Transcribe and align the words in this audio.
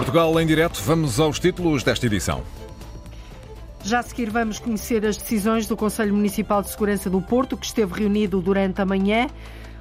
Portugal 0.00 0.40
em 0.40 0.46
direto, 0.46 0.80
vamos 0.82 1.20
aos 1.20 1.38
títulos 1.38 1.82
desta 1.82 2.06
edição. 2.06 2.42
Já 3.84 3.98
a 3.98 4.02
seguir 4.02 4.30
vamos 4.30 4.58
conhecer 4.58 5.04
as 5.04 5.18
decisões 5.18 5.66
do 5.66 5.76
Conselho 5.76 6.14
Municipal 6.14 6.62
de 6.62 6.70
Segurança 6.70 7.10
do 7.10 7.20
Porto, 7.20 7.54
que 7.54 7.66
esteve 7.66 7.92
reunido 8.00 8.40
durante 8.40 8.80
a 8.80 8.86
manhã. 8.86 9.28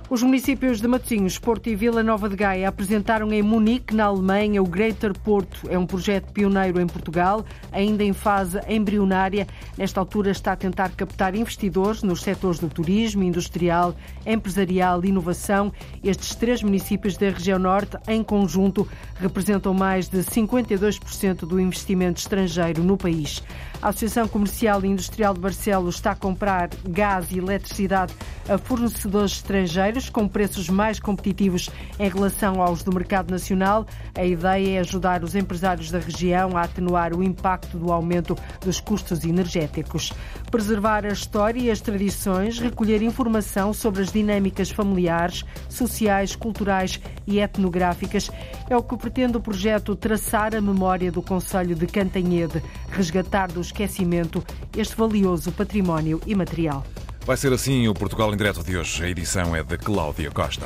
Os 0.09 0.23
municípios 0.23 0.81
de 0.81 0.87
Matosinhos, 0.87 1.37
Porto 1.37 1.69
e 1.69 1.75
Vila 1.75 2.01
Nova 2.01 2.27
de 2.27 2.35
Gaia 2.35 2.67
apresentaram 2.67 3.31
em 3.31 3.43
Munique, 3.43 3.93
na 3.93 4.05
Alemanha, 4.05 4.59
o 4.59 4.65
Greater 4.65 5.13
Porto. 5.13 5.69
É 5.69 5.77
um 5.77 5.85
projeto 5.85 6.33
pioneiro 6.33 6.81
em 6.81 6.87
Portugal, 6.87 7.45
ainda 7.71 8.03
em 8.03 8.11
fase 8.11 8.59
embrionária. 8.67 9.47
Nesta 9.77 9.99
altura 9.99 10.31
está 10.31 10.53
a 10.53 10.55
tentar 10.55 10.89
captar 10.95 11.35
investidores 11.35 12.01
nos 12.01 12.23
setores 12.23 12.57
do 12.57 12.67
turismo, 12.67 13.21
industrial, 13.21 13.95
empresarial 14.25 15.05
e 15.05 15.09
inovação. 15.09 15.71
Estes 16.03 16.33
três 16.33 16.63
municípios 16.63 17.15
da 17.15 17.29
região 17.29 17.59
norte, 17.59 17.95
em 18.07 18.23
conjunto, 18.23 18.87
representam 19.13 19.75
mais 19.75 20.09
de 20.09 20.23
52% 20.23 21.45
do 21.45 21.59
investimento 21.59 22.19
estrangeiro 22.19 22.81
no 22.83 22.97
país. 22.97 23.43
A 23.81 23.89
Associação 23.89 24.27
Comercial 24.27 24.83
e 24.83 24.89
Industrial 24.89 25.33
de 25.33 25.39
Barcelos 25.39 25.95
está 25.95 26.11
a 26.11 26.15
comprar 26.15 26.69
gás 26.85 27.31
e 27.31 27.37
eletricidade 27.37 28.13
a 28.49 28.57
fornecedores 28.57 29.31
estrangeiros 29.33 30.09
com 30.09 30.27
preços 30.27 30.67
mais 30.67 30.99
competitivos 30.99 31.69
em 31.97 32.09
relação 32.09 32.61
aos 32.61 32.83
do 32.83 32.93
mercado 32.93 33.31
nacional. 33.31 33.87
A 34.13 34.25
ideia 34.25 34.77
é 34.77 34.79
ajudar 34.79 35.23
os 35.23 35.33
empresários 35.33 35.89
da 35.91 35.99
região 35.99 36.57
a 36.57 36.63
atenuar 36.63 37.15
o 37.15 37.23
impacto 37.23 37.77
do 37.77 37.93
aumento 37.93 38.35
dos 38.59 38.81
custos 38.81 39.23
energéticos. 39.23 40.11
Preservar 40.51 41.05
a 41.05 41.13
história 41.13 41.61
e 41.61 41.71
as 41.71 41.79
tradições, 41.79 42.59
recolher 42.59 43.01
informação 43.01 43.71
sobre 43.71 44.01
as 44.01 44.11
dinâmicas 44.11 44.69
familiares, 44.69 45.45
sociais, 45.69 46.35
culturais 46.35 46.99
e 47.25 47.39
etnográficas 47.39 48.29
é 48.69 48.75
o 48.75 48.83
que 48.83 48.97
pretende 48.97 49.37
o 49.37 49.41
projeto 49.41 49.95
Traçar 49.95 50.53
a 50.53 50.61
Memória 50.61 51.11
do 51.11 51.21
Conselho 51.21 51.75
de 51.75 51.87
Cantanhede, 51.87 52.61
resgatar 52.91 53.47
dos 53.47 53.68
esquecimento 53.69 54.43
este 54.75 54.95
valioso 54.95 55.51
património 55.51 56.19
imaterial. 56.25 56.83
Vai 57.25 57.37
ser 57.37 57.53
assim 57.53 57.87
o 57.87 57.93
Portugal 57.93 58.33
em 58.33 58.37
Direto 58.37 58.63
de 58.63 58.75
hoje. 58.75 59.03
A 59.03 59.09
edição 59.09 59.55
é 59.55 59.63
de 59.63 59.77
Cláudia 59.77 60.31
Costa. 60.31 60.65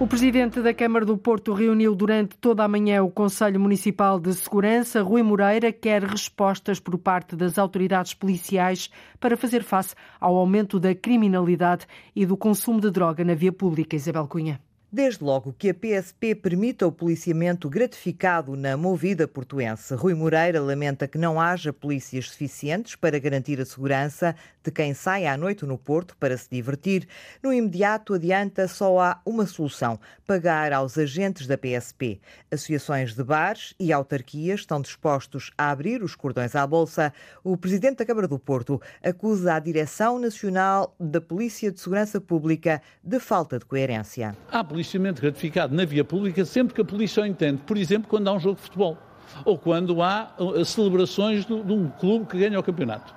O 0.00 0.06
presidente 0.06 0.60
da 0.60 0.72
Câmara 0.72 1.04
do 1.04 1.18
Porto 1.18 1.52
reuniu 1.52 1.92
durante 1.92 2.36
toda 2.36 2.62
a 2.62 2.68
manhã 2.68 3.02
o 3.02 3.10
Conselho 3.10 3.58
Municipal 3.58 4.20
de 4.20 4.32
Segurança. 4.32 5.02
Rui 5.02 5.24
Moreira 5.24 5.72
quer 5.72 6.04
respostas 6.04 6.78
por 6.78 6.96
parte 6.98 7.34
das 7.34 7.58
autoridades 7.58 8.14
policiais 8.14 8.90
para 9.18 9.36
fazer 9.36 9.64
face 9.64 9.96
ao 10.20 10.36
aumento 10.36 10.78
da 10.78 10.94
criminalidade 10.94 11.84
e 12.14 12.24
do 12.24 12.36
consumo 12.36 12.80
de 12.80 12.92
droga 12.92 13.24
na 13.24 13.34
via 13.34 13.52
pública. 13.52 13.96
Isabel 13.96 14.28
Cunha. 14.28 14.67
Desde 14.90 15.22
logo 15.22 15.52
que 15.52 15.68
a 15.68 15.74
PSP 15.74 16.34
permita 16.34 16.86
o 16.86 16.90
policiamento 16.90 17.68
gratificado 17.68 18.56
na 18.56 18.74
movida 18.74 19.28
portuense, 19.28 19.94
Rui 19.94 20.14
Moreira 20.14 20.62
lamenta 20.62 21.06
que 21.06 21.18
não 21.18 21.38
haja 21.38 21.74
polícias 21.74 22.30
suficientes 22.30 22.96
para 22.96 23.18
garantir 23.18 23.60
a 23.60 23.66
segurança 23.66 24.34
de 24.64 24.70
quem 24.70 24.94
sai 24.94 25.26
à 25.26 25.36
noite 25.36 25.66
no 25.66 25.76
Porto 25.76 26.16
para 26.16 26.38
se 26.38 26.48
divertir. 26.50 27.06
No 27.42 27.52
imediato, 27.52 28.14
adianta 28.14 28.66
só 28.66 28.98
há 28.98 29.20
uma 29.26 29.44
solução: 29.44 30.00
pagar 30.26 30.72
aos 30.72 30.96
agentes 30.96 31.46
da 31.46 31.58
PSP. 31.58 32.18
Associações 32.50 33.14
de 33.14 33.22
bares 33.22 33.74
e 33.78 33.92
autarquias 33.92 34.60
estão 34.60 34.80
dispostos 34.80 35.50
a 35.58 35.70
abrir 35.70 36.02
os 36.02 36.14
cordões 36.14 36.56
à 36.56 36.66
bolsa. 36.66 37.12
O 37.44 37.58
presidente 37.58 37.98
da 37.98 38.06
Câmara 38.06 38.26
do 38.26 38.38
Porto 38.38 38.80
acusa 39.04 39.52
a 39.52 39.58
Direção 39.58 40.18
Nacional 40.18 40.96
da 40.98 41.20
Polícia 41.20 41.70
de 41.70 41.78
Segurança 41.78 42.18
Pública 42.22 42.80
de 43.04 43.20
falta 43.20 43.58
de 43.58 43.66
coerência 43.66 44.34
policiamento 44.78 45.20
gratificado 45.20 45.74
na 45.74 45.84
via 45.84 46.04
pública 46.04 46.44
sempre 46.44 46.72
que 46.72 46.80
a 46.80 46.84
polícia 46.84 47.22
o 47.22 47.26
entende. 47.26 47.60
Por 47.66 47.76
exemplo, 47.76 48.08
quando 48.08 48.28
há 48.28 48.32
um 48.32 48.38
jogo 48.38 48.54
de 48.56 48.62
futebol 48.62 48.96
ou 49.44 49.58
quando 49.58 50.00
há 50.02 50.30
uh, 50.38 50.64
celebrações 50.64 51.44
de, 51.44 51.62
de 51.62 51.72
um 51.72 51.88
clube 51.88 52.26
que 52.26 52.38
ganha 52.38 52.58
o 52.58 52.62
campeonato. 52.62 53.12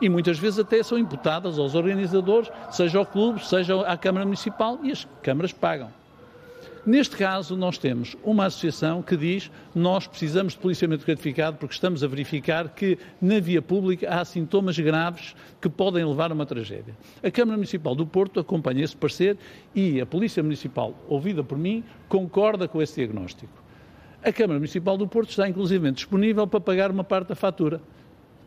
E 0.00 0.08
muitas 0.08 0.38
vezes 0.38 0.58
até 0.58 0.82
são 0.82 0.98
imputadas 0.98 1.58
aos 1.58 1.74
organizadores, 1.74 2.50
seja 2.70 2.98
ao 2.98 3.04
clube, 3.04 3.46
seja 3.46 3.80
à 3.82 3.96
Câmara 3.96 4.24
Municipal, 4.24 4.78
e 4.82 4.90
as 4.90 5.06
câmaras 5.22 5.52
pagam. 5.52 5.90
Neste 6.86 7.16
caso, 7.16 7.56
nós 7.56 7.78
temos 7.78 8.16
uma 8.22 8.46
associação 8.46 9.02
que 9.02 9.16
diz 9.16 9.50
nós 9.74 10.06
precisamos 10.06 10.52
de 10.52 10.60
policiamento 10.60 11.04
gratificado 11.04 11.56
porque 11.56 11.74
estamos 11.74 12.04
a 12.04 12.06
verificar 12.06 12.68
que 12.68 12.96
na 13.20 13.40
via 13.40 13.60
pública 13.60 14.08
há 14.08 14.24
sintomas 14.24 14.78
graves 14.78 15.34
que 15.60 15.68
podem 15.68 16.04
levar 16.04 16.30
a 16.30 16.34
uma 16.34 16.46
tragédia. 16.46 16.96
A 17.24 17.28
Câmara 17.28 17.56
Municipal 17.56 17.92
do 17.96 18.06
Porto 18.06 18.38
acompanha 18.38 18.84
esse 18.84 18.96
parecer 18.96 19.36
e 19.74 20.00
a 20.00 20.06
Polícia 20.06 20.40
Municipal, 20.44 20.94
ouvida 21.08 21.42
por 21.42 21.58
mim, 21.58 21.82
concorda 22.08 22.68
com 22.68 22.80
esse 22.80 22.94
diagnóstico. 22.94 23.52
A 24.22 24.32
Câmara 24.32 24.60
Municipal 24.60 24.96
do 24.96 25.08
Porto 25.08 25.30
está, 25.30 25.48
inclusive, 25.48 25.90
disponível 25.90 26.46
para 26.46 26.60
pagar 26.60 26.92
uma 26.92 27.02
parte 27.02 27.30
da 27.30 27.34
fatura, 27.34 27.80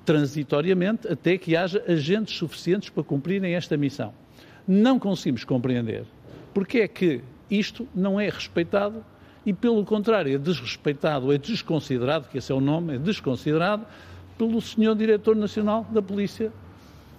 transitoriamente, 0.06 1.10
até 1.10 1.38
que 1.38 1.58
haja 1.58 1.84
agentes 1.86 2.38
suficientes 2.38 2.90
para 2.90 3.04
cumprirem 3.04 3.54
esta 3.54 3.76
missão. 3.76 4.14
Não 4.66 4.98
conseguimos 4.98 5.44
compreender 5.44 6.06
porque 6.54 6.80
é 6.80 6.88
que 6.88 7.22
isto 7.50 7.88
não 7.94 8.20
é 8.20 8.30
respeitado 8.30 9.04
e, 9.46 9.54
pelo 9.54 9.84
contrário, 9.86 10.34
é 10.34 10.38
desrespeitado, 10.38 11.34
é 11.34 11.38
desconsiderado, 11.38 12.28
que 12.30 12.38
esse 12.38 12.52
é 12.52 12.56
o 12.56 12.62
nome, 12.62 12.96
é 12.96 12.98
desconsiderado 12.98 13.86
pelo 14.38 14.62
senhor 14.62 14.96
Diretor 14.96 15.36
Nacional 15.36 15.86
da 15.92 16.02
Polícia 16.02 16.52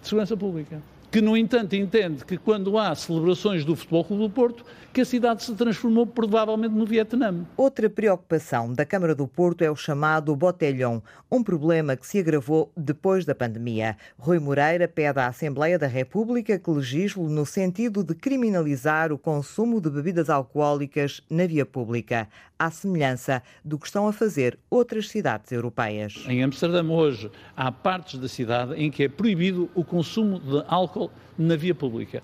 de 0.01 0.09
Segurança 0.09 0.37
Pública 0.37 0.83
que, 1.11 1.21
no 1.21 1.37
entanto, 1.37 1.75
entende 1.75 2.25
que 2.25 2.37
quando 2.37 2.79
há 2.79 2.95
celebrações 2.95 3.65
do 3.65 3.75
Futebol 3.75 4.05
Clube 4.05 4.23
do 4.23 4.31
Porto, 4.31 4.65
que 4.93 5.01
a 5.01 5.05
cidade 5.05 5.45
se 5.45 5.55
transformou 5.55 6.05
provavelmente 6.05 6.75
no 6.75 6.85
Vietnã. 6.85 7.47
Outra 7.57 7.89
preocupação 7.89 8.73
da 8.73 8.85
Câmara 8.85 9.15
do 9.15 9.27
Porto 9.27 9.63
é 9.63 9.71
o 9.71 9.77
chamado 9.77 10.35
botelhão, 10.35 11.01
um 11.31 11.45
problema 11.45 11.97
que 11.97 12.07
se 12.07 12.19
agravou 12.19 12.73
depois 12.77 13.25
da 13.25 13.35
pandemia. 13.35 13.97
Rui 14.19 14.41
Moreira 14.41 14.89
pede 14.89 15.21
à 15.21 15.29
Assembleia 15.29 15.79
da 15.79 15.87
República 15.87 16.59
que 16.59 16.71
legisle 16.71 17.23
no 17.29 17.47
sentido 17.47 18.03
de 18.03 18.15
criminalizar 18.15 19.13
o 19.13 19.19
consumo 19.19 19.81
de 19.81 19.91
bebidas 19.91 20.29
alcoólicas 20.29 21.21
na 21.31 21.47
via 21.47 21.65
pública, 21.65 22.29
à 22.59 22.71
semelhança 22.71 23.43
do 23.65 23.79
que 23.79 23.87
estão 23.87 24.09
a 24.09 24.13
fazer 24.13 24.59
outras 24.69 25.09
cidades 25.09 25.53
europeias. 25.53 26.25
Em 26.27 26.43
Amsterdã, 26.43 26.85
hoje, 26.85 27.31
há 27.57 27.71
partes 27.71 28.19
da 28.19 28.29
cidade 28.29 28.75
em 28.75 28.91
que 28.91 29.05
é 29.05 29.09
proibido 29.09 29.71
o 29.75 29.85
consumo 29.85 30.41
de 30.41 30.65
álcool 30.67 31.00
álcool 31.01 31.11
na 31.39 31.57
via 31.57 31.75
pública. 31.75 32.23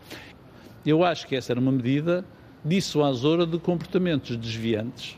Eu 0.84 1.02
acho 1.02 1.26
que 1.26 1.34
essa 1.34 1.52
era 1.52 1.60
uma 1.60 1.72
medida 1.72 2.24
dissuasora 2.64 3.46
de 3.46 3.58
comportamentos 3.58 4.36
desviantes 4.36 5.16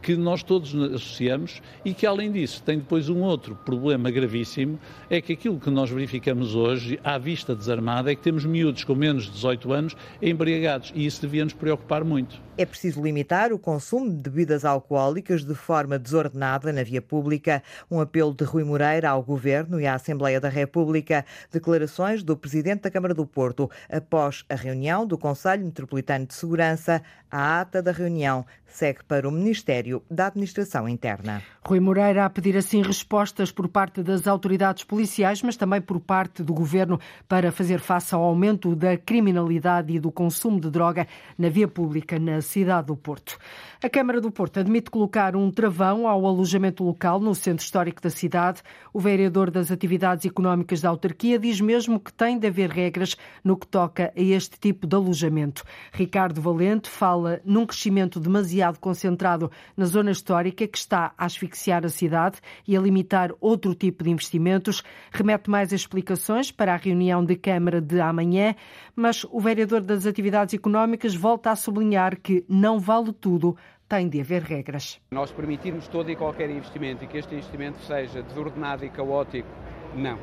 que 0.00 0.16
nós 0.16 0.42
todos 0.42 0.74
associamos 0.92 1.62
e 1.82 1.94
que, 1.94 2.04
além 2.04 2.30
disso, 2.30 2.62
tem 2.62 2.76
depois 2.76 3.08
um 3.08 3.22
outro 3.22 3.56
problema 3.64 4.10
gravíssimo, 4.10 4.78
é 5.08 5.18
que 5.18 5.32
aquilo 5.32 5.58
que 5.58 5.70
nós 5.70 5.88
verificamos 5.88 6.54
hoje, 6.54 7.00
à 7.02 7.16
vista 7.16 7.54
desarmada, 7.54 8.12
é 8.12 8.14
que 8.14 8.20
temos 8.20 8.44
miúdos 8.44 8.84
com 8.84 8.94
menos 8.94 9.24
de 9.24 9.30
18 9.30 9.72
anos 9.72 9.96
embriagados 10.20 10.92
e 10.94 11.06
isso 11.06 11.22
devia 11.22 11.42
nos 11.42 11.54
preocupar 11.54 12.04
muito. 12.04 12.38
É 12.56 12.64
preciso 12.64 13.02
limitar 13.02 13.52
o 13.52 13.58
consumo 13.58 14.08
de 14.08 14.30
bebidas 14.30 14.64
alcoólicas 14.64 15.44
de 15.44 15.56
forma 15.56 15.98
desordenada 15.98 16.72
na 16.72 16.84
via 16.84 17.02
pública. 17.02 17.60
Um 17.90 18.00
apelo 18.00 18.32
de 18.32 18.44
Rui 18.44 18.62
Moreira 18.62 19.10
ao 19.10 19.24
Governo 19.24 19.80
e 19.80 19.88
à 19.88 19.94
Assembleia 19.94 20.40
da 20.40 20.48
República. 20.48 21.26
Declarações 21.50 22.22
do 22.22 22.36
Presidente 22.36 22.82
da 22.82 22.92
Câmara 22.92 23.12
do 23.12 23.26
Porto 23.26 23.68
após 23.90 24.44
a 24.48 24.54
reunião 24.54 25.04
do 25.04 25.18
Conselho 25.18 25.64
Metropolitano 25.64 26.26
de 26.26 26.34
Segurança. 26.34 27.02
A 27.28 27.60
ata 27.60 27.82
da 27.82 27.90
reunião 27.90 28.46
segue 28.74 29.04
para 29.04 29.28
o 29.28 29.32
Ministério 29.32 30.02
da 30.08 30.26
Administração 30.26 30.88
Interna. 30.88 31.42
Rui 31.64 31.80
Moreira 31.80 32.24
a 32.24 32.30
pedir 32.30 32.56
assim 32.56 32.82
respostas 32.82 33.50
por 33.50 33.68
parte 33.68 34.02
das 34.02 34.26
autoridades 34.26 34.84
policiais, 34.84 35.42
mas 35.42 35.56
também 35.56 35.80
por 35.80 35.98
parte 36.00 36.42
do 36.42 36.52
Governo 36.52 37.00
para 37.28 37.50
fazer 37.50 37.80
face 37.80 38.14
ao 38.14 38.22
aumento 38.22 38.74
da 38.76 38.96
criminalidade 38.96 39.92
e 39.92 39.98
do 39.98 40.12
consumo 40.12 40.60
de 40.60 40.70
droga 40.70 41.06
na 41.38 41.48
via 41.48 41.66
pública 41.66 42.18
na 42.18 42.40
cidade 42.44 42.86
do 42.86 42.96
Porto. 42.96 43.36
A 43.82 43.88
Câmara 43.90 44.20
do 44.20 44.30
Porto 44.30 44.60
admite 44.60 44.88
colocar 44.88 45.34
um 45.34 45.50
travão 45.50 46.06
ao 46.06 46.24
alojamento 46.24 46.84
local 46.84 47.18
no 47.18 47.34
centro 47.34 47.64
histórico 47.64 48.00
da 48.00 48.08
cidade. 48.08 48.62
O 48.92 49.00
vereador 49.00 49.50
das 49.50 49.70
atividades 49.72 50.24
económicas 50.24 50.80
da 50.80 50.88
autarquia 50.88 51.38
diz 51.38 51.60
mesmo 51.60 51.98
que 51.98 52.12
tem 52.12 52.38
de 52.38 52.46
haver 52.46 52.70
regras 52.70 53.16
no 53.42 53.56
que 53.56 53.66
toca 53.66 54.12
a 54.16 54.20
este 54.20 54.58
tipo 54.58 54.86
de 54.86 54.94
alojamento. 54.94 55.64
Ricardo 55.92 56.40
Valente 56.40 56.88
fala 56.88 57.40
num 57.44 57.66
crescimento 57.66 58.20
demasiado 58.20 58.78
concentrado 58.78 59.50
na 59.76 59.84
zona 59.86 60.12
histórica 60.12 60.66
que 60.66 60.78
está 60.78 61.12
a 61.18 61.24
asfixiar 61.26 61.84
a 61.84 61.88
cidade 61.88 62.38
e 62.66 62.76
a 62.76 62.80
limitar 62.80 63.32
outro 63.40 63.74
tipo 63.74 64.04
de 64.04 64.10
investimentos. 64.10 64.82
Remete 65.10 65.50
mais 65.50 65.72
explicações 65.72 66.50
para 66.50 66.72
a 66.72 66.76
reunião 66.76 67.24
de 67.24 67.36
Câmara 67.36 67.80
de 67.80 68.00
amanhã, 68.00 68.54
mas 68.96 69.24
o 69.30 69.40
vereador 69.40 69.82
das 69.82 70.06
atividades 70.06 70.54
económicas 70.54 71.14
volta 71.14 71.50
a 71.50 71.56
sublinhar 71.56 72.18
que 72.20 72.33
que 72.34 72.44
não 72.48 72.78
vale 72.78 73.12
tudo, 73.12 73.56
tem 73.88 74.08
de 74.08 74.20
haver 74.20 74.42
regras. 74.42 75.00
Nós 75.10 75.30
permitirmos 75.30 75.86
todo 75.86 76.10
e 76.10 76.16
qualquer 76.16 76.50
investimento 76.50 77.04
e 77.04 77.06
que 77.06 77.18
este 77.18 77.34
investimento 77.34 77.78
seja 77.80 78.22
desordenado 78.22 78.84
e 78.84 78.88
caótico, 78.88 79.48
não. 79.94 80.18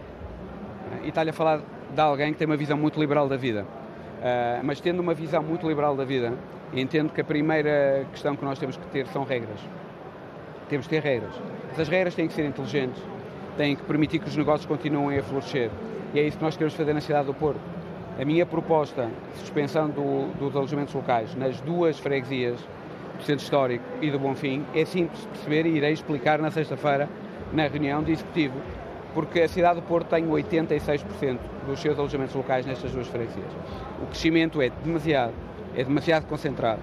E 1.03 1.09
está-lhe 1.09 1.29
a 1.29 1.33
falar 1.33 1.61
de 1.93 2.01
alguém 2.01 2.33
que 2.33 2.39
tem 2.39 2.47
uma 2.47 2.57
visão 2.57 2.77
muito 2.77 2.99
liberal 2.99 3.29
da 3.29 3.37
vida. 3.37 3.63
Uh, 3.63 4.63
mas 4.63 4.81
tendo 4.81 4.99
uma 4.99 5.13
visão 5.13 5.41
muito 5.41 5.67
liberal 5.67 5.95
da 5.95 6.03
vida, 6.03 6.33
entendo 6.73 7.11
que 7.11 7.21
a 7.21 7.23
primeira 7.23 8.05
questão 8.11 8.35
que 8.35 8.43
nós 8.43 8.59
temos 8.59 8.75
que 8.75 8.85
ter 8.87 9.07
são 9.07 9.23
regras. 9.23 9.59
Temos 10.69 10.87
que 10.87 10.95
ter 10.95 11.01
regras. 11.01 11.33
Essas 11.71 11.87
regras 11.87 12.13
têm 12.13 12.27
que 12.27 12.33
ser 12.33 12.45
inteligentes, 12.45 13.01
têm 13.57 13.75
que 13.75 13.83
permitir 13.83 14.19
que 14.19 14.27
os 14.27 14.35
negócios 14.35 14.65
continuem 14.65 15.17
a 15.17 15.23
florescer. 15.23 15.71
E 16.13 16.19
é 16.19 16.23
isso 16.27 16.37
que 16.37 16.43
nós 16.43 16.55
queremos 16.55 16.73
fazer 16.75 16.93
na 16.93 17.01
cidade 17.01 17.27
do 17.27 17.33
Porto. 17.33 17.80
A 18.19 18.25
minha 18.25 18.45
proposta 18.45 19.09
de 19.33 19.39
suspensão 19.39 19.89
do, 19.89 20.27
dos 20.37 20.55
alojamentos 20.55 20.93
locais 20.93 21.33
nas 21.35 21.59
duas 21.61 21.97
freguesias, 21.97 22.59
do 23.17 23.23
Centro 23.23 23.43
Histórico 23.43 23.83
e 24.01 24.11
do 24.11 24.19
Bonfim, 24.19 24.65
é 24.75 24.83
simples 24.83 25.21
de 25.21 25.27
perceber 25.27 25.65
e 25.65 25.77
irei 25.77 25.93
explicar 25.93 26.39
na 26.39 26.51
sexta-feira 26.51 27.07
na 27.53 27.67
reunião 27.67 28.03
de 28.03 28.11
executivo, 28.11 28.55
porque 29.13 29.41
a 29.41 29.47
cidade 29.47 29.79
do 29.79 29.81
Porto 29.87 30.07
tem 30.07 30.25
86% 30.27 31.37
dos 31.65 31.79
seus 31.79 31.97
alojamentos 31.97 32.35
locais 32.35 32.65
nestas 32.65 32.91
duas 32.91 33.07
freguesias. 33.07 33.51
O 34.01 34.07
crescimento 34.07 34.61
é 34.61 34.69
demasiado, 34.83 35.33
é 35.75 35.83
demasiado 35.83 36.25
concentrado. 36.25 36.81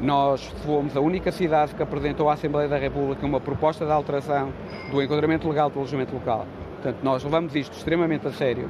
Nós 0.00 0.44
fomos 0.64 0.96
a 0.96 1.00
única 1.00 1.30
cidade 1.30 1.74
que 1.74 1.82
apresentou 1.82 2.28
à 2.28 2.34
Assembleia 2.34 2.68
da 2.68 2.76
República 2.76 3.24
uma 3.26 3.40
proposta 3.40 3.84
de 3.84 3.92
alteração 3.92 4.52
do 4.90 5.02
enquadramento 5.02 5.48
legal 5.48 5.70
do 5.70 5.78
alojamento 5.78 6.14
local. 6.14 6.46
Portanto, 6.74 6.98
nós 7.02 7.22
levamos 7.24 7.54
isto 7.54 7.76
extremamente 7.76 8.26
a 8.26 8.32
sério 8.32 8.68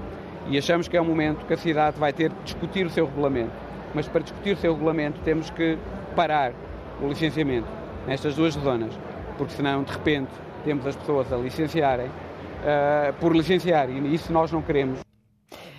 e 0.49 0.59
achamos 0.59 0.89
que 0.89 0.97
é 0.97 1.01
um 1.01 1.05
momento 1.05 1.47
que 1.47 1.55
a 1.55 1.57
cidade 1.57 1.99
vai 1.99 2.13
ter 2.13 2.31
de 2.31 2.43
discutir 2.45 2.87
o 2.87 2.91
seu 2.91 3.07
regulamento. 3.07 3.53
Mas 3.95 4.09
para 4.09 4.23
discutir 4.23 4.53
o 4.53 4.57
seu 4.57 4.73
regulamento 4.73 5.21
temos 5.21 5.51
que 5.51 5.79
parar 6.15 6.53
o 7.01 7.09
licenciamento 7.09 7.69
nestas 8.07 8.35
duas 8.35 8.55
zonas, 8.55 8.99
porque 9.39 9.55
senão, 9.55 9.83
de 9.83 9.93
repente, 9.93 10.31
temos 10.65 10.87
as 10.87 10.97
pessoas 10.97 11.33
a 11.33 11.37
licenciarem 11.37 12.07
uh, 12.07 13.13
por 13.21 13.35
licenciar 13.35 13.89
e 13.91 14.15
isso 14.15 14.33
nós 14.33 14.51
não 14.51 14.63
queremos. 14.63 15.01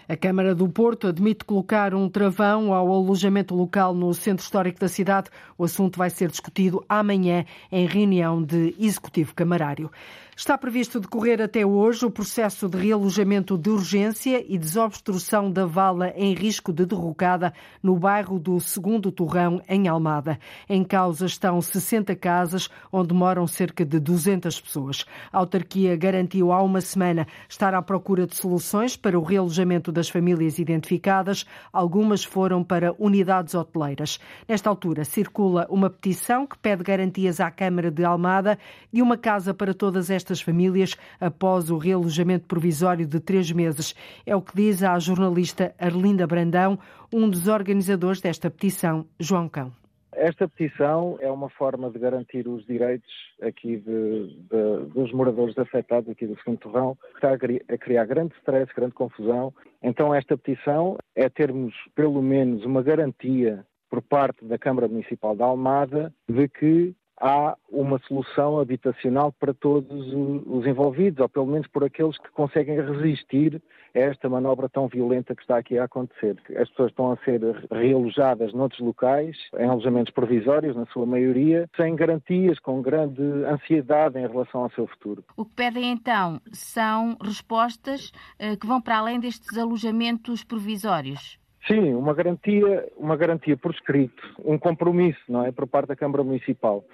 A 0.07 0.15
Câmara 0.15 0.53
do 0.53 0.69
Porto 0.69 1.07
admite 1.07 1.44
colocar 1.44 1.95
um 1.95 2.07
travão 2.07 2.71
ao 2.71 2.94
alojamento 2.94 3.56
local 3.56 3.91
no 3.95 4.13
centro 4.13 4.44
histórico 4.44 4.79
da 4.79 4.88
cidade. 4.88 5.31
O 5.57 5.63
assunto 5.63 5.97
vai 5.97 6.11
ser 6.11 6.29
discutido 6.29 6.85
amanhã 6.88 7.44
em 7.71 7.88
reunião 7.88 8.44
de 8.44 8.75
executivo 8.79 9.33
camarário. 9.33 9.89
Está 10.37 10.57
previsto 10.57 10.99
decorrer 10.99 11.41
até 11.41 11.65
hoje 11.65 12.05
o 12.05 12.11
processo 12.11 12.67
de 12.67 12.77
realojamento 12.77 13.57
de 13.57 13.69
urgência 13.69 14.43
e 14.45 14.57
desobstrução 14.57 15.49
da 15.49 15.65
vala 15.65 16.09
em 16.09 16.33
risco 16.33 16.73
de 16.73 16.85
derrocada 16.85 17.53
no 17.81 17.97
bairro 17.97 18.37
do 18.37 18.59
Segundo 18.59 19.13
Torrão, 19.13 19.61
em 19.65 19.87
Almada. 19.87 20.37
Em 20.67 20.83
causa 20.83 21.25
estão 21.25 21.61
60 21.61 22.13
casas, 22.17 22.69
onde 22.91 23.13
moram 23.13 23.47
cerca 23.47 23.85
de 23.85 23.97
200 23.97 24.59
pessoas. 24.59 25.05
A 25.31 25.37
autarquia 25.37 25.95
garantiu 25.95 26.51
há 26.51 26.61
uma 26.61 26.81
semana 26.81 27.25
estar 27.47 27.73
à 27.73 27.81
procura 27.81 28.27
de 28.27 28.35
soluções 28.35 28.97
para 28.97 29.17
o 29.17 29.23
realojamento 29.23 29.89
das 29.89 30.09
famílias 30.09 30.59
identificadas. 30.59 31.45
Algumas 31.71 32.25
foram 32.25 32.61
para 32.61 32.93
unidades 32.99 33.55
hoteleiras. 33.55 34.19
Nesta 34.49 34.69
altura, 34.69 35.05
circula 35.05 35.65
uma 35.69 35.89
petição 35.89 36.45
que 36.45 36.57
pede 36.57 36.83
garantias 36.83 37.39
à 37.39 37.49
Câmara 37.49 37.89
de 37.89 38.03
Almada 38.03 38.59
de 38.91 39.01
uma 39.01 39.15
casa 39.15 39.53
para 39.53 39.73
todas 39.73 40.09
estas 40.09 40.25
estas 40.25 40.42
famílias 40.42 40.95
após 41.19 41.69
o 41.69 41.77
realojamento 41.77 42.48
provisório 42.48 43.06
de 43.06 43.19
três 43.19 43.51
meses. 43.51 43.94
É 44.25 44.36
o 44.36 44.42
que 44.42 44.56
diz 44.56 44.81
a 44.81 44.98
jornalista 44.98 45.75
Arlinda 45.77 46.25
Brandão, 46.25 46.80
um 47.13 47.30
dos 47.30 47.48
organizadores 47.48 48.19
desta 48.19 48.50
petição, 48.50 49.06
João 49.19 49.48
Cão. 49.48 49.72
Esta 50.12 50.48
petição 50.48 51.18
é 51.19 51.30
uma 51.30 51.50
forma 51.50 51.92
de 51.92 52.00
garantir 52.00 52.48
os 52.48 52.66
direitos 52.66 53.12
aqui 53.42 53.77
de, 53.77 54.27
de, 54.50 54.86
dos 54.94 55.12
moradores 55.12 55.57
afetados 55.57 56.10
aqui 56.10 56.25
do 56.25 56.38
segundo 56.38 56.60
torrão, 56.60 56.98
que 57.12 57.18
está 57.18 57.33
a 57.33 57.78
criar 57.78 58.06
grande 58.06 58.33
stress, 58.38 58.74
grande 58.74 58.94
confusão. 58.94 59.54
Então 59.83 60.16
esta 60.16 60.38
petição 60.38 60.98
é 61.16 61.30
termos 61.30 61.75
pelo 61.94 62.21
menos 62.21 62.63
uma 62.66 62.81
garantia 62.81 63.66
por 63.89 64.01
parte 64.01 64.44
da 64.45 64.57
Câmara 64.57 64.88
Municipal 64.88 65.36
da 65.36 65.45
Almada 65.45 66.13
de 66.28 66.48
que 66.48 66.95
há 67.19 67.56
uma 67.69 68.00
solução 68.07 68.59
habitacional 68.59 69.31
para 69.31 69.53
todos 69.53 70.13
os 70.45 70.65
envolvidos, 70.65 71.19
ou 71.19 71.29
pelo 71.29 71.45
menos 71.45 71.67
por 71.67 71.83
aqueles 71.83 72.17
que 72.17 72.29
conseguem 72.31 72.79
resistir 72.79 73.62
a 73.95 74.00
esta 74.00 74.27
manobra 74.27 74.67
tão 74.67 74.88
violenta 74.88 75.33
que 75.33 75.41
está 75.41 75.57
aqui 75.57 75.77
a 75.77 75.85
acontecer. 75.85 76.38
As 76.57 76.69
pessoas 76.69 76.91
estão 76.91 77.12
a 77.12 77.17
ser 77.17 77.41
realojadas 77.71 78.53
noutros 78.53 78.81
locais, 78.81 79.38
em 79.57 79.67
alojamentos 79.67 80.13
provisórios, 80.13 80.75
na 80.75 80.85
sua 80.88 81.06
maioria, 81.06 81.69
sem 81.77 81.95
garantias, 81.95 82.59
com 82.59 82.81
grande 82.81 83.21
ansiedade 83.45 84.19
em 84.19 84.27
relação 84.27 84.63
ao 84.63 84.71
seu 84.71 84.85
futuro. 84.88 85.23
O 85.38 85.45
que 85.45 85.56
pedem 85.56 85.91
então 85.91 86.41
são 86.51 87.18
respostas 87.23 88.11
eh, 88.38 88.56
que 88.56 88.68
vão 88.68 88.81
para 88.81 88.97
além 88.97 89.19
destes 89.19 89.57
alojamentos 89.57 90.44
provisórios. 90.44 91.39
Sim, 91.68 91.95
uma 91.95 92.13
garantia, 92.13 92.88
uma 92.95 93.15
garantia 93.15 93.57
por 93.57 93.71
escrito, 93.71 94.21
um 94.44 94.57
compromisso, 94.57 95.19
não 95.27 95.44
é, 95.44 95.51
por 95.51 95.65
parte 95.65 95.88
da 95.88 95.95
Câmara 95.95 96.23
Municipal. 96.23 96.85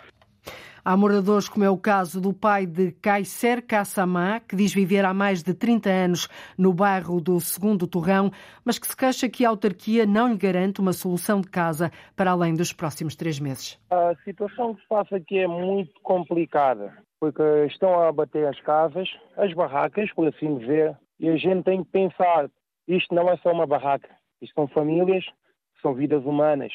Há 0.84 0.98
moradores, 0.98 1.48
como 1.48 1.64
é 1.64 1.70
o 1.70 1.78
caso 1.78 2.20
do 2.20 2.34
pai 2.34 2.66
de 2.66 2.92
Kaiser 2.94 3.64
Kassamá, 3.64 4.40
que 4.40 4.56
diz 4.56 4.74
viver 4.74 5.06
há 5.06 5.14
mais 5.14 5.44
de 5.44 5.54
30 5.54 5.88
anos 5.90 6.28
no 6.58 6.74
bairro 6.74 7.22
do 7.22 7.40
Segundo 7.40 7.86
Torrão, 7.86 8.32
mas 8.66 8.80
que 8.80 8.88
se 8.88 8.98
queixa 8.98 9.30
que 9.30 9.46
a 9.46 9.50
autarquia 9.50 10.08
não 10.08 10.30
lhe 10.30 10.38
garante 10.38 10.82
uma 10.82 10.92
solução 10.92 11.40
de 11.40 11.48
casa 11.50 11.92
para 12.16 12.32
além 12.32 12.56
dos 12.56 12.74
próximos 12.74 13.16
três 13.16 13.40
meses. 13.40 13.80
A 13.92 14.16
situação 14.24 14.74
que 14.74 14.82
se 14.82 14.88
passa 14.88 15.18
aqui 15.18 15.38
é 15.38 15.48
muito 15.48 15.94
complicada, 16.02 16.98
porque 17.20 17.44
estão 17.68 18.02
a 18.02 18.12
bater 18.12 18.48
as 18.48 18.60
casas, 18.62 19.08
as 19.38 19.54
barracas, 19.54 20.12
por 20.14 20.28
assim 20.28 20.58
dizer, 20.58 20.98
e 21.20 21.30
a 21.30 21.38
gente 21.38 21.64
tem 21.64 21.84
que 21.84 21.92
pensar, 21.92 22.50
isto 22.88 23.14
não 23.14 23.30
é 23.30 23.38
só 23.38 23.52
uma 23.52 23.68
barraca, 23.68 24.10
isto 24.42 24.56
são 24.56 24.68
famílias, 24.68 25.24
são 25.80 25.94
vidas 25.94 26.26
humanas. 26.26 26.74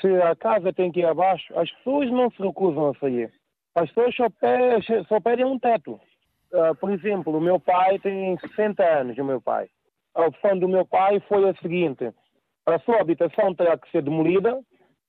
Se 0.00 0.08
a 0.22 0.34
casa 0.34 0.72
tem 0.72 0.90
que 0.90 1.00
ir 1.00 1.06
abaixo, 1.06 1.52
as 1.58 1.70
pessoas 1.72 2.10
não 2.10 2.30
se 2.30 2.42
recusam 2.42 2.90
a 2.90 2.94
sair. 2.94 3.32
As 3.74 3.88
pessoas 3.90 4.16
só 4.16 4.30
pedem, 4.30 5.04
só 5.06 5.20
pedem 5.20 5.44
um 5.44 5.58
teto. 5.58 6.00
Uh, 6.52 6.74
por 6.80 6.90
exemplo, 6.90 7.36
o 7.36 7.40
meu 7.40 7.60
pai 7.60 7.98
tem 7.98 8.36
60 8.38 8.82
anos, 8.82 9.18
o 9.18 9.24
meu 9.24 9.40
pai. 9.40 9.68
A 10.14 10.26
opção 10.26 10.58
do 10.58 10.68
meu 10.68 10.84
pai 10.84 11.20
foi 11.28 11.48
a 11.48 11.54
seguinte: 11.54 12.12
a 12.66 12.78
sua 12.80 13.00
habitação 13.00 13.54
terá 13.54 13.78
que 13.78 13.90
ser 13.90 14.02
demolida, 14.02 14.60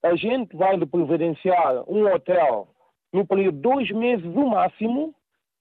a 0.04 0.16
gente 0.16 0.56
vai 0.56 0.76
lhe 0.76 0.86
providenciar 0.86 1.90
um 1.90 2.06
hotel 2.06 2.68
no 3.12 3.26
período 3.26 3.56
de 3.56 3.62
dois 3.62 3.92
meses 3.92 4.26
no 4.26 4.50
máximo, 4.50 5.16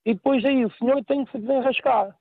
e 0.05 0.13
depois 0.15 0.45
aí 0.45 0.65
o 0.65 0.73
senhor 0.73 1.03
tem 1.05 1.25
que 1.25 1.33
se 1.33 1.39
desenrascar. 1.39 2.15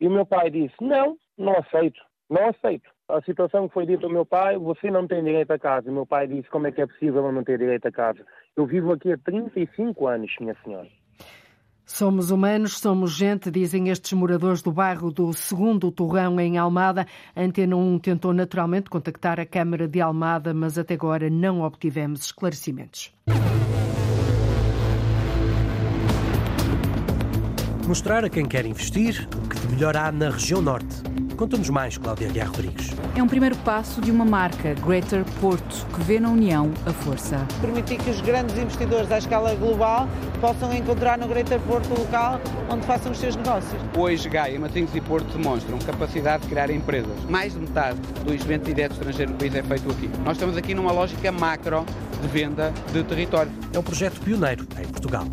E 0.00 0.06
o 0.06 0.10
meu 0.10 0.24
pai 0.24 0.50
disse: 0.50 0.74
não, 0.80 1.16
não 1.36 1.52
aceito, 1.58 2.00
não 2.30 2.48
aceito 2.48 2.88
a 3.12 3.20
situação 3.22 3.68
que 3.68 3.74
foi 3.74 3.86
dita 3.86 4.06
ao 4.06 4.12
meu 4.12 4.24
pai, 4.24 4.56
você 4.56 4.90
não 4.90 5.06
tem 5.06 5.22
direito 5.22 5.50
a 5.50 5.58
casa. 5.58 5.90
O 5.90 5.92
meu 5.92 6.06
pai 6.06 6.26
disse, 6.26 6.48
como 6.48 6.66
é 6.66 6.72
que 6.72 6.80
é 6.80 6.86
possível 6.86 7.26
eu 7.26 7.32
não 7.32 7.44
ter 7.44 7.58
direito 7.58 7.86
a 7.86 7.92
casa? 7.92 8.24
Eu 8.56 8.66
vivo 8.66 8.92
aqui 8.92 9.12
há 9.12 9.18
35 9.18 10.06
anos, 10.06 10.34
minha 10.40 10.56
senhora. 10.64 10.88
Somos 11.84 12.30
humanos, 12.30 12.78
somos 12.78 13.12
gente, 13.12 13.50
dizem 13.50 13.90
estes 13.90 14.12
moradores 14.14 14.62
do 14.62 14.72
bairro 14.72 15.10
do 15.10 15.32
Segundo 15.34 15.90
Torrão, 15.90 16.40
em 16.40 16.56
Almada. 16.56 17.06
A 17.36 17.42
Antena 17.42 17.76
1 17.76 17.98
tentou 17.98 18.32
naturalmente 18.32 18.88
contactar 18.88 19.38
a 19.38 19.44
Câmara 19.44 19.86
de 19.86 20.00
Almada, 20.00 20.54
mas 20.54 20.78
até 20.78 20.94
agora 20.94 21.28
não 21.28 21.60
obtivemos 21.60 22.22
esclarecimentos. 22.22 23.12
Mostrar 27.86 28.24
a 28.24 28.30
quem 28.30 28.46
quer 28.46 28.64
investir 28.64 29.28
o 29.36 29.48
que 29.48 29.58
de 29.60 29.74
melhor 29.74 29.96
há 29.96 30.10
na 30.10 30.30
região 30.30 30.62
norte. 30.62 31.21
Conta-nos 31.36 31.68
mais, 31.70 31.98
Cláudia 31.98 32.28
Guerra 32.28 32.48
Rodrigues. 32.48 32.90
É 33.16 33.22
um 33.22 33.26
primeiro 33.26 33.56
passo 33.58 34.00
de 34.00 34.10
uma 34.10 34.24
marca, 34.24 34.74
Greater 34.74 35.24
Porto, 35.40 35.86
que 35.94 36.02
vê 36.02 36.20
na 36.20 36.30
União 36.30 36.70
a 36.86 36.92
força. 36.92 37.46
Permitir 37.60 37.98
que 37.98 38.10
os 38.10 38.20
grandes 38.20 38.56
investidores 38.56 39.10
à 39.10 39.18
escala 39.18 39.54
global 39.54 40.08
possam 40.40 40.72
encontrar 40.72 41.18
no 41.18 41.26
Greater 41.26 41.60
Porto 41.60 41.88
local 41.98 42.40
onde 42.70 42.86
façam 42.86 43.12
os 43.12 43.18
seus 43.18 43.36
negócios. 43.36 43.80
Hoje, 43.96 44.28
Gaia, 44.28 44.58
Matinhos 44.58 44.94
e 44.94 45.00
Porto 45.00 45.36
demonstram 45.36 45.78
capacidade 45.80 46.44
de 46.44 46.48
criar 46.48 46.70
empresas. 46.70 47.12
Mais 47.28 47.52
de 47.52 47.58
metade 47.60 47.98
do 48.24 48.32
investimento 48.32 48.64
direto 48.64 48.92
estrangeiro 48.92 49.32
no 49.32 49.38
país 49.38 49.54
é 49.54 49.62
feito 49.62 49.90
aqui. 49.90 50.10
Nós 50.24 50.36
estamos 50.36 50.56
aqui 50.56 50.74
numa 50.74 50.92
lógica 50.92 51.30
macro 51.32 51.84
de 52.20 52.28
venda 52.28 52.72
de 52.92 53.02
território. 53.04 53.50
É 53.72 53.78
um 53.78 53.82
projeto 53.82 54.20
pioneiro 54.20 54.66
em 54.80 54.86
Portugal. 54.86 55.26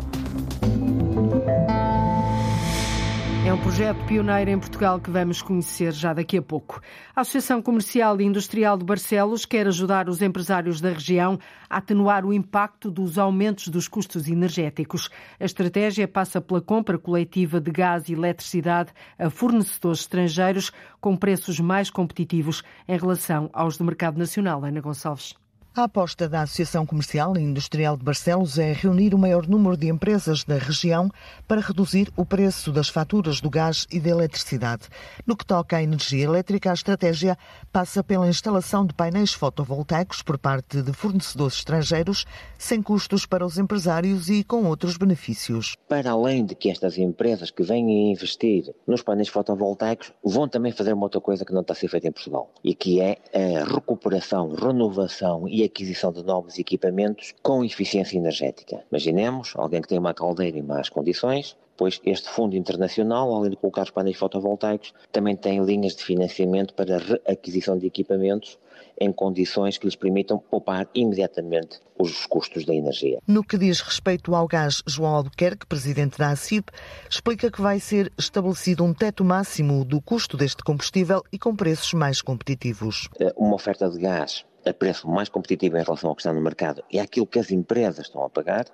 É 3.42 3.54
um 3.54 3.58
projeto 3.58 3.96
pioneiro 4.04 4.50
em 4.50 4.58
Portugal 4.58 5.00
que 5.00 5.10
vamos 5.10 5.40
conhecer 5.40 5.92
já 5.92 6.12
daqui 6.12 6.36
a 6.36 6.42
pouco. 6.42 6.78
A 7.16 7.22
Associação 7.22 7.62
Comercial 7.62 8.20
e 8.20 8.24
Industrial 8.24 8.76
de 8.76 8.84
Barcelos 8.84 9.46
quer 9.46 9.66
ajudar 9.66 10.10
os 10.10 10.20
empresários 10.20 10.78
da 10.78 10.90
região 10.90 11.38
a 11.68 11.78
atenuar 11.78 12.26
o 12.26 12.34
impacto 12.34 12.90
dos 12.90 13.16
aumentos 13.16 13.68
dos 13.68 13.88
custos 13.88 14.28
energéticos. 14.28 15.08
A 15.40 15.44
estratégia 15.46 16.06
passa 16.06 16.38
pela 16.38 16.60
compra 16.60 16.98
coletiva 16.98 17.58
de 17.58 17.70
gás 17.70 18.10
e 18.10 18.12
eletricidade 18.12 18.92
a 19.18 19.30
fornecedores 19.30 20.00
estrangeiros 20.00 20.70
com 21.00 21.16
preços 21.16 21.58
mais 21.58 21.88
competitivos 21.88 22.62
em 22.86 22.98
relação 22.98 23.48
aos 23.54 23.78
do 23.78 23.84
mercado 23.84 24.18
nacional. 24.18 24.62
Ana 24.62 24.82
Gonçalves. 24.82 25.34
A 25.72 25.84
aposta 25.84 26.28
da 26.28 26.42
Associação 26.42 26.84
Comercial 26.84 27.36
e 27.36 27.40
Industrial 27.40 27.96
de 27.96 28.02
Barcelos 28.02 28.58
é 28.58 28.72
reunir 28.72 29.14
o 29.14 29.18
maior 29.18 29.46
número 29.46 29.76
de 29.76 29.86
empresas 29.86 30.42
da 30.42 30.58
região 30.58 31.08
para 31.46 31.60
reduzir 31.60 32.12
o 32.16 32.26
preço 32.26 32.72
das 32.72 32.88
faturas 32.88 33.40
do 33.40 33.48
gás 33.48 33.86
e 33.88 34.00
da 34.00 34.10
eletricidade. 34.10 34.88
No 35.24 35.36
que 35.36 35.46
toca 35.46 35.76
à 35.76 35.82
energia 35.82 36.24
elétrica, 36.24 36.72
a 36.72 36.74
estratégia 36.74 37.38
passa 37.72 38.02
pela 38.02 38.28
instalação 38.28 38.84
de 38.84 38.92
painéis 38.92 39.32
fotovoltaicos 39.32 40.22
por 40.22 40.38
parte 40.38 40.82
de 40.82 40.92
fornecedores 40.92 41.58
estrangeiros, 41.58 42.26
sem 42.58 42.82
custos 42.82 43.24
para 43.24 43.46
os 43.46 43.56
empresários 43.56 44.28
e 44.28 44.42
com 44.42 44.64
outros 44.64 44.96
benefícios. 44.96 45.76
Para 45.88 46.10
além 46.10 46.44
de 46.44 46.56
que 46.56 46.68
estas 46.68 46.98
empresas 46.98 47.52
que 47.52 47.62
vêm 47.62 48.10
investir 48.10 48.74
nos 48.88 49.02
painéis 49.02 49.28
fotovoltaicos 49.28 50.12
vão 50.24 50.48
também 50.48 50.72
fazer 50.72 50.94
uma 50.94 51.04
outra 51.04 51.20
coisa 51.20 51.44
que 51.44 51.52
não 51.52 51.60
está 51.60 51.74
a 51.74 51.76
ser 51.76 51.86
feita 51.86 52.08
em 52.08 52.12
Portugal, 52.12 52.52
e 52.64 52.74
que 52.74 53.00
é 53.00 53.18
a 53.32 53.72
recuperação, 53.72 54.52
renovação 54.52 55.46
e 55.46 55.59
aquisição 55.64 56.12
de 56.12 56.22
novos 56.22 56.58
equipamentos 56.58 57.34
com 57.42 57.64
eficiência 57.64 58.16
energética. 58.16 58.84
Imaginemos 58.90 59.52
alguém 59.56 59.82
que 59.82 59.88
tem 59.88 59.98
uma 59.98 60.14
caldeira 60.14 60.58
em 60.58 60.62
más 60.62 60.88
condições, 60.88 61.56
pois 61.76 62.00
este 62.04 62.28
fundo 62.28 62.56
internacional, 62.56 63.34
além 63.34 63.50
de 63.50 63.56
colocar 63.56 63.82
os 63.82 63.90
painéis 63.90 64.16
fotovoltaicos, 64.16 64.92
também 65.10 65.34
tem 65.34 65.64
linhas 65.64 65.96
de 65.96 66.04
financiamento 66.04 66.74
para 66.74 66.98
reaquisição 66.98 67.78
de 67.78 67.86
equipamentos 67.86 68.58
em 69.00 69.10
condições 69.10 69.78
que 69.78 69.86
lhes 69.86 69.96
permitam 69.96 70.38
poupar 70.38 70.86
imediatamente 70.94 71.80
os 71.98 72.26
custos 72.26 72.66
da 72.66 72.74
energia. 72.74 73.18
No 73.26 73.42
que 73.42 73.56
diz 73.56 73.80
respeito 73.80 74.34
ao 74.34 74.46
gás, 74.46 74.82
João 74.86 75.14
Albuquerque, 75.14 75.66
presidente 75.66 76.18
da 76.18 76.28
ACIP, 76.30 76.70
explica 77.08 77.50
que 77.50 77.62
vai 77.62 77.80
ser 77.80 78.12
estabelecido 78.18 78.84
um 78.84 78.92
teto 78.92 79.24
máximo 79.24 79.84
do 79.84 80.02
custo 80.02 80.36
deste 80.36 80.62
combustível 80.62 81.22
e 81.32 81.38
com 81.38 81.56
preços 81.56 81.94
mais 81.94 82.20
competitivos. 82.20 83.08
Eh, 83.18 83.32
uma 83.36 83.54
oferta 83.54 83.88
de 83.88 83.98
gás 83.98 84.44
a 84.64 84.72
preço 84.72 85.08
mais 85.08 85.28
competitivo 85.28 85.76
em 85.76 85.82
relação 85.82 86.10
ao 86.10 86.16
que 86.16 86.22
está 86.22 86.32
no 86.32 86.40
mercado 86.40 86.84
e 86.90 86.98
àquilo 86.98 87.26
que 87.26 87.38
as 87.38 87.50
empresas 87.50 88.06
estão 88.06 88.24
a 88.24 88.30
pagar, 88.30 88.66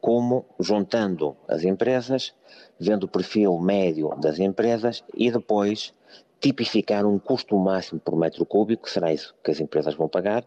como 0.00 0.44
juntando 0.58 1.36
as 1.48 1.64
empresas, 1.64 2.34
vendo 2.78 3.04
o 3.04 3.08
perfil 3.08 3.58
médio 3.58 4.10
das 4.20 4.38
empresas 4.38 5.04
e 5.14 5.30
depois 5.30 5.92
tipificar 6.40 7.06
um 7.06 7.18
custo 7.18 7.56
máximo 7.58 8.00
por 8.00 8.16
metro 8.16 8.44
cúbico, 8.44 8.84
que 8.84 8.90
será 8.90 9.12
isso 9.12 9.34
que 9.42 9.50
as 9.50 9.60
empresas 9.60 9.94
vão 9.94 10.08
pagar, 10.08 10.44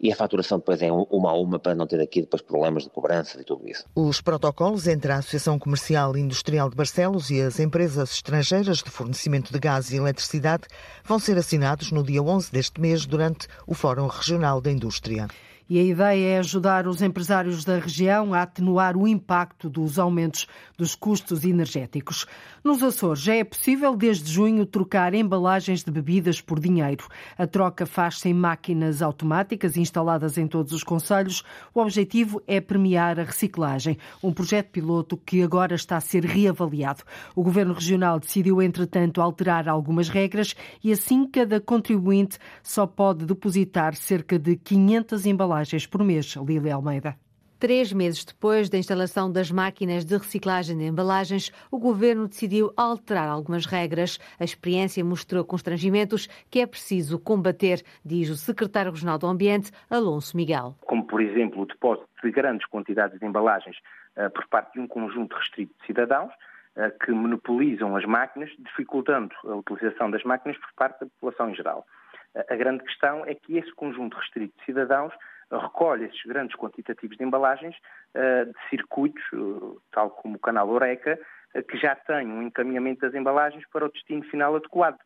e 0.00 0.12
a 0.12 0.16
faturação 0.16 0.58
depois 0.58 0.80
é 0.82 0.90
uma 0.90 1.30
a 1.30 1.34
uma 1.34 1.58
para 1.58 1.74
não 1.74 1.86
ter 1.86 2.00
aqui 2.00 2.20
depois 2.20 2.42
problemas 2.42 2.84
de 2.84 2.90
cobrança 2.90 3.40
e 3.40 3.44
tudo 3.44 3.68
isso. 3.68 3.84
Os 3.94 4.20
protocolos 4.20 4.86
entre 4.86 5.12
a 5.12 5.16
Associação 5.16 5.58
Comercial 5.58 6.16
e 6.16 6.20
Industrial 6.20 6.70
de 6.70 6.76
Barcelos 6.76 7.30
e 7.30 7.40
as 7.40 7.60
empresas 7.60 8.12
estrangeiras 8.12 8.78
de 8.78 8.90
fornecimento 8.90 9.52
de 9.52 9.58
gás 9.58 9.92
e 9.92 9.96
eletricidade 9.96 10.64
vão 11.04 11.18
ser 11.18 11.36
assinados 11.36 11.92
no 11.92 12.02
dia 12.02 12.22
11 12.22 12.50
deste 12.50 12.80
mês 12.80 13.06
durante 13.06 13.46
o 13.66 13.74
Fórum 13.74 14.06
Regional 14.06 14.60
da 14.60 14.70
Indústria. 14.70 15.28
E 15.68 15.80
a 15.80 15.82
ideia 15.82 16.36
é 16.36 16.38
ajudar 16.38 16.86
os 16.86 17.02
empresários 17.02 17.64
da 17.64 17.80
região 17.80 18.32
a 18.32 18.42
atenuar 18.42 18.96
o 18.96 19.08
impacto 19.08 19.68
dos 19.68 19.98
aumentos 19.98 20.46
dos 20.78 20.94
custos 20.94 21.42
energéticos. 21.42 22.24
Nos 22.62 22.84
Açores 22.84 23.20
já 23.20 23.34
é 23.34 23.42
possível 23.42 23.96
desde 23.96 24.30
junho 24.30 24.64
trocar 24.64 25.12
embalagens 25.12 25.82
de 25.82 25.90
bebidas 25.90 26.40
por 26.40 26.60
dinheiro. 26.60 27.08
A 27.36 27.48
troca 27.48 27.84
faz-se 27.84 28.28
em 28.28 28.34
máquinas 28.34 29.02
automáticas 29.02 29.76
instaladas 29.76 30.38
em 30.38 30.46
todos 30.46 30.72
os 30.72 30.84
conselhos. 30.84 31.42
O 31.74 31.80
objetivo 31.80 32.40
é 32.46 32.60
premiar 32.60 33.18
a 33.18 33.24
reciclagem, 33.24 33.98
um 34.22 34.32
projeto 34.32 34.70
piloto 34.70 35.16
que 35.16 35.42
agora 35.42 35.74
está 35.74 35.96
a 35.96 36.00
ser 36.00 36.24
reavaliado. 36.24 37.02
O 37.34 37.42
Governo 37.42 37.74
Regional 37.74 38.20
decidiu, 38.20 38.62
entretanto, 38.62 39.20
alterar 39.20 39.68
algumas 39.68 40.08
regras 40.08 40.54
e 40.82 40.92
assim 40.92 41.26
cada 41.26 41.60
contribuinte 41.60 42.38
só 42.62 42.86
pode 42.86 43.26
depositar 43.26 43.96
cerca 43.96 44.38
de 44.38 44.54
500 44.54 45.26
embalagens 45.26 45.55
embalagens 45.56 45.86
por 45.86 46.04
mês. 46.04 46.36
Lília 46.36 46.74
Almeida. 46.74 47.16
Três 47.58 47.90
meses 47.90 48.22
depois 48.22 48.68
da 48.68 48.76
instalação 48.76 49.32
das 49.32 49.50
máquinas 49.50 50.04
de 50.04 50.14
reciclagem 50.14 50.76
de 50.76 50.84
embalagens, 50.84 51.50
o 51.70 51.78
governo 51.78 52.28
decidiu 52.28 52.70
alterar 52.76 53.28
algumas 53.28 53.64
regras. 53.64 54.18
A 54.38 54.44
experiência 54.44 55.02
mostrou 55.02 55.42
constrangimentos 55.42 56.26
que 56.50 56.60
é 56.60 56.66
preciso 56.66 57.18
combater, 57.18 57.82
diz 58.04 58.28
o 58.28 58.36
secretário 58.36 58.92
regional 58.92 59.16
do 59.16 59.26
Ambiente, 59.26 59.70
Alonso 59.88 60.36
Miguel. 60.36 60.74
Como, 60.82 61.06
por 61.06 61.22
exemplo, 61.22 61.62
o 61.62 61.66
depósito 61.66 62.06
de 62.22 62.30
grandes 62.30 62.66
quantidades 62.66 63.18
de 63.18 63.24
embalagens 63.24 63.78
uh, 64.18 64.28
por 64.30 64.46
parte 64.48 64.74
de 64.74 64.80
um 64.80 64.86
conjunto 64.86 65.34
restrito 65.34 65.72
de 65.80 65.86
cidadãos 65.86 66.30
uh, 66.76 66.92
que 67.02 67.10
monopolizam 67.10 67.96
as 67.96 68.04
máquinas, 68.04 68.50
dificultando 68.58 69.34
a 69.44 69.54
utilização 69.54 70.10
das 70.10 70.22
máquinas 70.24 70.58
por 70.58 70.74
parte 70.76 71.00
da 71.00 71.06
população 71.06 71.48
em 71.48 71.54
geral. 71.54 71.86
Uh, 72.34 72.44
a 72.50 72.54
grande 72.54 72.84
questão 72.84 73.24
é 73.24 73.34
que 73.34 73.56
esse 73.56 73.72
conjunto 73.72 74.14
restrito 74.18 74.52
de 74.58 74.64
cidadãos 74.66 75.14
recolhe 75.50 76.06
esses 76.06 76.22
grandes 76.24 76.56
quantitativos 76.56 77.16
de 77.16 77.24
embalagens 77.24 77.76
uh, 78.14 78.46
de 78.46 78.68
circuitos, 78.68 79.22
uh, 79.32 79.80
tal 79.92 80.10
como 80.10 80.36
o 80.36 80.40
canal 80.40 80.68
Oreca, 80.68 81.18
uh, 81.54 81.62
que 81.62 81.76
já 81.76 81.94
têm 81.94 82.26
um 82.26 82.42
encaminhamento 82.42 83.02
das 83.02 83.14
embalagens 83.14 83.64
para 83.70 83.86
o 83.86 83.92
destino 83.92 84.24
final 84.24 84.56
adequado, 84.56 84.98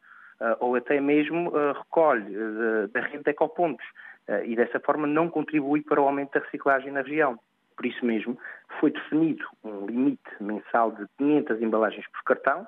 ou 0.59 0.75
até 0.75 0.99
mesmo 1.03 1.53
recolhe 1.75 2.35
da 2.95 3.01
rede 3.03 3.23
de 3.23 3.31
ecopontos 3.31 3.85
e 4.47 4.57
dessa 4.57 4.81
forma 4.81 5.07
não 5.07 5.29
contribui 5.29 5.83
para 5.83 6.01
o 6.01 6.07
aumento 6.07 6.33
da 6.33 6.41
reciclagem 6.41 6.91
na 6.91 7.03
região. 7.03 7.39
Por 7.77 7.85
isso 7.85 8.03
mesmo, 8.07 8.39
foi 8.81 8.91
definido 8.91 9.45
um 9.63 9.85
limite 9.85 10.31
mensal 10.41 10.93
de 10.93 11.05
500 11.19 11.61
embalagens 11.61 12.07
por 12.11 12.23
cartão, 12.25 12.67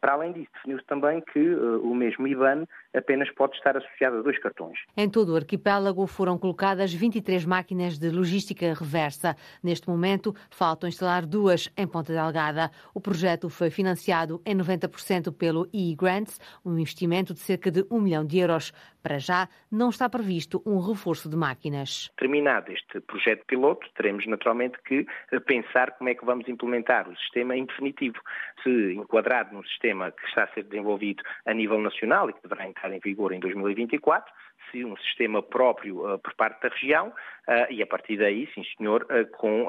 para 0.00 0.12
além 0.12 0.32
disso, 0.32 0.50
definiu-se 0.54 0.84
também 0.84 1.20
que 1.20 1.38
uh, 1.38 1.80
o 1.82 1.94
mesmo 1.94 2.26
IBAN 2.26 2.66
apenas 2.94 3.30
pode 3.30 3.56
estar 3.56 3.76
associado 3.76 4.18
a 4.18 4.22
dois 4.22 4.38
cartões. 4.38 4.78
Em 4.96 5.08
todo 5.08 5.32
o 5.32 5.36
arquipélago 5.36 6.06
foram 6.06 6.36
colocadas 6.36 6.92
23 6.92 7.44
máquinas 7.44 7.98
de 7.98 8.10
logística 8.10 8.74
reversa. 8.74 9.34
Neste 9.62 9.88
momento, 9.88 10.34
faltam 10.50 10.88
instalar 10.88 11.24
duas 11.24 11.70
em 11.76 11.86
Ponta 11.86 12.12
Delgada. 12.12 12.70
O 12.92 13.00
projeto 13.00 13.48
foi 13.48 13.70
financiado 13.70 14.42
em 14.44 14.54
90% 14.54 15.32
pelo 15.32 15.66
e-Grants, 15.72 16.38
um 16.64 16.72
investimento 16.78 17.32
de 17.32 17.40
cerca 17.40 17.70
de 17.70 17.84
1 17.90 18.00
milhão 18.00 18.24
de 18.24 18.38
euros. 18.38 18.72
Para 19.02 19.18
já, 19.18 19.48
não 19.70 19.88
está 19.88 20.08
previsto 20.08 20.62
um 20.64 20.78
reforço 20.78 21.28
de 21.28 21.36
máquinas. 21.36 22.12
Terminado 22.16 22.70
este 22.72 23.00
projeto 23.00 23.44
piloto, 23.46 23.86
teremos 23.96 24.26
naturalmente 24.26 24.78
que 24.84 25.06
eh, 25.32 25.40
pensar 25.40 25.92
como 25.98 26.10
é 26.10 26.14
que 26.14 26.24
vamos 26.24 26.48
implementar 26.48 27.08
o 27.08 27.16
sistema 27.16 27.56
em 27.56 27.64
definitivo. 27.64 28.18
Se 28.62 28.94
enquadrado 28.94 29.54
num 29.54 29.64
sistema 29.64 30.12
que 30.12 30.24
está 30.26 30.44
a 30.44 30.48
ser 30.54 30.64
desenvolvido 30.64 31.22
a 31.44 31.52
nível 31.52 31.80
nacional 31.80 32.30
e 32.30 32.32
que 32.32 32.42
deverá 32.42 32.68
entrar 32.68 32.92
em 32.92 33.00
vigor 33.00 33.32
em 33.32 33.40
2024, 33.40 34.32
se 34.72 34.84
um 34.84 34.96
sistema 34.96 35.42
próprio 35.42 36.14
uh, 36.14 36.18
por 36.18 36.34
parte 36.34 36.62
da 36.62 36.68
região 36.70 37.08
uh, 37.08 37.70
e 37.70 37.82
a 37.82 37.86
partir 37.86 38.16
daí, 38.16 38.48
sim 38.54 38.62
senhor, 38.76 39.02
uh, 39.04 39.30
com, 39.36 39.66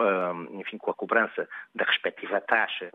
enfim, 0.53 0.77
com 0.77 0.89
a 0.89 0.93
cobrança 0.93 1.47
da 1.75 1.83
respectiva 1.83 2.39
taxa 2.41 2.89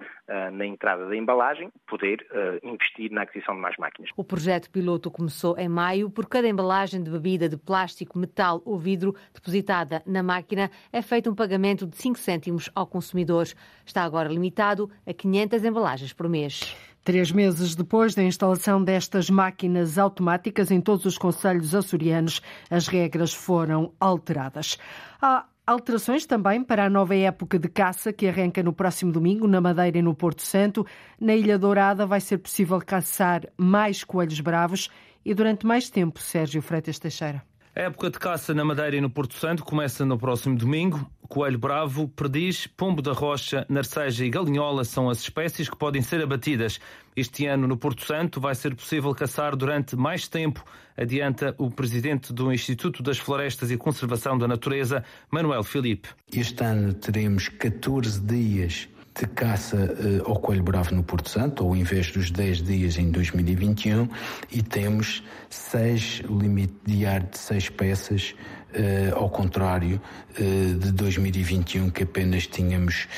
na 0.52 0.64
entrada 0.64 1.06
da 1.06 1.14
embalagem, 1.14 1.70
poder 1.86 2.26
investir 2.62 3.10
na 3.10 3.22
aquisição 3.22 3.54
de 3.54 3.60
mais 3.60 3.76
máquinas. 3.76 4.10
O 4.16 4.24
projeto 4.24 4.70
piloto 4.70 5.10
começou 5.10 5.56
em 5.58 5.68
maio. 5.68 6.10
Por 6.10 6.28
cada 6.28 6.48
embalagem 6.48 7.02
de 7.02 7.10
bebida 7.10 7.48
de 7.48 7.56
plástico, 7.56 8.18
metal 8.18 8.62
ou 8.64 8.78
vidro 8.78 9.14
depositada 9.34 10.02
na 10.06 10.22
máquina, 10.22 10.70
é 10.92 11.02
feito 11.02 11.30
um 11.30 11.34
pagamento 11.34 11.86
de 11.86 11.96
5 11.96 12.18
cêntimos 12.18 12.70
ao 12.74 12.86
consumidor. 12.86 13.46
Está 13.84 14.02
agora 14.02 14.28
limitado 14.28 14.90
a 15.06 15.12
500 15.12 15.64
embalagens 15.64 16.12
por 16.12 16.28
mês. 16.28 16.76
Três 17.08 17.32
meses 17.32 17.74
depois 17.74 18.14
da 18.14 18.22
instalação 18.22 18.84
destas 18.84 19.30
máquinas 19.30 19.96
automáticas 19.96 20.70
em 20.70 20.78
todos 20.78 21.06
os 21.06 21.16
conselhos 21.16 21.74
açorianos, 21.74 22.42
as 22.68 22.86
regras 22.86 23.32
foram 23.32 23.94
alteradas. 23.98 24.76
Há 25.18 25.46
alterações 25.66 26.26
também 26.26 26.62
para 26.62 26.84
a 26.84 26.90
nova 26.90 27.16
época 27.16 27.58
de 27.58 27.66
caça 27.66 28.12
que 28.12 28.28
arranca 28.28 28.62
no 28.62 28.74
próximo 28.74 29.10
domingo 29.10 29.48
na 29.48 29.58
Madeira 29.58 29.96
e 29.96 30.02
no 30.02 30.14
Porto 30.14 30.42
Santo. 30.42 30.86
Na 31.18 31.34
Ilha 31.34 31.58
Dourada 31.58 32.04
vai 32.04 32.20
ser 32.20 32.36
possível 32.36 32.78
caçar 32.78 33.48
mais 33.56 34.04
coelhos 34.04 34.40
bravos 34.40 34.90
e 35.24 35.32
durante 35.32 35.64
mais 35.64 35.88
tempo, 35.88 36.20
Sérgio 36.20 36.60
Freitas 36.60 36.98
Teixeira. 36.98 37.42
A 37.78 37.82
época 37.82 38.10
de 38.10 38.18
caça 38.18 38.52
na 38.52 38.64
Madeira 38.64 38.96
e 38.96 39.00
no 39.00 39.08
Porto 39.08 39.34
Santo 39.34 39.64
começa 39.64 40.04
no 40.04 40.18
próximo 40.18 40.58
domingo. 40.58 41.08
Coelho 41.28 41.60
bravo, 41.60 42.08
perdiz, 42.08 42.66
pombo 42.66 43.00
da 43.00 43.12
rocha, 43.12 43.64
narceja 43.68 44.24
e 44.24 44.30
galinhola 44.30 44.82
são 44.82 45.08
as 45.08 45.20
espécies 45.20 45.70
que 45.70 45.76
podem 45.76 46.02
ser 46.02 46.20
abatidas. 46.20 46.80
Este 47.14 47.46
ano, 47.46 47.68
no 47.68 47.76
Porto 47.76 48.04
Santo, 48.04 48.40
vai 48.40 48.56
ser 48.56 48.74
possível 48.74 49.14
caçar 49.14 49.54
durante 49.54 49.94
mais 49.94 50.26
tempo, 50.26 50.64
adianta 50.96 51.54
o 51.56 51.70
presidente 51.70 52.32
do 52.32 52.52
Instituto 52.52 53.00
das 53.00 53.18
Florestas 53.18 53.70
e 53.70 53.76
Conservação 53.76 54.36
da 54.36 54.48
Natureza, 54.48 55.04
Manuel 55.30 55.62
Filipe. 55.62 56.08
Este 56.34 56.64
ano 56.64 56.92
teremos 56.92 57.48
14 57.48 58.20
dias 58.22 58.88
de 59.18 59.26
caça 59.26 59.76
uh, 59.76 60.28
ao 60.30 60.36
coelho 60.36 60.62
bravo 60.62 60.94
no 60.94 61.02
Porto 61.02 61.28
Santo, 61.28 61.66
ou 61.66 61.74
em 61.74 61.82
vez 61.82 62.12
dos 62.12 62.30
10 62.30 62.62
dias 62.62 62.98
em 62.98 63.10
2021, 63.10 64.08
e 64.50 64.62
temos 64.62 65.24
seis, 65.50 66.22
limite 66.28 66.74
diário 66.84 67.26
de 67.28 67.38
6 67.38 67.70
peças, 67.70 68.34
uh, 68.74 69.16
ao 69.16 69.28
contrário 69.28 70.00
uh, 70.38 70.74
de 70.78 70.92
2021, 70.92 71.90
que 71.90 72.04
apenas 72.04 72.46
tínhamos 72.46 73.08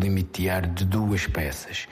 limite 0.00 0.42
diário 0.42 0.70
de 0.70 0.84
duas 0.84 1.26
peças. 1.26 1.86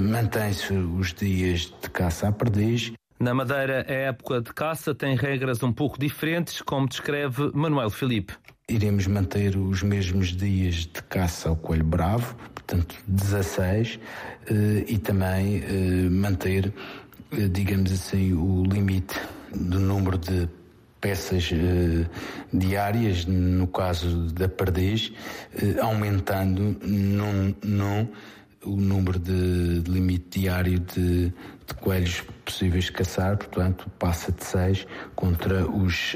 Mantém-se 0.00 0.72
os 0.72 1.12
dias 1.12 1.72
de 1.82 1.90
caça 1.90 2.28
à 2.28 2.32
perdiz, 2.32 2.92
Na 3.18 3.34
Madeira, 3.34 3.84
a 3.88 3.92
época 3.92 4.40
de 4.40 4.52
caça 4.52 4.94
tem 4.94 5.14
regras 5.14 5.62
um 5.62 5.72
pouco 5.72 5.98
diferentes, 5.98 6.60
como 6.62 6.88
descreve 6.88 7.50
Manuel 7.54 7.90
Filipe. 7.90 8.34
Iremos 8.68 9.08
manter 9.08 9.56
os 9.56 9.82
mesmos 9.82 10.28
dias 10.28 10.86
de 10.86 11.02
caça 11.08 11.48
ao 11.48 11.56
coelho 11.56 11.84
bravo, 11.84 12.36
portanto 12.54 12.94
16, 13.08 13.98
eh, 14.46 14.84
e 14.86 14.98
também 14.98 15.56
eh, 15.56 16.08
manter, 16.08 16.72
eh, 17.32 17.48
digamos 17.48 17.90
assim, 17.90 18.32
o 18.32 18.62
limite 18.62 19.20
do 19.52 19.80
número 19.80 20.16
de 20.16 20.48
peças 21.00 21.50
diárias, 22.52 23.26
no 23.26 23.66
caso 23.66 24.32
da 24.32 24.48
perdiz, 24.48 25.12
aumentando 25.80 26.78
num, 26.80 27.52
num 27.60 28.08
o 28.64 28.76
número 28.76 29.18
de, 29.18 29.80
de 29.80 29.90
limite 29.90 30.40
diário 30.40 30.78
de, 30.78 31.28
de, 31.28 31.74
coelhos 31.80 32.22
possíveis 32.44 32.84
de 32.84 32.92
caçar, 32.92 33.36
portanto, 33.36 33.90
passa 33.98 34.32
de 34.32 34.44
6 34.44 34.86
contra 35.14 35.66
os 35.68 36.14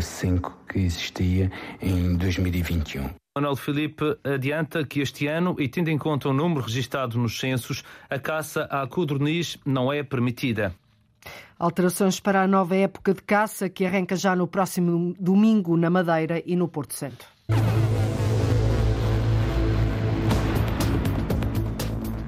5 0.00 0.48
uh, 0.48 0.72
que 0.72 0.78
existia 0.78 1.50
em 1.80 2.16
2021. 2.16 3.10
Manuel 3.36 3.56
Filipe 3.56 4.16
adianta 4.22 4.84
que 4.84 5.00
este 5.00 5.26
ano, 5.26 5.56
e 5.58 5.68
tendo 5.68 5.88
em 5.88 5.98
conta 5.98 6.28
o 6.28 6.32
número 6.32 6.60
registado 6.60 7.18
nos 7.18 7.38
censos, 7.38 7.82
a 8.08 8.18
caça 8.18 8.62
à 8.70 8.86
codorniz 8.86 9.58
não 9.66 9.92
é 9.92 10.02
permitida. 10.04 10.72
Alterações 11.58 12.20
para 12.20 12.42
a 12.42 12.46
nova 12.46 12.76
época 12.76 13.14
de 13.14 13.22
caça 13.22 13.68
que 13.68 13.84
arranca 13.84 14.14
já 14.14 14.36
no 14.36 14.46
próximo 14.46 15.14
domingo 15.18 15.76
na 15.76 15.90
Madeira 15.90 16.42
e 16.46 16.54
no 16.54 16.68
Porto 16.68 16.94
Santo. 16.94 17.26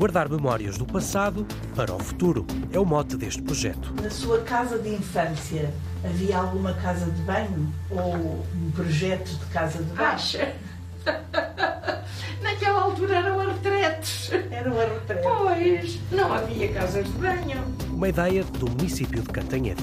Guardar 0.07 0.29
memórias 0.29 0.79
do 0.79 0.87
passado 0.87 1.45
para 1.75 1.93
o 1.93 1.99
futuro 1.99 2.47
é 2.73 2.79
o 2.79 2.85
mote 2.85 3.17
deste 3.17 3.43
projeto. 3.43 3.93
Na 4.01 4.09
sua 4.09 4.41
casa 4.43 4.79
de 4.79 4.91
infância 4.91 5.75
havia 6.05 6.39
alguma 6.39 6.73
casa 6.75 7.07
de 7.07 7.23
banho 7.23 7.75
ou 7.91 8.47
um 8.55 8.71
projeto 8.71 9.29
de 9.29 9.47
casa 9.47 9.83
de 9.83 9.93
banho? 9.93 10.09
Acha? 10.09 10.55
Naquela 12.41 12.83
altura 12.83 13.17
eram 13.17 13.49
retretes. 13.49 14.31
Eram 14.53 14.77
retretes. 14.77 15.25
Pois, 15.25 16.01
não 16.13 16.33
havia 16.33 16.73
casas 16.73 17.05
de 17.05 17.13
banho. 17.19 17.65
Uma 17.91 18.09
ideia 18.09 18.45
do 18.45 18.71
município 18.71 19.21
de 19.21 19.29
Cantanhede 19.29 19.83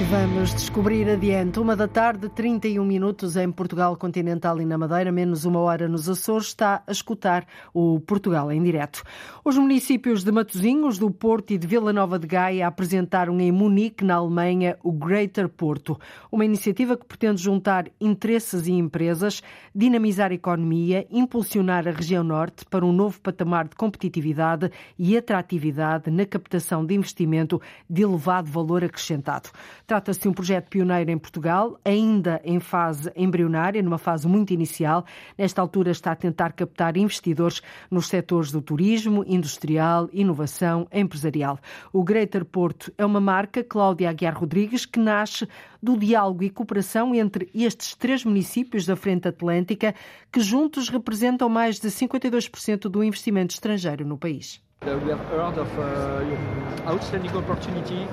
que 0.00 0.04
vamos 0.04 0.54
descobrir 0.54 1.10
adiante. 1.10 1.60
Uma 1.60 1.76
da 1.76 1.86
tarde, 1.86 2.26
31 2.30 2.82
minutos 2.82 3.36
em 3.36 3.52
Portugal 3.52 3.94
Continental 3.98 4.58
e 4.58 4.64
na 4.64 4.78
Madeira, 4.78 5.12
menos 5.12 5.44
uma 5.44 5.60
hora 5.60 5.86
nos 5.86 6.08
Açores, 6.08 6.46
está 6.46 6.82
a 6.86 6.90
escutar 6.90 7.46
o 7.74 8.00
Portugal 8.00 8.50
em 8.50 8.62
direto. 8.62 9.02
Os 9.44 9.58
municípios 9.58 10.24
de 10.24 10.32
Matosinhos, 10.32 10.96
do 10.96 11.10
Porto 11.10 11.50
e 11.50 11.58
de 11.58 11.66
Vila 11.66 11.92
Nova 11.92 12.18
de 12.18 12.26
Gaia 12.26 12.66
apresentaram 12.66 13.38
em 13.40 13.52
Munique, 13.52 14.02
na 14.02 14.14
Alemanha, 14.14 14.78
o 14.82 14.90
Greater 14.90 15.50
Porto, 15.50 16.00
uma 16.32 16.46
iniciativa 16.46 16.96
que 16.96 17.04
pretende 17.04 17.42
juntar 17.42 17.86
interesses 18.00 18.66
e 18.66 18.72
empresas, 18.72 19.42
dinamizar 19.74 20.30
a 20.30 20.34
economia, 20.34 21.06
impulsionar 21.10 21.86
a 21.86 21.90
região 21.90 22.24
norte 22.24 22.64
para 22.64 22.86
um 22.86 22.92
novo 22.92 23.20
patamar 23.20 23.68
de 23.68 23.76
competitividade 23.76 24.70
e 24.98 25.14
atratividade 25.14 26.10
na 26.10 26.24
captação 26.24 26.86
de 26.86 26.94
investimento 26.94 27.60
de 27.88 28.00
elevado 28.00 28.50
valor 28.50 28.82
acrescentado. 28.82 29.50
Trata-se 29.90 30.20
de 30.20 30.28
um 30.28 30.32
projeto 30.32 30.68
pioneiro 30.68 31.10
em 31.10 31.18
Portugal, 31.18 31.76
ainda 31.84 32.40
em 32.44 32.60
fase 32.60 33.10
embrionária, 33.16 33.82
numa 33.82 33.98
fase 33.98 34.28
muito 34.28 34.52
inicial. 34.52 35.04
Nesta 35.36 35.60
altura 35.60 35.90
está 35.90 36.12
a 36.12 36.14
tentar 36.14 36.52
captar 36.52 36.96
investidores 36.96 37.60
nos 37.90 38.06
setores 38.06 38.52
do 38.52 38.62
turismo, 38.62 39.24
industrial, 39.26 40.08
inovação, 40.12 40.86
empresarial. 40.92 41.58
O 41.92 42.04
Greater 42.04 42.44
Porto 42.44 42.92
é 42.96 43.04
uma 43.04 43.20
marca, 43.20 43.64
Cláudia 43.64 44.10
Aguiar 44.10 44.38
Rodrigues, 44.38 44.86
que 44.86 45.00
nasce 45.00 45.48
do 45.82 45.98
diálogo 45.98 46.44
e 46.44 46.50
cooperação 46.50 47.12
entre 47.12 47.50
estes 47.52 47.96
três 47.96 48.24
municípios 48.24 48.86
da 48.86 48.94
Frente 48.94 49.26
Atlântica, 49.26 49.92
que 50.30 50.38
juntos 50.38 50.88
representam 50.88 51.48
mais 51.48 51.80
de 51.80 51.88
52% 51.88 52.82
do 52.82 53.02
investimento 53.02 53.54
estrangeiro 53.54 54.06
no 54.06 54.16
país. 54.16 54.62
We 54.82 55.10
have 55.10 55.20
heard 55.30 55.58
of 55.58 55.68
uh, 55.78 56.88
outstanding 56.88 57.36
opportunity 57.36 58.06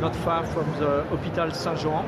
not 0.00 0.14
far 0.16 0.44
from 0.46 0.64
the 0.78 1.04
Hospital 1.10 1.50
Saint-Jean. 1.52 2.04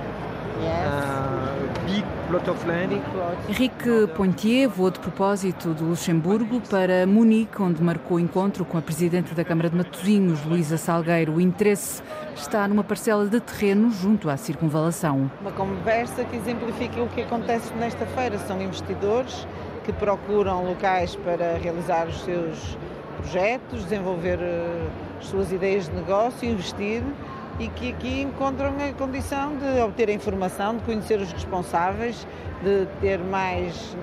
Henrique 3.48 4.06
Pontier 4.16 4.68
voou 4.68 4.90
de 4.90 4.98
propósito 4.98 5.74
do 5.74 5.84
Luxemburgo 5.84 6.60
para 6.62 7.06
Munique, 7.06 7.60
onde 7.60 7.82
marcou 7.82 8.18
encontro 8.18 8.64
com 8.64 8.78
a 8.78 8.82
Presidente 8.82 9.34
da 9.34 9.44
Câmara 9.44 9.68
de 9.68 9.76
Matosinhos, 9.76 10.42
Luísa 10.44 10.78
Salgueiro. 10.78 11.34
O 11.34 11.40
interesse 11.40 12.02
está 12.34 12.66
numa 12.66 12.82
parcela 12.82 13.26
de 13.26 13.38
terreno 13.38 13.90
junto 13.90 14.30
à 14.30 14.36
circunvalação. 14.36 15.30
Uma 15.40 15.52
conversa 15.52 16.24
que 16.24 16.36
exemplifica 16.36 17.02
o 17.02 17.08
que 17.08 17.20
acontece 17.22 17.72
nesta 17.74 18.06
feira. 18.06 18.38
São 18.38 18.60
investidores 18.60 19.46
que 19.84 19.92
procuram 19.92 20.64
locais 20.64 21.14
para 21.16 21.58
realizar 21.58 22.08
os 22.08 22.18
seus 22.24 22.78
projetos, 23.18 23.84
desenvolver 23.84 24.38
eh, 24.40 24.88
as 25.20 25.26
suas 25.26 25.52
ideias 25.52 25.88
de 25.88 25.94
negócio, 25.94 26.48
investir 26.48 27.02
e 27.58 27.68
que 27.68 27.90
aqui 27.92 28.20
encontram 28.20 28.74
a 28.78 28.92
condição 28.92 29.56
de 29.56 29.80
obter 29.80 30.08
informação, 30.10 30.76
de 30.76 30.82
conhecer 30.82 31.18
os 31.18 31.32
responsáveis, 31.32 32.26
de 32.62 32.86
ter 33.00 33.18
mais 33.18 33.96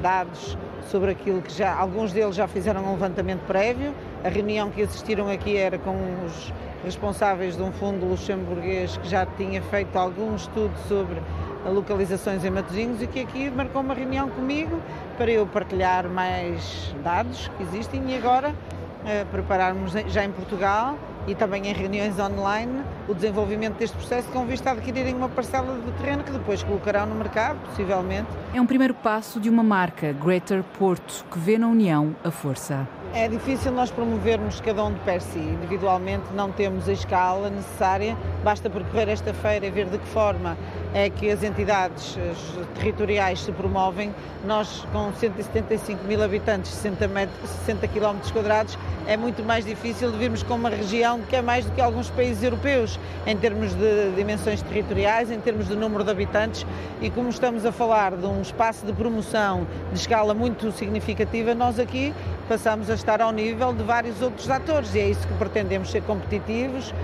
dados 0.00 0.56
sobre 0.88 1.10
aquilo 1.10 1.42
que 1.42 1.52
já 1.52 1.74
alguns 1.74 2.12
deles 2.12 2.36
já 2.36 2.46
fizeram 2.46 2.84
um 2.84 2.92
levantamento 2.92 3.40
prévio. 3.46 3.92
A 4.24 4.28
reunião 4.28 4.70
que 4.70 4.82
assistiram 4.82 5.28
aqui 5.28 5.56
era 5.56 5.78
com 5.78 5.96
os 6.24 6.52
responsáveis 6.84 7.56
de 7.56 7.62
um 7.62 7.72
fundo 7.72 8.06
luxemburguês 8.06 8.96
que 8.98 9.08
já 9.08 9.26
tinha 9.26 9.60
feito 9.62 9.96
algum 9.96 10.36
estudo 10.36 10.72
sobre 10.86 11.20
localizações 11.68 12.44
em 12.44 12.50
Matosinhos 12.50 13.02
e 13.02 13.08
que 13.08 13.20
aqui 13.20 13.50
marcou 13.50 13.82
uma 13.82 13.94
reunião 13.94 14.28
comigo 14.28 14.80
para 15.16 15.30
eu 15.30 15.44
partilhar 15.46 16.08
mais 16.08 16.94
dados 17.02 17.50
que 17.56 17.62
existem 17.64 18.02
e 18.08 18.16
agora 18.16 18.54
prepararmos 19.30 19.92
já 20.08 20.24
em 20.24 20.32
Portugal 20.32 20.98
e 21.26 21.34
também 21.34 21.66
em 21.68 21.72
reuniões 21.72 22.18
online 22.18 22.82
o 23.08 23.14
desenvolvimento 23.14 23.76
deste 23.78 23.96
processo 23.96 24.28
com 24.28 24.44
vista 24.46 24.70
a 24.70 24.72
adquirirem 24.72 25.14
uma 25.14 25.28
parcela 25.28 25.78
de 25.80 25.92
terreno 25.92 26.22
que 26.24 26.30
depois 26.30 26.62
colocarão 26.62 27.06
no 27.06 27.14
mercado, 27.14 27.58
possivelmente. 27.66 28.28
É 28.54 28.60
um 28.60 28.66
primeiro 28.66 28.94
passo 28.94 29.40
de 29.40 29.48
uma 29.48 29.62
marca, 29.62 30.12
Greater 30.12 30.62
Porto, 30.78 31.24
que 31.30 31.38
vê 31.38 31.58
na 31.58 31.68
União 31.68 32.14
a 32.24 32.30
força. 32.30 32.86
É 33.18 33.28
difícil 33.28 33.72
nós 33.72 33.90
promovermos 33.90 34.60
cada 34.60 34.84
um 34.84 34.92
de 34.92 35.00
per 35.00 35.22
si. 35.22 35.38
Individualmente 35.38 36.26
não 36.34 36.52
temos 36.52 36.86
a 36.86 36.92
escala 36.92 37.48
necessária, 37.48 38.14
basta 38.44 38.68
percorrer 38.68 39.08
esta 39.08 39.32
feira 39.32 39.64
e 39.64 39.70
ver 39.70 39.86
de 39.86 39.96
que 39.96 40.06
forma 40.08 40.54
é 40.92 41.08
que 41.08 41.30
as 41.30 41.42
entidades 41.42 42.18
territoriais 42.74 43.40
se 43.40 43.50
promovem. 43.52 44.14
Nós, 44.44 44.86
com 44.92 45.10
175 45.14 46.04
mil 46.04 46.22
habitantes, 46.22 46.70
60, 46.72 47.08
metros, 47.08 47.48
60 47.64 47.88
km 47.88 48.18
quadrados, 48.34 48.78
é 49.06 49.16
muito 49.16 49.42
mais 49.42 49.64
difícil 49.64 50.10
de 50.10 50.18
virmos 50.18 50.42
com 50.42 50.54
uma 50.54 50.68
região 50.68 51.20
que 51.22 51.36
é 51.36 51.40
mais 51.40 51.64
do 51.64 51.72
que 51.72 51.80
alguns 51.80 52.10
países 52.10 52.42
europeus, 52.42 53.00
em 53.26 53.36
termos 53.36 53.74
de 53.74 54.10
dimensões 54.14 54.60
territoriais, 54.60 55.30
em 55.30 55.40
termos 55.40 55.68
de 55.68 55.74
número 55.74 56.04
de 56.04 56.10
habitantes, 56.10 56.66
e 57.00 57.08
como 57.08 57.30
estamos 57.30 57.64
a 57.64 57.72
falar 57.72 58.14
de 58.14 58.26
um 58.26 58.42
espaço 58.42 58.84
de 58.84 58.92
promoção 58.92 59.66
de 59.90 59.98
escala 59.98 60.34
muito 60.34 60.70
significativa, 60.72 61.54
nós 61.54 61.78
aqui 61.78 62.12
passamos 62.46 62.88
a 62.90 62.94
estar 62.94 63.20
ao 63.20 63.32
nível 63.32 63.72
de 63.72 63.82
vários 63.82 64.22
outros 64.22 64.48
atores 64.48 64.94
e 64.94 65.00
é 65.00 65.10
isso 65.10 65.26
que 65.26 65.34
pretendemos 65.34 65.90
ser 65.90 66.02
competitivos, 66.02 66.94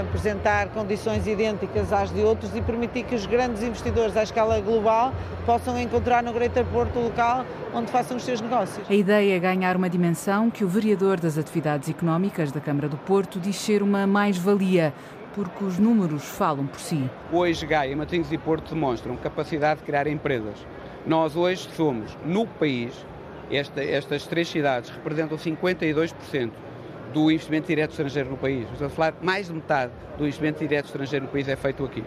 apresentar 0.00 0.68
condições 0.70 1.26
idênticas 1.26 1.92
às 1.92 2.10
de 2.10 2.20
outros 2.22 2.54
e 2.56 2.60
permitir 2.60 3.04
que 3.04 3.14
os 3.14 3.26
grandes 3.26 3.62
investidores 3.62 4.16
à 4.16 4.22
escala 4.22 4.60
global 4.60 5.12
possam 5.46 5.78
encontrar 5.78 6.22
no 6.22 6.32
Greater 6.32 6.64
Porto 6.66 6.98
local 6.98 7.44
onde 7.72 7.90
façam 7.90 8.16
os 8.16 8.24
seus 8.24 8.40
negócios. 8.40 8.88
A 8.88 8.94
ideia 8.94 9.36
é 9.36 9.38
ganhar 9.38 9.76
uma 9.76 9.90
dimensão 9.90 10.50
que 10.50 10.64
o 10.64 10.68
vereador 10.68 11.20
das 11.20 11.36
atividades 11.36 11.88
económicas 11.88 12.50
da 12.50 12.60
Câmara 12.60 12.88
do 12.88 12.96
Porto 12.96 13.38
diz 13.38 13.56
ser 13.56 13.82
uma 13.82 14.06
mais-valia 14.06 14.92
porque 15.34 15.64
os 15.64 15.78
números 15.78 16.24
falam 16.24 16.66
por 16.66 16.80
si. 16.80 17.10
Hoje 17.32 17.66
Gaia, 17.66 17.96
Matinhos 17.96 18.30
e 18.32 18.38
Porto 18.38 18.72
demonstram 18.72 19.16
capacidade 19.16 19.80
de 19.80 19.86
criar 19.86 20.06
empresas. 20.06 20.54
Nós 21.04 21.36
hoje 21.36 21.68
somos, 21.74 22.16
no 22.24 22.46
país, 22.46 22.94
esta, 23.50 23.82
estas 23.82 24.26
três 24.26 24.48
cidades 24.48 24.90
representam 24.90 25.36
52% 25.36 26.50
do 27.14 27.30
investimento 27.30 27.68
direto 27.68 27.92
estrangeiro 27.92 28.30
no 28.30 28.36
país. 28.36 28.62
Estamos 28.72 28.82
a 28.82 28.88
falar 28.90 29.14
mais 29.22 29.46
de 29.46 29.52
metade 29.52 29.92
do 30.18 30.24
investimento 30.24 30.58
direto 30.58 30.86
estrangeiro 30.86 31.26
no 31.26 31.30
país 31.30 31.48
é 31.48 31.54
feito 31.54 31.84
aqui. 31.84 32.02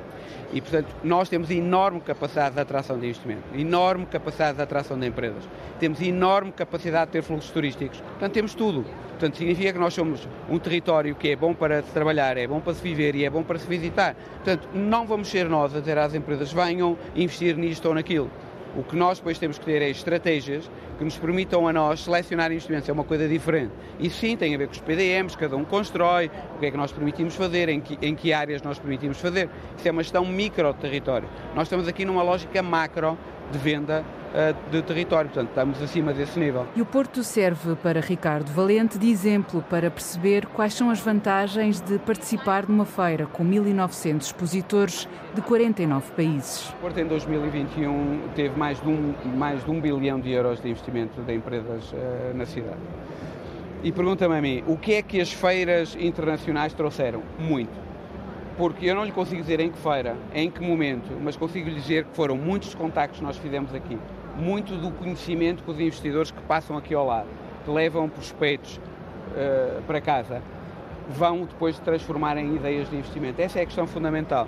E, 0.52 0.62
portanto, 0.62 0.88
nós 1.04 1.30
temos 1.30 1.50
enorme 1.50 2.02
capacidade 2.02 2.56
de 2.56 2.62
atração 2.62 3.00
de 3.00 3.06
investimento, 3.06 3.44
enorme 3.56 4.06
capacidade 4.06 4.58
de 4.58 4.64
atração 4.64 5.00
de 5.00 5.08
empresas, 5.08 5.44
temos 5.80 6.02
enorme 6.02 6.52
capacidade 6.52 7.08
de 7.08 7.12
ter 7.14 7.22
fluxos 7.22 7.52
turísticos. 7.52 8.00
Portanto, 8.02 8.34
temos 8.34 8.54
tudo. 8.54 8.86
Portanto, 9.10 9.38
significa 9.38 9.74
que 9.74 9.80
nós 9.80 9.94
somos 9.94 10.28
um 10.50 10.60
território 10.60 11.16
que 11.16 11.30
é 11.30 11.36
bom 11.36 11.54
para 11.54 11.82
se 11.82 11.92
trabalhar, 11.92 12.38
é 12.38 12.46
bom 12.46 12.60
para 12.60 12.74
se 12.74 12.82
viver 12.84 13.16
e 13.16 13.26
é 13.26 13.30
bom 13.30 13.44
para 13.44 13.58
se 13.58 13.68
visitar. 13.68 14.16
Portanto, 14.36 14.70
não 14.74 15.08
vamos 15.08 15.28
ser 15.30 15.50
nós 15.50 15.76
a 15.76 15.80
dizer 15.80 15.98
às 15.98 16.14
empresas 16.14 16.54
venham 16.54 16.98
investir 17.16 17.58
nisto 17.58 17.88
ou 17.88 17.96
naquilo 17.96 18.30
O 18.78 18.84
que 18.84 18.96
nós 18.96 19.18
depois 19.18 19.40
temos 19.40 19.58
que 19.58 19.66
ter 19.66 19.82
é 19.82 19.90
estratégias 19.90 20.70
que 21.00 21.04
nos 21.04 21.18
permitam 21.18 21.68
a 21.68 21.74
nós 21.74 22.04
selecionar 22.04 22.52
investimentos. 22.52 22.88
É 22.88 22.94
uma 22.94 23.04
coisa 23.04 23.28
diferente. 23.28 23.72
E 24.00 24.08
sim, 24.08 24.38
tem 24.38 24.54
a 24.54 24.58
ver 24.58 24.68
com 24.68 24.74
os 24.74 24.80
PDMs, 24.80 25.36
cada 25.36 25.58
um 25.58 25.66
constrói, 25.66 26.30
o 26.56 26.60
que 26.60 26.68
é 26.68 26.72
que 26.72 26.78
nós 26.78 26.92
permitimos 26.92 27.36
fazer, 27.36 27.70
em 27.70 27.82
que, 27.82 27.98
em 28.00 28.14
que 28.14 28.32
áreas 28.32 28.62
nós 28.62 28.78
permitimos 28.78 29.20
fazer. 29.20 29.50
Isso 29.76 29.88
é 29.88 29.92
uma 29.92 30.04
gestão 30.04 30.24
micro 30.24 30.72
de 30.74 30.80
território. 30.80 31.28
Nós 31.56 31.64
estamos 31.64 31.88
aqui 31.88 32.06
numa 32.06 32.22
lógica 32.22 32.62
macro 32.62 33.18
de 33.52 33.58
venda 33.58 34.06
de 34.70 34.82
território, 34.84 35.30
portanto 35.30 35.50
estamos 35.50 35.82
acima 35.82 36.14
desse 36.14 36.40
nível. 36.40 36.68
E 36.76 36.82
o 36.82 36.86
Porto 36.86 37.24
serve 37.24 37.76
para 37.76 38.00
Ricardo 38.00 38.52
Valente 38.52 38.98
de 38.98 39.10
exemplo 39.10 39.64
para 39.68 39.90
perceber 39.90 40.46
quais 40.48 40.74
são 40.74 40.92
as 40.92 41.00
vantagens 41.00 41.82
de 41.82 41.98
participar 42.00 42.68
numa 42.68 42.86
feira 42.86 43.26
com 43.26 43.44
1.900 43.44 44.22
expositores 44.22 45.10
de 45.34 45.42
49 45.42 46.12
países. 46.12 46.70
O 46.70 46.76
Porto 46.76 47.00
em 47.00 47.06
2021 47.08 48.30
teve 48.36 48.58
mais 48.58 48.80
de 48.80 48.88
um, 48.88 49.14
mais 49.36 49.64
de 49.64 49.72
um 49.72 49.82
bilhão 49.82 50.20
de 50.20 50.32
euros 50.32 50.62
de 50.62 50.70
investimento 50.70 51.20
de 51.22 51.34
empresas 51.34 51.92
uh, 51.92 52.36
na 52.36 52.46
cidade. 52.46 52.78
E 53.84 53.92
pergunta-me 53.92 54.38
a 54.38 54.42
mim, 54.42 54.64
o 54.68 54.78
que 54.78 54.94
é 54.96 55.02
que 55.02 55.20
as 55.20 55.32
feiras 55.32 55.96
internacionais 56.00 56.74
trouxeram? 56.74 57.24
Muito 57.40 57.88
porque 58.58 58.88
eu 58.88 58.96
não 58.96 59.06
lhe 59.06 59.12
consigo 59.12 59.40
dizer 59.40 59.60
em 59.60 59.70
que 59.70 59.78
feira, 59.78 60.18
em 60.34 60.50
que 60.50 60.62
momento, 60.62 61.16
mas 61.22 61.38
consigo 61.38 61.70
lhe 61.70 61.76
dizer 61.76 62.06
que 62.06 62.16
foram 62.16 62.36
muitos 62.36 62.74
contactos 62.74 63.20
que 63.20 63.24
nós 63.24 63.38
fizemos 63.38 63.74
aqui, 63.74 63.98
muito 64.38 64.76
do 64.76 64.92
conhecimento 64.92 65.64
com 65.64 65.72
os 65.72 65.80
investidores 65.80 66.32
que 66.32 66.42
passam 66.44 66.78
aqui 66.78 66.94
ao 66.94 67.06
lado, 67.06 67.28
que 67.66 67.72
levam 67.72 68.08
prospectos 68.08 68.78
uh, 68.78 69.82
para 69.84 70.00
casa, 70.00 70.42
vão 71.10 71.46
depois 71.46 71.80
transformar 71.80 72.38
em 72.38 72.56
ideias 72.56 72.90
de 72.90 72.96
investimento. 72.96 73.42
Essa 73.42 73.60
é 73.60 73.62
a 73.64 73.66
questão 73.66 73.88
fundamental. 73.88 74.48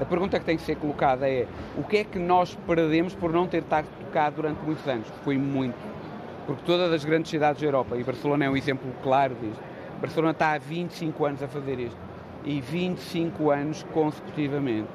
A 0.00 0.04
pergunta 0.04 0.38
que 0.40 0.44
tem 0.44 0.56
que 0.56 0.62
ser 0.62 0.76
colocada 0.76 1.28
é 1.28 1.46
o 1.76 1.84
que 1.84 1.98
é 1.98 2.04
que 2.04 2.18
nós 2.18 2.56
perdemos 2.66 3.14
por 3.14 3.32
não 3.32 3.46
ter 3.46 3.62
estado 3.62 3.86
tocado 4.00 4.36
durante 4.36 4.60
muitos 4.64 4.86
anos? 4.88 5.06
Foi 5.22 5.38
muito. 5.38 5.76
Porque 6.46 6.62
todas 6.64 6.92
as 6.92 7.04
grandes 7.04 7.30
cidades 7.30 7.60
da 7.60 7.68
Europa, 7.68 7.96
e 7.96 8.02
Barcelona 8.02 8.44
é 8.44 8.50
um 8.50 8.56
exemplo 8.56 8.90
claro 9.02 9.34
disto, 9.40 9.62
Barcelona 10.00 10.32
está 10.32 10.52
há 10.52 10.58
25 10.58 11.24
anos 11.24 11.42
a 11.42 11.48
fazer 11.48 11.78
isto 11.78 11.96
e 12.44 12.60
25 12.60 13.50
anos 13.50 13.84
consecutivamente. 13.92 14.88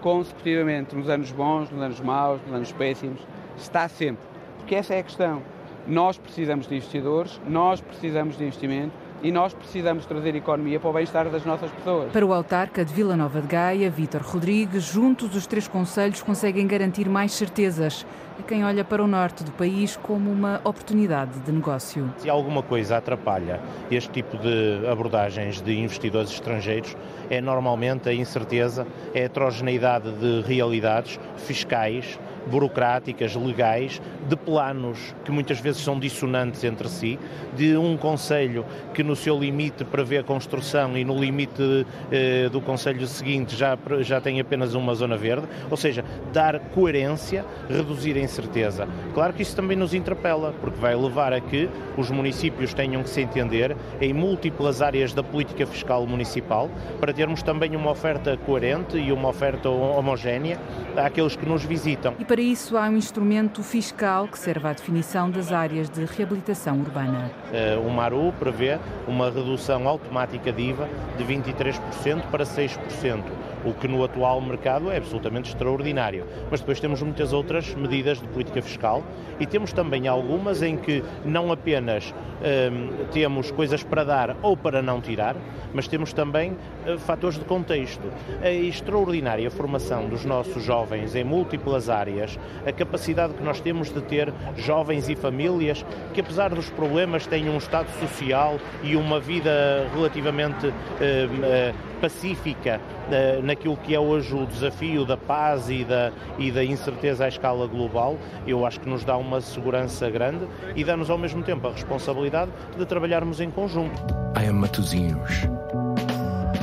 Consecutivamente, 0.00 0.94
nos 0.94 1.08
anos 1.08 1.32
bons, 1.32 1.70
nos 1.70 1.80
anos 1.80 2.00
maus, 2.00 2.40
nos 2.42 2.54
anos 2.54 2.72
péssimos, 2.72 3.20
está 3.56 3.88
sempre. 3.88 4.24
Porque 4.58 4.74
essa 4.74 4.94
é 4.94 5.00
a 5.00 5.02
questão. 5.02 5.42
Nós 5.86 6.16
precisamos 6.16 6.66
de 6.66 6.76
investidores, 6.76 7.40
nós 7.46 7.80
precisamos 7.80 8.38
de 8.38 8.44
investimento 8.44 8.92
e 9.24 9.32
nós 9.32 9.54
precisamos 9.54 10.04
trazer 10.04 10.34
economia 10.34 10.78
para 10.78 10.90
o 10.90 10.92
bem-estar 10.92 11.28
das 11.30 11.46
nossas 11.46 11.70
pessoas. 11.70 12.12
Para 12.12 12.26
o 12.26 12.32
autarca 12.32 12.84
de 12.84 12.92
Vila 12.92 13.16
Nova 13.16 13.40
de 13.40 13.46
Gaia, 13.46 13.90
Vítor 13.90 14.20
Rodrigues, 14.20 14.84
juntos 14.84 15.34
os 15.34 15.46
três 15.46 15.66
conselhos 15.66 16.22
conseguem 16.22 16.66
garantir 16.66 17.08
mais 17.08 17.32
certezas 17.32 18.04
a 18.38 18.42
quem 18.42 18.64
olha 18.64 18.84
para 18.84 19.02
o 19.02 19.06
norte 19.06 19.42
do 19.42 19.50
país 19.52 19.96
como 19.96 20.30
uma 20.30 20.60
oportunidade 20.62 21.38
de 21.40 21.50
negócio. 21.50 22.12
Se 22.18 22.28
alguma 22.28 22.62
coisa 22.62 22.98
atrapalha 22.98 23.60
este 23.90 24.10
tipo 24.10 24.36
de 24.36 24.86
abordagens 24.86 25.62
de 25.62 25.78
investidores 25.78 26.30
estrangeiros, 26.30 26.94
é 27.30 27.40
normalmente 27.40 28.10
a 28.10 28.12
incerteza, 28.12 28.86
é 29.14 29.22
a 29.22 29.24
heterogeneidade 29.24 30.12
de 30.12 30.42
realidades 30.42 31.18
fiscais, 31.36 32.18
burocráticas, 32.46 33.34
legais, 33.34 34.00
de 34.28 34.36
planos 34.36 35.14
que 35.24 35.30
muitas 35.30 35.60
vezes 35.60 35.82
são 35.82 35.98
dissonantes 35.98 36.64
entre 36.64 36.88
si, 36.88 37.18
de 37.56 37.76
um 37.76 37.96
Conselho 37.96 38.64
que 38.92 39.02
no 39.02 39.16
seu 39.16 39.38
limite 39.38 39.84
prevê 39.84 40.18
a 40.18 40.22
construção 40.22 40.96
e 40.96 41.04
no 41.04 41.18
limite 41.18 41.86
eh, 42.10 42.48
do 42.50 42.60
Conselho 42.60 43.06
seguinte 43.06 43.56
já, 43.56 43.78
já 44.00 44.20
tem 44.20 44.40
apenas 44.40 44.74
uma 44.74 44.94
zona 44.94 45.16
verde, 45.16 45.46
ou 45.70 45.76
seja, 45.76 46.04
dar 46.32 46.58
coerência, 46.58 47.44
reduzir 47.68 48.16
a 48.16 48.20
incerteza. 48.20 48.88
Claro 49.14 49.32
que 49.32 49.42
isso 49.42 49.56
também 49.56 49.76
nos 49.76 49.94
interpela, 49.94 50.54
porque 50.60 50.78
vai 50.78 50.94
levar 50.94 51.32
a 51.32 51.40
que 51.40 51.68
os 51.96 52.10
municípios 52.10 52.74
tenham 52.74 53.02
que 53.02 53.10
se 53.10 53.20
entender 53.20 53.76
em 54.00 54.12
múltiplas 54.12 54.82
áreas 54.82 55.12
da 55.12 55.22
política 55.22 55.66
fiscal 55.66 56.06
municipal 56.06 56.70
para 57.00 57.12
termos 57.12 57.42
também 57.42 57.76
uma 57.76 57.90
oferta 57.90 58.36
coerente 58.36 58.96
e 58.96 59.12
uma 59.12 59.28
oferta 59.28 59.68
homogénea 59.68 60.58
àqueles 60.96 61.36
que 61.36 61.46
nos 61.46 61.64
visitam. 61.64 62.14
Para 62.34 62.42
isso 62.42 62.76
há 62.76 62.88
um 62.88 62.96
instrumento 62.96 63.62
fiscal 63.62 64.26
que 64.26 64.36
serve 64.36 64.66
à 64.66 64.72
definição 64.72 65.30
das 65.30 65.52
áreas 65.52 65.88
de 65.88 66.04
reabilitação 66.04 66.80
urbana. 66.80 67.30
Uh, 67.52 67.86
o 67.86 67.88
MARU 67.88 68.34
prevê 68.40 68.76
uma 69.06 69.30
redução 69.30 69.86
automática 69.86 70.50
de 70.50 70.60
IVA 70.60 70.88
de 71.16 71.22
23% 71.22 72.28
para 72.32 72.44
6% 72.44 73.22
o 73.64 73.72
que 73.72 73.88
no 73.88 74.04
atual 74.04 74.40
mercado 74.40 74.90
é 74.90 74.98
absolutamente 74.98 75.48
extraordinário. 75.50 76.26
Mas 76.50 76.60
depois 76.60 76.78
temos 76.78 77.02
muitas 77.02 77.32
outras 77.32 77.74
medidas 77.74 78.20
de 78.20 78.28
política 78.28 78.60
fiscal 78.60 79.02
e 79.40 79.46
temos 79.46 79.72
também 79.72 80.06
algumas 80.06 80.62
em 80.62 80.76
que 80.76 81.02
não 81.24 81.50
apenas 81.50 82.12
hum, 82.12 83.06
temos 83.12 83.50
coisas 83.50 83.82
para 83.82 84.04
dar 84.04 84.36
ou 84.42 84.56
para 84.56 84.82
não 84.82 85.00
tirar, 85.00 85.34
mas 85.72 85.88
temos 85.88 86.12
também 86.12 86.52
uh, 86.52 86.98
fatores 86.98 87.38
de 87.38 87.44
contexto. 87.44 88.02
A 88.42 88.50
extraordinária 88.50 89.50
formação 89.50 90.08
dos 90.08 90.24
nossos 90.24 90.62
jovens 90.62 91.14
em 91.14 91.24
múltiplas 91.24 91.88
áreas, 91.88 92.23
a 92.66 92.72
capacidade 92.72 93.34
que 93.34 93.42
nós 93.42 93.60
temos 93.60 93.92
de 93.92 94.00
ter 94.00 94.32
jovens 94.56 95.08
e 95.08 95.14
famílias 95.14 95.84
que, 96.12 96.20
apesar 96.20 96.54
dos 96.54 96.70
problemas, 96.70 97.26
têm 97.26 97.48
um 97.48 97.56
estado 97.56 97.88
social 98.00 98.58
e 98.82 98.96
uma 98.96 99.20
vida 99.20 99.88
relativamente 99.94 100.66
uh, 100.66 100.70
uh, 100.70 101.74
pacífica 102.00 102.80
uh, 103.08 103.42
naquilo 103.42 103.76
que 103.76 103.94
é 103.94 104.00
hoje 104.00 104.34
o 104.34 104.46
desafio 104.46 105.04
da 105.04 105.16
paz 105.16 105.70
e 105.70 105.84
da, 105.84 106.12
e 106.38 106.50
da 106.50 106.64
incerteza 106.64 107.24
à 107.24 107.28
escala 107.28 107.66
global, 107.66 108.18
eu 108.46 108.66
acho 108.66 108.80
que 108.80 108.88
nos 108.88 109.04
dá 109.04 109.16
uma 109.16 109.40
segurança 109.40 110.10
grande 110.10 110.46
e 110.76 110.84
dá-nos 110.84 111.10
ao 111.10 111.18
mesmo 111.18 111.42
tempo 111.42 111.66
a 111.66 111.72
responsabilidade 111.72 112.50
de 112.76 112.84
trabalharmos 112.84 113.40
em 113.40 113.50
conjunto. 113.50 114.00
I 114.36 114.48
am 114.48 114.60
Matosinhos. 114.60 115.44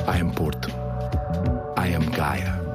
I 0.08 0.20
am 0.20 0.32
Porto. 0.32 0.70
I 1.78 1.96
am 1.96 2.06
Gaia. 2.12 2.71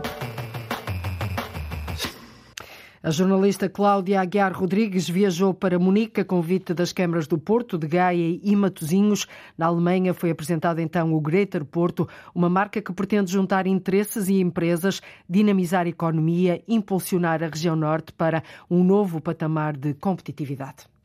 A 3.07 3.11
jornalista 3.13 3.69
Cláudia 3.69 4.21
Aguiar 4.21 4.53
Rodrigues 4.53 5.09
viajou 5.09 5.55
para 5.55 5.79
Munique 5.79 6.23
a 6.23 6.25
convite 6.25 6.75
das 6.75 6.93
câmaras 6.93 7.29
do 7.29 7.39
Porto, 7.39 7.79
de 7.79 7.87
Gaia 7.87 8.41
e 8.43 8.57
Matosinhos. 8.57 9.29
Na 9.57 9.67
Alemanha 9.67 10.13
foi 10.13 10.29
apresentado 10.33 10.81
então 10.81 11.15
o 11.15 11.21
Greater 11.21 11.65
Porto, 11.65 12.09
uma 12.35 12.51
marca 12.51 12.83
que 12.83 12.93
pretende 12.93 13.31
juntar 13.31 13.69
interesses 13.69 14.29
e 14.29 14.41
empresas, 14.41 15.01
dinamizar 15.31 15.87
a 15.87 15.89
economia, 15.89 16.61
impulsionar 16.67 17.45
a 17.45 17.47
região 17.47 17.77
norte 17.77 18.13
para 18.13 18.43
um 18.69 18.83
novo 18.83 19.21
patamar 19.21 19.77
de 19.77 19.95
competitividade. 19.95 20.96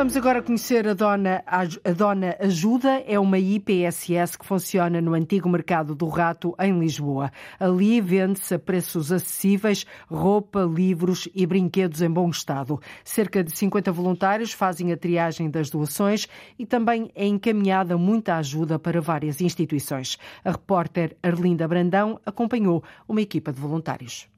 Vamos 0.00 0.16
agora 0.16 0.40
conhecer 0.40 0.88
a 0.88 0.94
Dona, 0.94 1.44
a 1.46 1.92
Dona 1.92 2.34
Ajuda. 2.40 3.04
É 3.06 3.20
uma 3.20 3.38
IPSS 3.38 4.38
que 4.38 4.46
funciona 4.46 4.98
no 4.98 5.12
antigo 5.12 5.46
mercado 5.46 5.94
do 5.94 6.08
Rato, 6.08 6.54
em 6.58 6.78
Lisboa. 6.78 7.30
Ali 7.58 8.00
vende-se 8.00 8.54
a 8.54 8.58
preços 8.58 9.12
acessíveis 9.12 9.84
roupa, 10.08 10.60
livros 10.60 11.28
e 11.34 11.44
brinquedos 11.44 12.00
em 12.00 12.10
bom 12.10 12.30
estado. 12.30 12.80
Cerca 13.04 13.44
de 13.44 13.54
50 13.54 13.92
voluntários 13.92 14.54
fazem 14.54 14.90
a 14.90 14.96
triagem 14.96 15.50
das 15.50 15.68
doações 15.68 16.26
e 16.58 16.64
também 16.64 17.10
é 17.14 17.26
encaminhada 17.26 17.98
muita 17.98 18.36
ajuda 18.36 18.78
para 18.78 19.02
várias 19.02 19.42
instituições. 19.42 20.16
A 20.42 20.52
repórter 20.52 21.14
Arlinda 21.22 21.68
Brandão 21.68 22.18
acompanhou 22.24 22.82
uma 23.06 23.20
equipa 23.20 23.52
de 23.52 23.60
voluntários. 23.60 24.30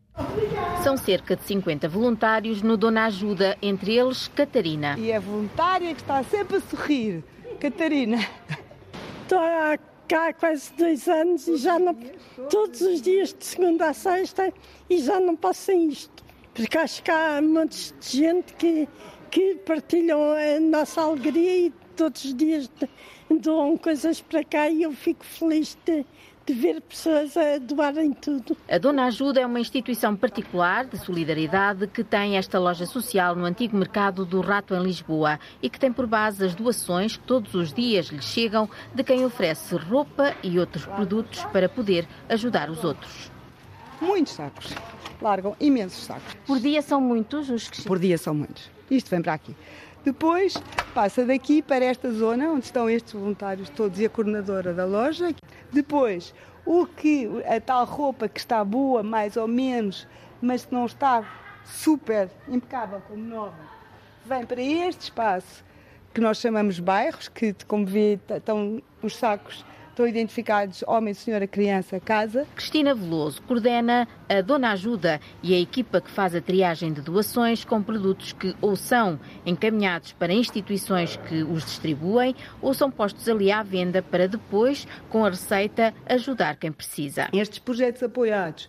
São 0.82 0.96
cerca 0.96 1.36
de 1.36 1.44
50 1.44 1.88
voluntários 1.88 2.60
no 2.62 2.76
Dona 2.76 3.06
Ajuda, 3.06 3.56
entre 3.62 3.96
eles 3.96 4.28
Catarina. 4.28 4.98
E 4.98 5.12
a 5.12 5.20
voluntária 5.20 5.94
que 5.94 6.00
está 6.00 6.22
sempre 6.24 6.56
a 6.56 6.60
sorrir, 6.60 7.22
Catarina. 7.60 8.18
Estou 9.22 9.38
cá 10.08 10.28
há 10.28 10.32
quase 10.32 10.72
dois 10.74 11.08
anos 11.08 11.46
e 11.48 11.56
já 11.56 11.78
não. 11.78 11.94
todos 12.50 12.80
os 12.80 13.00
dias 13.00 13.32
de 13.32 13.44
segunda 13.44 13.88
a 13.88 13.94
sexta 13.94 14.52
e 14.90 14.98
já 14.98 15.18
não 15.20 15.36
passo 15.36 15.62
sem 15.62 15.88
isto. 15.88 16.22
Porque 16.52 16.76
acho 16.76 17.02
que 17.02 17.10
há 17.10 17.40
montes 17.40 17.94
de 18.00 18.18
gente 18.18 18.52
que, 18.54 18.88
que 19.30 19.54
partilham 19.64 20.20
a 20.20 20.60
nossa 20.60 21.00
alegria 21.00 21.66
e 21.66 21.72
todos 21.96 22.24
os 22.24 22.34
dias 22.34 22.70
doam 23.30 23.76
coisas 23.76 24.20
para 24.20 24.44
cá 24.44 24.68
e 24.68 24.82
eu 24.82 24.92
fico 24.92 25.24
feliz 25.24 25.78
de 25.86 26.04
de 26.46 26.52
ver 26.52 26.80
pessoas 26.80 27.36
a 27.36 27.58
doarem 27.58 28.12
tudo. 28.12 28.56
A 28.68 28.78
Dona 28.78 29.04
Ajuda 29.04 29.40
é 29.40 29.46
uma 29.46 29.60
instituição 29.60 30.16
particular 30.16 30.86
de 30.86 30.98
solidariedade 30.98 31.86
que 31.86 32.02
tem 32.02 32.36
esta 32.36 32.58
loja 32.58 32.86
social 32.86 33.36
no 33.36 33.44
antigo 33.44 33.76
mercado 33.76 34.24
do 34.24 34.40
Rato 34.40 34.74
em 34.74 34.82
Lisboa 34.82 35.38
e 35.62 35.70
que 35.70 35.78
tem 35.78 35.92
por 35.92 36.06
base 36.06 36.44
as 36.44 36.54
doações 36.54 37.16
que 37.16 37.24
todos 37.24 37.54
os 37.54 37.72
dias 37.72 38.06
lhe 38.06 38.22
chegam 38.22 38.68
de 38.94 39.04
quem 39.04 39.24
oferece 39.24 39.76
roupa 39.76 40.34
e 40.42 40.58
outros 40.58 40.84
produtos 40.84 41.44
para 41.52 41.68
poder 41.68 42.06
ajudar 42.28 42.70
os 42.70 42.82
outros. 42.82 43.30
Muitos 44.00 44.32
sacos. 44.32 44.74
Largam 45.20 45.54
imensos 45.60 46.04
sacos. 46.04 46.34
Por 46.44 46.58
dia 46.58 46.82
são 46.82 47.00
muitos 47.00 47.48
os 47.48 47.68
que 47.68 47.82
Por 47.82 48.00
dia 48.00 48.18
são 48.18 48.34
muitos. 48.34 48.68
Isto 48.90 49.08
vem 49.10 49.22
para 49.22 49.34
aqui. 49.34 49.54
Depois 50.04 50.54
passa 50.92 51.24
daqui 51.24 51.62
para 51.62 51.84
esta 51.84 52.10
zona 52.10 52.50
onde 52.50 52.64
estão 52.64 52.90
estes 52.90 53.12
voluntários 53.12 53.68
todos 53.70 54.00
e 54.00 54.04
a 54.04 54.10
coordenadora 54.10 54.74
da 54.74 54.84
loja. 54.84 55.32
Depois, 55.72 56.34
o 56.64 56.86
que 56.86 57.28
a 57.46 57.60
tal 57.60 57.84
roupa 57.84 58.28
que 58.28 58.38
está 58.38 58.64
boa, 58.64 59.02
mais 59.02 59.36
ou 59.36 59.48
menos, 59.48 60.06
mas 60.40 60.64
que 60.64 60.74
não 60.74 60.86
está 60.86 61.24
super 61.64 62.28
impecável 62.48 63.00
como 63.08 63.22
nova, 63.22 63.56
vem 64.24 64.44
para 64.44 64.60
este 64.60 65.04
espaço 65.04 65.64
que 66.12 66.20
nós 66.20 66.38
chamamos 66.38 66.78
bairros, 66.78 67.28
que 67.28 67.54
como 67.66 67.86
vê 67.86 68.18
estão 68.28 68.82
os 69.02 69.16
sacos 69.16 69.64
estão 69.92 70.06
identificados 70.06 70.82
homem, 70.86 71.14
senhora, 71.14 71.46
criança, 71.46 72.00
casa. 72.00 72.46
Cristina 72.56 72.94
Veloso 72.94 73.40
coordena 73.42 74.08
a 74.28 74.40
Dona 74.40 74.72
Ajuda 74.72 75.20
e 75.42 75.54
a 75.54 75.60
equipa 75.60 76.00
que 76.00 76.10
faz 76.10 76.34
a 76.34 76.40
triagem 76.40 76.92
de 76.92 77.02
doações 77.02 77.64
com 77.64 77.82
produtos 77.82 78.32
que 78.32 78.56
ou 78.60 78.74
são 78.74 79.20
encaminhados 79.44 80.12
para 80.12 80.32
instituições 80.32 81.16
que 81.28 81.42
os 81.42 81.64
distribuem 81.64 82.34
ou 82.60 82.72
são 82.72 82.90
postos 82.90 83.28
ali 83.28 83.52
à 83.52 83.62
venda 83.62 84.02
para 84.02 84.26
depois, 84.26 84.86
com 85.10 85.24
a 85.24 85.30
receita, 85.30 85.94
ajudar 86.06 86.56
quem 86.56 86.72
precisa. 86.72 87.28
Estes 87.32 87.58
projetos 87.58 88.02
apoiados 88.02 88.68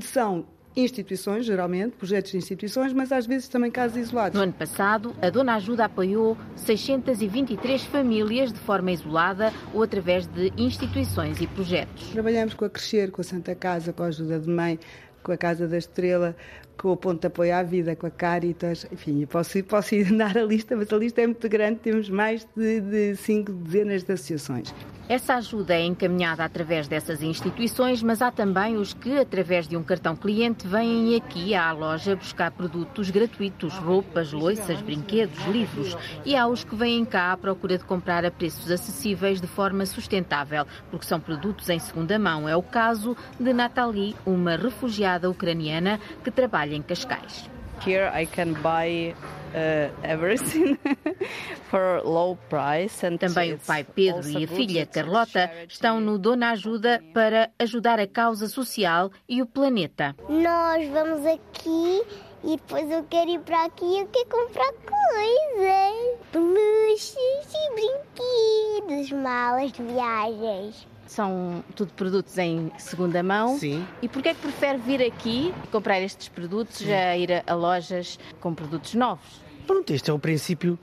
são 0.00 0.44
instituições, 0.76 1.46
geralmente, 1.46 1.96
projetos 1.96 2.32
de 2.32 2.36
instituições, 2.36 2.92
mas 2.92 3.10
às 3.10 3.26
vezes 3.26 3.48
também 3.48 3.70
casos 3.70 3.96
isolados. 3.96 4.36
No 4.36 4.42
ano 4.42 4.52
passado, 4.52 5.14
a 5.22 5.30
Dona 5.30 5.54
Ajuda 5.54 5.86
apoiou 5.86 6.36
623 6.56 7.84
famílias 7.84 8.52
de 8.52 8.58
forma 8.60 8.92
isolada 8.92 9.52
ou 9.72 9.82
através 9.82 10.26
de 10.26 10.52
instituições 10.56 11.40
e 11.40 11.46
projetos. 11.46 12.10
Trabalhamos 12.10 12.54
com 12.54 12.64
a 12.64 12.70
Crescer, 12.70 13.10
com 13.10 13.22
a 13.22 13.24
Santa 13.24 13.54
Casa, 13.54 13.92
com 13.92 14.02
a 14.02 14.06
Ajuda 14.06 14.38
de 14.38 14.48
Mãe, 14.48 14.78
com 15.22 15.32
a 15.32 15.36
Casa 15.36 15.66
da 15.66 15.76
Estrela, 15.76 16.36
com 16.76 16.92
o 16.92 16.96
Ponto 16.96 17.20
de 17.20 17.26
Apoio 17.26 17.54
à 17.54 17.62
Vida, 17.62 17.96
com 17.96 18.06
a 18.06 18.10
Caritas, 18.10 18.86
enfim, 18.92 19.24
posso, 19.26 19.62
posso 19.64 19.94
ir 19.94 20.12
dar 20.16 20.36
a 20.36 20.42
lista, 20.44 20.76
mas 20.76 20.92
a 20.92 20.96
lista 20.96 21.20
é 21.22 21.26
muito 21.26 21.48
grande, 21.48 21.80
temos 21.80 22.08
mais 22.08 22.46
de, 22.56 22.80
de 22.80 23.16
cinco 23.16 23.52
dezenas 23.52 24.02
de 24.04 24.12
associações. 24.12 24.74
Essa 25.08 25.36
ajuda 25.36 25.72
é 25.72 25.84
encaminhada 25.84 26.44
através 26.44 26.88
dessas 26.88 27.22
instituições, 27.22 28.02
mas 28.02 28.20
há 28.20 28.32
também 28.32 28.76
os 28.76 28.92
que, 28.92 29.16
através 29.16 29.68
de 29.68 29.76
um 29.76 29.82
cartão 29.84 30.16
cliente, 30.16 30.66
vêm 30.66 31.14
aqui 31.14 31.54
à 31.54 31.70
loja 31.70 32.16
buscar 32.16 32.50
produtos 32.50 33.08
gratuitos, 33.08 33.72
roupas, 33.74 34.32
loiças, 34.32 34.82
brinquedos, 34.82 35.38
livros. 35.46 35.96
E 36.24 36.34
há 36.34 36.48
os 36.48 36.64
que 36.64 36.74
vêm 36.74 37.04
cá 37.04 37.30
à 37.30 37.36
procura 37.36 37.78
de 37.78 37.84
comprar 37.84 38.24
a 38.24 38.32
preços 38.32 38.68
acessíveis 38.68 39.40
de 39.40 39.46
forma 39.46 39.86
sustentável, 39.86 40.66
porque 40.90 41.06
são 41.06 41.20
produtos 41.20 41.68
em 41.68 41.78
segunda 41.78 42.18
mão. 42.18 42.48
É 42.48 42.56
o 42.56 42.62
caso 42.62 43.16
de 43.38 43.52
Nathalie, 43.52 44.16
uma 44.26 44.56
refugiada 44.56 45.30
ucraniana 45.30 46.00
que 46.24 46.32
trabalha 46.32 46.65
em 46.72 46.82
Cascais. 46.82 47.48
Here 47.84 48.10
I 48.14 48.26
can 48.26 48.54
buy 48.62 49.14
uh, 49.54 49.90
everything 50.02 50.78
for 51.70 52.00
low 52.04 52.36
price. 52.48 53.06
And 53.06 53.18
Também 53.18 53.54
o 53.54 53.58
pai 53.58 53.84
Pedro 53.84 54.28
e 54.28 54.44
a 54.44 54.48
filha 54.48 54.86
Carlota 54.86 55.50
estão 55.68 56.00
no 56.00 56.18
Dona 56.18 56.52
Ajuda 56.52 57.02
para 57.12 57.50
ajudar 57.58 58.00
a 58.00 58.06
causa 58.06 58.48
social 58.48 59.10
e 59.28 59.42
o 59.42 59.46
planeta. 59.46 60.16
Nós 60.28 60.88
vamos 60.88 61.26
aqui 61.26 62.02
e 62.44 62.56
depois 62.56 62.90
eu 62.90 63.04
quero 63.04 63.30
ir 63.30 63.40
para 63.40 63.64
aqui 63.64 63.84
e 63.84 64.00
eu 64.00 64.06
quero 64.08 64.28
comprar 64.28 64.72
coisas, 64.72 66.18
peluches 66.32 67.16
e 67.54 67.74
brinquedos, 67.74 69.12
malas 69.12 69.72
de 69.72 69.82
viagens. 69.82 70.86
São 71.06 71.64
tudo 71.74 71.92
produtos 71.92 72.36
em 72.38 72.70
segunda 72.78 73.22
mão. 73.22 73.58
Sim. 73.58 73.86
E 74.02 74.08
porquê 74.08 74.30
é 74.30 74.34
que 74.34 74.40
prefere 74.40 74.78
vir 74.78 75.02
aqui 75.02 75.54
comprar 75.70 76.00
estes 76.00 76.28
produtos 76.28 76.82
a 76.88 77.16
ir 77.16 77.42
a 77.46 77.54
lojas 77.54 78.18
com 78.40 78.54
produtos 78.54 78.94
novos? 78.94 79.40
Pronto, 79.66 79.92
este 79.92 80.10
é 80.10 80.12
o 80.12 80.18
princípio 80.18 80.78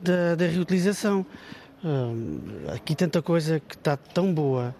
da, 0.00 0.34
da 0.34 0.46
reutilização. 0.46 1.24
Hum, 1.84 2.40
aqui 2.72 2.94
tanta 2.94 3.20
coisa 3.20 3.60
que 3.60 3.74
está 3.74 3.96
tão 3.96 4.32
boa. 4.32 4.74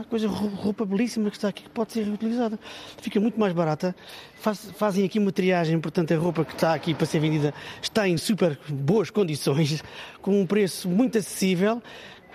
Há 0.00 0.04
coisa, 0.04 0.28
roupa 0.28 0.86
belíssima 0.86 1.28
que 1.28 1.36
está 1.36 1.48
aqui 1.48 1.64
que 1.64 1.70
pode 1.70 1.92
ser 1.92 2.04
reutilizada. 2.04 2.58
Fica 2.98 3.18
muito 3.18 3.38
mais 3.38 3.52
barata. 3.52 3.94
Faz, 4.36 4.70
fazem 4.76 5.04
aqui 5.04 5.18
uma 5.18 5.32
triagem, 5.32 5.78
portanto, 5.80 6.14
a 6.14 6.16
roupa 6.16 6.44
que 6.44 6.52
está 6.52 6.72
aqui 6.72 6.94
para 6.94 7.04
ser 7.04 7.18
vendida 7.18 7.52
está 7.82 8.08
em 8.08 8.16
super 8.16 8.58
boas 8.68 9.10
condições, 9.10 9.82
com 10.22 10.40
um 10.40 10.46
preço 10.46 10.88
muito 10.88 11.18
acessível. 11.18 11.82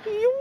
E 0.05 0.25
eu 0.25 0.40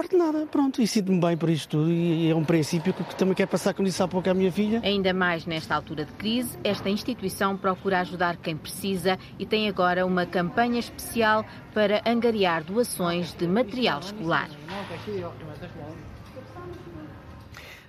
importa 0.00 0.16
nada, 0.16 0.46
pronto, 0.46 0.80
e 0.80 0.86
sinto-me 0.86 1.20
bem 1.20 1.36
por 1.36 1.50
isto 1.50 1.76
tudo 1.76 1.90
e 1.90 2.30
é 2.30 2.34
um 2.34 2.42
princípio 2.42 2.94
que 2.94 3.14
também 3.14 3.34
quero 3.34 3.50
passar, 3.50 3.74
como 3.74 3.86
disse 3.86 4.02
há 4.02 4.08
pouco, 4.08 4.30
à 4.30 4.34
minha 4.34 4.50
filha. 4.50 4.80
Ainda 4.82 5.12
mais 5.12 5.44
nesta 5.44 5.74
altura 5.74 6.06
de 6.06 6.12
crise, 6.12 6.58
esta 6.64 6.88
instituição 6.88 7.54
procura 7.54 8.00
ajudar 8.00 8.38
quem 8.38 8.56
precisa 8.56 9.18
e 9.38 9.44
tem 9.44 9.68
agora 9.68 10.06
uma 10.06 10.24
campanha 10.24 10.80
especial 10.80 11.44
para 11.74 12.02
angariar 12.06 12.64
doações 12.64 13.34
de 13.34 13.46
material 13.46 14.00
escolar. 14.00 14.48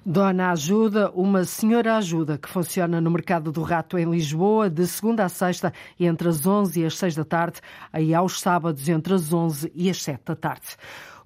Dona 0.03 0.51
Ajuda, 0.51 1.11
uma 1.11 1.45
senhora 1.45 1.95
ajuda 1.95 2.37
que 2.37 2.49
funciona 2.49 2.99
no 2.99 3.11
Mercado 3.11 3.51
do 3.51 3.61
Rato 3.61 3.97
em 3.97 4.09
Lisboa 4.09 4.69
de 4.69 4.85
segunda 4.87 5.23
a 5.23 5.29
sexta 5.29 5.71
entre 5.99 6.27
as 6.27 6.45
11 6.45 6.81
e 6.81 6.85
as 6.85 6.97
6 6.97 7.15
da 7.15 7.23
tarde, 7.23 7.61
aí 7.93 8.13
aos 8.13 8.41
sábados 8.41 8.89
entre 8.89 9.13
as 9.13 9.31
11 9.31 9.71
e 9.75 9.89
as 9.89 10.01
7 10.01 10.21
da 10.25 10.35
tarde. 10.35 10.75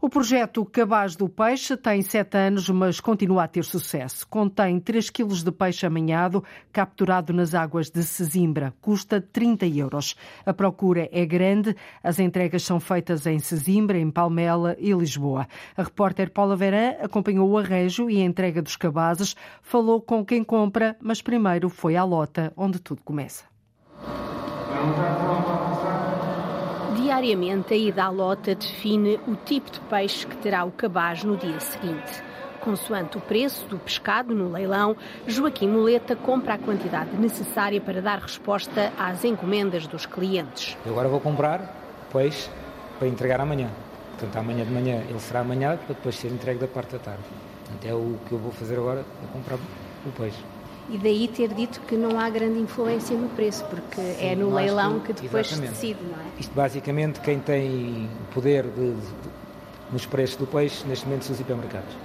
O 0.05 0.09
projeto 0.15 0.63
Cabaz 0.63 1.15
do 1.15 1.27
Peixe 1.27 1.75
tem 1.75 2.03
sete 2.03 2.37
anos, 2.37 2.69
mas 2.69 2.99
continua 2.99 3.45
a 3.45 3.47
ter 3.47 3.63
sucesso. 3.63 4.27
Contém 4.27 4.79
3 4.79 5.09
quilos 5.09 5.41
de 5.41 5.51
peixe 5.51 5.83
amanhado, 5.83 6.43
capturado 6.71 7.33
nas 7.33 7.55
águas 7.55 7.89
de 7.89 8.03
Sesimbra. 8.03 8.71
Custa 8.79 9.19
30 9.19 9.65
euros. 9.65 10.15
A 10.45 10.53
procura 10.53 11.09
é 11.11 11.25
grande. 11.25 11.75
As 12.03 12.19
entregas 12.19 12.61
são 12.61 12.79
feitas 12.79 13.25
em 13.25 13.39
Sesimbra, 13.39 13.97
em 13.97 14.11
Palmela 14.11 14.75
e 14.77 14.93
Lisboa. 14.93 15.47
A 15.75 15.81
repórter 15.81 16.29
Paula 16.29 16.55
Verã 16.55 16.91
acompanhou 17.01 17.49
o 17.49 17.57
arranjo 17.57 18.07
e 18.07 18.21
a 18.21 18.25
entrega 18.25 18.61
dos 18.61 18.75
cabazes, 18.75 19.35
falou 19.63 19.99
com 19.99 20.23
quem 20.23 20.43
compra, 20.43 20.95
mas 21.01 21.19
primeiro 21.19 21.67
foi 21.67 21.95
à 21.95 22.03
lota, 22.03 22.53
onde 22.55 22.77
tudo 22.77 23.01
começa. 23.03 23.45
Diariamente, 27.15 27.73
a 27.73 27.77
ida 27.77 28.03
à 28.03 28.09
lota 28.09 28.53
define 28.53 29.17
o 29.25 29.37
tipo 29.37 29.71
de 29.71 29.79
peixe 29.79 30.27
que 30.27 30.35
terá 30.35 30.65
o 30.65 30.71
cabaz 30.71 31.23
no 31.23 31.37
dia 31.37 31.61
seguinte. 31.61 32.21
Consoante 32.59 33.17
o 33.17 33.21
preço 33.21 33.65
do 33.67 33.79
pescado 33.79 34.35
no 34.35 34.51
leilão, 34.51 34.97
Joaquim 35.25 35.69
Muleta 35.69 36.13
compra 36.13 36.55
a 36.55 36.57
quantidade 36.57 37.15
necessária 37.15 37.79
para 37.79 38.01
dar 38.01 38.19
resposta 38.19 38.91
às 38.99 39.23
encomendas 39.23 39.87
dos 39.87 40.05
clientes. 40.05 40.77
Eu 40.85 40.91
agora 40.91 41.07
vou 41.07 41.21
comprar 41.21 41.73
peixe 42.11 42.49
para 42.99 43.07
entregar 43.07 43.39
amanhã. 43.39 43.69
Portanto, 44.09 44.35
amanhã 44.35 44.65
de 44.65 44.71
manhã 44.71 45.01
ele 45.07 45.19
será 45.21 45.39
amanhã 45.39 45.77
para 45.77 45.95
depois 45.95 46.15
ser 46.15 46.27
entregue 46.27 46.59
da 46.59 46.67
parte 46.67 46.91
da 46.91 46.99
tarde. 46.99 47.23
Portanto, 47.63 47.85
é 47.85 47.93
o 47.93 48.19
que 48.27 48.33
eu 48.33 48.39
vou 48.39 48.51
fazer 48.51 48.77
agora, 48.77 49.05
é 49.23 49.27
comprar 49.31 49.55
o 49.55 50.11
peixe 50.17 50.43
e 50.89 50.97
daí 50.97 51.27
ter 51.27 51.53
dito 51.53 51.81
que 51.81 51.95
não 51.95 52.19
há 52.19 52.29
grande 52.29 52.59
influência 52.59 53.17
no 53.17 53.29
preço, 53.29 53.65
porque 53.65 54.01
Sim, 54.01 54.17
é 54.19 54.35
no 54.35 54.53
leilão 54.53 54.99
que, 54.99 55.13
que 55.13 55.23
depois 55.23 55.47
se 55.47 55.59
decide, 55.59 55.99
não 56.03 56.19
é? 56.19 56.25
Isto 56.39 56.53
basicamente 56.53 57.19
quem 57.21 57.39
tem 57.39 58.09
poder 58.33 58.63
de, 58.63 58.93
de, 58.93 59.07
nos 59.91 60.05
preços 60.05 60.35
do 60.35 60.45
peixe 60.45 60.85
neste 60.87 61.05
momento 61.05 61.25
são 61.25 61.33
os 61.33 61.39
hipermercados. 61.39 61.95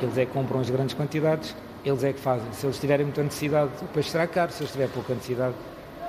Eles 0.00 0.16
é 0.16 0.24
que 0.24 0.32
compram 0.32 0.60
as 0.60 0.70
grandes 0.70 0.94
quantidades, 0.94 1.54
eles 1.84 2.02
é 2.02 2.12
que 2.12 2.20
fazem. 2.20 2.50
Se 2.52 2.66
eles 2.66 2.78
tiverem 2.78 3.04
muita 3.04 3.22
necessidade, 3.22 3.70
o 3.82 3.86
peixe 3.86 4.10
será 4.10 4.26
caro, 4.26 4.52
se 4.52 4.62
eles 4.62 4.72
tiverem 4.72 4.92
pouca 4.92 5.14
necessidade, 5.14 5.54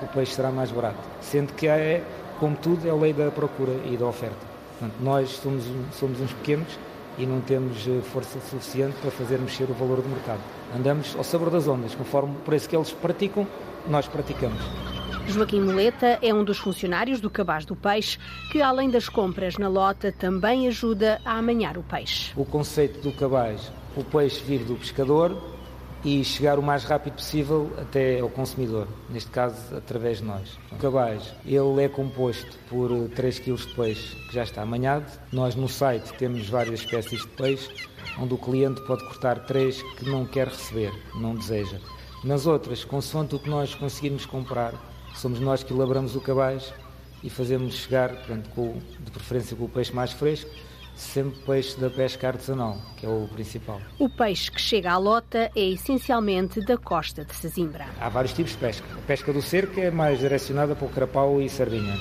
o 0.02 0.08
peixe 0.08 0.34
será 0.34 0.52
mais 0.52 0.72
barato. 0.72 1.00
Sendo 1.22 1.54
que 1.54 1.68
é, 1.68 2.02
como 2.40 2.56
tudo, 2.56 2.88
é 2.88 2.92
a 2.92 2.96
lei 2.96 3.14
da 3.14 3.30
procura 3.30 3.74
e 3.86 3.98
da 3.98 4.06
oferta. 4.06 4.38
Portanto, 4.80 4.96
nós 5.02 5.30
somos, 5.30 5.64
somos 5.94 6.20
uns 6.22 6.34
pequenos 6.34 6.68
e 7.18 7.26
não 7.26 7.42
temos 7.42 7.88
eh, 7.88 8.02
força 8.02 8.40
suficiente 8.40 8.96
para 9.02 9.12
fazer 9.12 9.40
mexer 9.40 9.66
o 9.70 9.74
valor 9.74 10.02
do 10.02 10.10
mercado. 10.10 10.42
Andamos 10.76 11.16
ao 11.16 11.24
sabor 11.24 11.50
das 11.50 11.68
ondas, 11.68 11.96
conforme 11.96 12.32
o 12.32 12.40
preço 12.42 12.68
que 12.68 12.76
eles 12.76 12.92
praticam, 12.92 13.48
nós 13.88 14.08
praticamos. 14.08 14.60
Joaquim 15.28 15.60
Moleta 15.60 16.20
é 16.22 16.34
um 16.34 16.44
dos 16.44 16.58
funcionários 16.58 17.20
do 17.20 17.30
Cabaz 17.30 17.66
do 17.66 17.76
Peixe, 17.76 18.20
que 18.52 18.62
além 18.62 18.90
das 18.90 19.10
compras 19.10 19.58
na 19.58 19.68
lota 19.68 20.12
também 20.12 20.68
ajuda 20.68 21.20
a 21.26 21.38
amanhar 21.38 21.78
o 21.78 21.84
peixe. 21.84 22.32
O 22.36 22.46
conceito 22.46 23.02
do 23.02 23.12
cabaz, 23.12 23.72
o 23.98 24.04
peixe 24.04 24.44
vive 24.44 24.66
do 24.66 24.76
pescador, 24.76 25.55
e 26.06 26.24
chegar 26.24 26.60
o 26.60 26.62
mais 26.62 26.84
rápido 26.84 27.16
possível 27.16 27.74
até 27.82 28.20
ao 28.20 28.30
consumidor, 28.30 28.88
neste 29.10 29.32
caso 29.32 29.76
através 29.76 30.20
de 30.20 30.26
nós. 30.26 30.56
O 30.72 30.76
cabaz, 30.76 31.34
ele 31.44 31.84
é 31.84 31.90
composto 31.90 32.60
por 32.70 32.92
3 33.16 33.40
kg 33.40 33.56
de 33.56 33.74
peixe 33.74 34.16
que 34.28 34.36
já 34.36 34.44
está 34.44 34.62
amanhado. 34.62 35.12
Nós 35.34 35.56
no 35.56 35.68
site 35.68 36.14
temos 36.14 36.48
várias 36.48 36.82
espécies 36.82 37.22
de 37.22 37.28
peixe, 37.30 37.70
onde 38.20 38.36
o 38.36 38.38
cliente 38.38 38.82
pode 38.82 39.04
cortar 39.06 39.46
três 39.48 39.82
que 39.98 40.08
não 40.08 40.28
quer 40.28 40.48
receber, 40.48 40.94
não 41.16 41.34
deseja. 41.34 41.80
Nas 42.24 42.46
outras, 42.46 42.86
consoante 42.86 43.34
o 43.34 43.40
que 43.40 43.50
nós 43.50 43.74
conseguirmos 43.74 44.28
comprar, 44.28 44.76
somos 45.16 45.40
nós 45.40 45.64
que 45.64 45.74
elaboramos 45.74 46.16
o 46.16 46.22
cabaz 46.22 46.72
e 47.24 47.32
fazemos 47.32 47.74
chegar, 47.74 48.10
portanto, 48.10 48.48
com, 48.52 48.78
de 49.00 49.10
preferência 49.10 49.58
com 49.58 49.66
o 49.66 49.70
peixe 49.70 49.92
mais 49.92 50.12
fresco, 50.12 50.52
sempre 50.96 51.40
peixe 51.42 51.80
da 51.80 51.90
pesca 51.90 52.28
artesanal, 52.28 52.78
que 52.98 53.06
é 53.06 53.10
o 53.10 53.28
principal. 53.34 53.82
O 54.00 54.10
peixe 54.10 54.50
que 54.52 54.62
chega 54.62 54.92
à 54.92 54.98
lota 54.98 55.52
é 55.56 55.70
essencialmente 55.70 56.62
da 56.62 56.78
costa 56.78 57.26
de 57.26 57.36
Sesimbra. 57.36 57.86
Há 58.00 58.10
vários 58.10 58.34
tipos 58.34 58.54
de 58.54 58.58
pesca. 58.58 58.88
A 58.98 59.02
pesca 59.02 59.34
do 59.34 59.42
cerco 59.42 59.80
é 59.80 59.92
mais 59.92 60.20
direcionada 60.20 60.76
para 60.76 60.86
o 60.86 60.90
carapau 60.90 61.42
e 61.42 61.50
sardinha. 61.50 61.96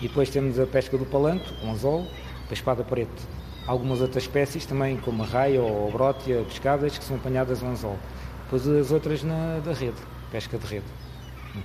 E 0.00 0.08
depois 0.08 0.30
temos 0.30 0.58
a 0.58 0.66
pesca 0.66 0.96
do 0.96 1.04
palanco, 1.04 1.44
com 1.60 1.70
anzol, 1.70 2.06
a 2.48 2.52
espada 2.52 2.82
preto. 2.82 3.22
algumas 3.66 4.00
outras 4.00 4.24
espécies 4.24 4.66
também, 4.66 4.96
como 4.96 5.22
a 5.22 5.26
raia 5.26 5.60
ou 5.60 5.88
a 5.88 5.90
brótia, 5.90 6.42
pescadas, 6.44 6.98
que 6.98 7.04
são 7.04 7.16
apanhadas 7.16 7.62
ao 7.62 7.70
anzol. 7.70 7.98
Depois 8.44 8.66
as 8.66 8.90
outras 8.90 9.22
na, 9.22 9.60
da 9.60 9.72
rede, 9.72 10.00
pesca 10.30 10.58
de 10.58 10.66
rede. 10.66 10.86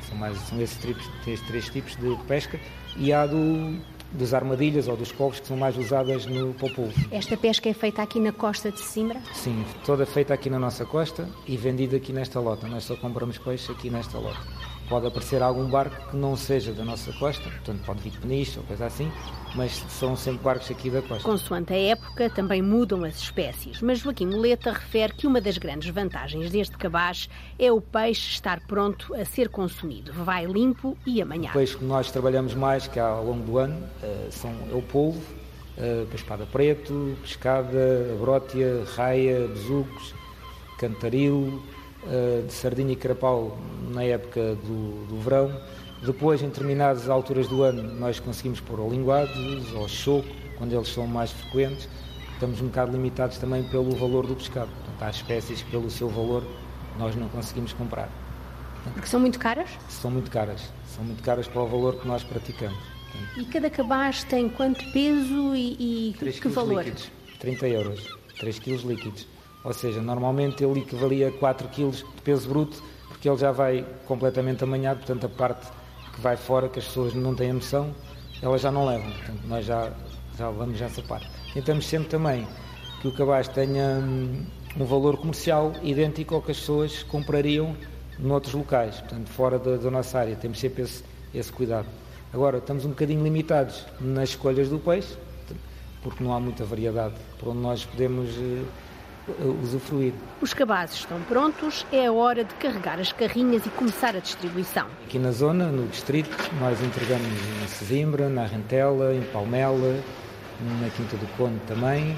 São, 0.08 0.18
mais, 0.18 0.38
são 0.40 0.60
esses, 0.62 0.78
tripos, 0.78 1.10
esses 1.28 1.46
três 1.48 1.70
tipos 1.70 1.96
de 1.96 2.16
pesca 2.28 2.60
e 2.98 3.14
há 3.14 3.26
do, 3.26 3.80
das 4.16 4.34
armadilhas 4.34 4.88
ou 4.88 4.98
dos 4.98 5.12
cobres 5.12 5.40
que 5.40 5.48
são 5.48 5.58
mais 5.58 5.78
usadas 5.78 6.26
no 6.26 6.54
povo. 6.54 6.92
Esta 7.12 7.38
pesca 7.38 7.70
é 7.70 7.74
feita 7.74 8.02
aqui 8.02 8.20
na 8.20 8.32
costa 8.32 8.72
de 8.72 8.80
Simbra? 8.80 9.22
Sim, 9.34 9.64
toda 9.86 10.06
feita 10.06 10.34
aqui 10.34 10.50
na 10.50 10.60
nossa 10.60 10.86
costa 10.86 11.28
e 11.48 11.56
vendida 11.58 11.98
aqui 11.98 12.12
nesta 12.12 12.40
lota. 12.40 12.68
Nós 12.68 12.84
só 12.84 12.96
compramos 12.96 13.38
peixe 13.38 13.72
aqui 13.72 13.90
nesta 13.90 14.18
lota. 14.18 14.75
Pode 14.88 15.08
aparecer 15.08 15.42
algum 15.42 15.68
barco 15.68 16.12
que 16.12 16.16
não 16.16 16.36
seja 16.36 16.72
da 16.72 16.86
nossa 16.86 17.12
costa, 17.14 17.44
portanto 17.50 17.82
pode 17.86 18.02
vir 18.02 18.12
de 18.12 18.20
peniche 18.20 18.60
ou 18.60 18.66
coisa 18.66 18.86
assim, 18.86 19.12
mas 19.56 19.72
são 19.90 20.16
sempre 20.16 20.44
barcos 20.44 20.70
aqui 20.70 20.92
da 20.92 21.02
costa. 21.02 21.24
Consoante 21.24 21.74
a 21.74 21.78
época, 21.78 22.30
também 22.30 22.62
mudam 22.62 23.04
as 23.04 23.18
espécies, 23.18 23.82
mas 23.82 24.00
Joaquim 24.00 24.28
Moleta 24.28 24.72
refere 24.72 25.14
que 25.14 25.26
uma 25.26 25.42
das 25.42 25.58
grandes 25.58 25.90
vantagens 25.90 26.52
deste 26.52 26.78
cabaz 26.78 27.28
é 27.58 27.72
o 27.72 27.82
peixe 27.82 28.32
estar 28.32 28.60
pronto 28.68 29.14
a 29.16 29.26
ser 29.26 29.50
consumido. 29.50 30.14
Vai 30.14 30.46
limpo 30.46 30.96
e 31.06 31.22
amanhã. 31.22 31.50
O 31.50 31.54
peixe 31.54 31.76
que 31.76 31.86
nós 31.86 32.12
trabalhamos 32.12 32.54
mais, 32.54 32.88
que 32.88 33.00
há 33.00 33.08
ao 33.08 33.26
longo 33.26 33.44
do 33.44 33.58
ano, 33.58 33.82
eh, 34.04 34.28
são, 34.30 34.52
é 34.72 34.76
o 34.76 34.82
polvo, 34.82 35.20
uh, 35.78 36.06
pespada 36.08 36.46
preto, 36.46 37.18
pescada, 37.22 38.16
brótia, 38.20 38.84
raia, 38.96 39.48
besucos, 39.48 40.14
cantaril, 40.78 41.64
eh, 41.70 41.85
de 42.46 42.54
sardinha 42.54 42.94
e 42.94 42.96
carapau 42.96 43.58
na 43.94 44.04
época 44.04 44.56
do, 44.56 45.06
do 45.08 45.20
verão. 45.20 45.52
Depois, 46.04 46.42
em 46.42 46.48
determinadas 46.48 47.10
alturas 47.10 47.48
do 47.48 47.64
ano, 47.64 47.82
nós 47.96 48.20
conseguimos 48.20 48.60
pôr 48.60 48.80
ao 48.80 48.90
linguados, 48.90 49.76
ao 49.76 49.88
choco, 49.88 50.28
quando 50.58 50.74
eles 50.74 50.88
são 50.90 51.08
mais 51.08 51.32
frequentes. 51.32 51.90
Estamos 52.34 52.62
um 52.62 52.68
bocado 52.68 52.92
limitados 52.92 53.38
também 53.38 53.64
pelo 53.64 53.92
valor 53.92 54.28
do 54.28 54.36
pescado. 54.36 54.68
Portanto, 54.68 55.02
há 55.02 55.10
espécies 55.10 55.62
que, 55.62 55.72
pelo 55.72 55.90
seu 55.90 56.10
valor, 56.10 56.44
nós 57.00 57.16
não 57.16 57.28
conseguimos 57.30 57.74
comprar. 57.74 58.10
Porque 58.94 59.08
são 59.08 59.20
muito 59.20 59.40
caras? 59.40 59.70
São 59.90 60.12
muito 60.12 60.30
caras. 60.30 60.62
São 60.96 61.04
muito 61.04 61.24
caras 61.24 61.48
para 61.48 61.62
o 61.62 61.68
valor 61.68 61.96
que 62.00 62.08
nós 62.08 62.24
praticamos. 62.24 62.78
Portanto, 63.12 63.40
e 63.40 63.46
cada 63.46 63.70
cabaz 63.70 64.24
tem 64.24 64.50
quanto 64.50 64.84
peso 64.92 65.56
e, 65.56 66.12
e 66.12 66.14
que 66.14 66.48
valor? 66.50 66.84
Líquidos, 66.84 67.12
30 67.40 67.68
euros. 67.68 68.08
3 68.40 68.60
quilos 68.60 68.84
líquidos. 68.84 69.28
Ou 69.66 69.74
seja, 69.74 70.00
normalmente 70.00 70.64
ele 70.64 70.82
equivalia 70.82 71.30
a 71.30 71.32
4 71.32 71.68
kg 71.70 71.90
de 71.90 72.22
peso 72.24 72.48
bruto, 72.48 72.82
porque 73.10 73.28
ele 73.28 73.38
já 73.38 73.52
vai 73.52 73.84
completamente 74.06 74.64
amanhado, 74.64 74.98
portanto 74.98 75.26
a 75.26 75.30
parte 75.30 75.68
que 76.14 76.22
vai 76.22 76.38
fora, 76.38 76.70
que 76.70 76.78
as 76.78 76.86
pessoas 76.86 77.16
não 77.16 77.34
têm 77.34 77.52
noção, 77.52 77.94
elas 78.42 78.62
já 78.62 78.72
não 78.72 78.86
levam. 78.86 79.12
Portanto, 79.12 79.42
nós 79.48 79.66
já, 79.66 79.92
já 80.38 80.50
levamos 80.50 80.80
essa 80.80 81.02
parte. 81.02 81.28
Tentamos 81.52 81.88
sempre 81.88 82.10
também 82.10 82.48
que 83.02 83.08
o 83.08 83.12
cabaz 83.12 83.48
tenha 83.48 84.00
hum, 84.04 84.46
um 84.78 84.86
valor 84.86 85.18
comercial 85.18 85.74
idêntico 85.82 86.36
ao 86.36 86.42
que 86.44 86.52
as 86.52 86.60
pessoas 86.60 87.02
comprariam 87.02 87.76
noutros 88.20 88.54
locais, 88.54 89.00
portanto, 89.00 89.28
fora 89.30 89.58
da, 89.58 89.78
da 89.78 89.90
nossa 89.90 90.20
área. 90.20 90.36
Temos 90.36 90.60
sempre 90.60 90.84
esse, 90.84 91.04
esse 91.34 91.52
cuidado. 91.52 91.88
Agora, 92.32 92.60
estamos 92.60 92.86
um 92.86 92.90
bocadinho 92.90 93.24
limitados 93.24 93.84
nas 94.00 94.30
escolhas 94.30 94.70
do 94.70 94.78
peixe, 94.78 95.18
porque 96.04 96.24
não 96.24 96.34
há 96.34 96.40
muita 96.40 96.64
variedade 96.64 97.16
por 97.40 97.50
onde 97.50 97.60
nós 97.60 97.84
podemos 97.84 98.30
eh, 98.38 98.64
usufruir. 99.62 100.14
Os 100.42 100.54
cabazes 100.54 100.98
estão 100.98 101.20
prontos, 101.22 101.86
é 101.92 102.06
a 102.06 102.12
hora 102.12 102.44
de 102.44 102.54
carregar 102.56 103.00
as 103.00 103.12
carrinhas 103.12 103.66
e 103.66 103.70
começar 103.70 104.16
a 104.16 104.20
distribuição. 104.20 104.88
Aqui 105.06 105.20
na 105.20 105.32
zona, 105.32 105.68
no 105.68 105.88
distrito, 105.88 106.36
nós 106.60 106.82
entregamos 106.82 107.28
em 107.64 107.68
Sesimbra, 107.68 108.30
na 108.30 108.46
Rentela, 108.46 109.14
em 109.14 109.22
Palmela, 109.22 110.00
na 110.82 110.90
Quinta 110.90 111.18
do 111.18 111.28
Conde 111.38 111.60
também. 111.68 112.16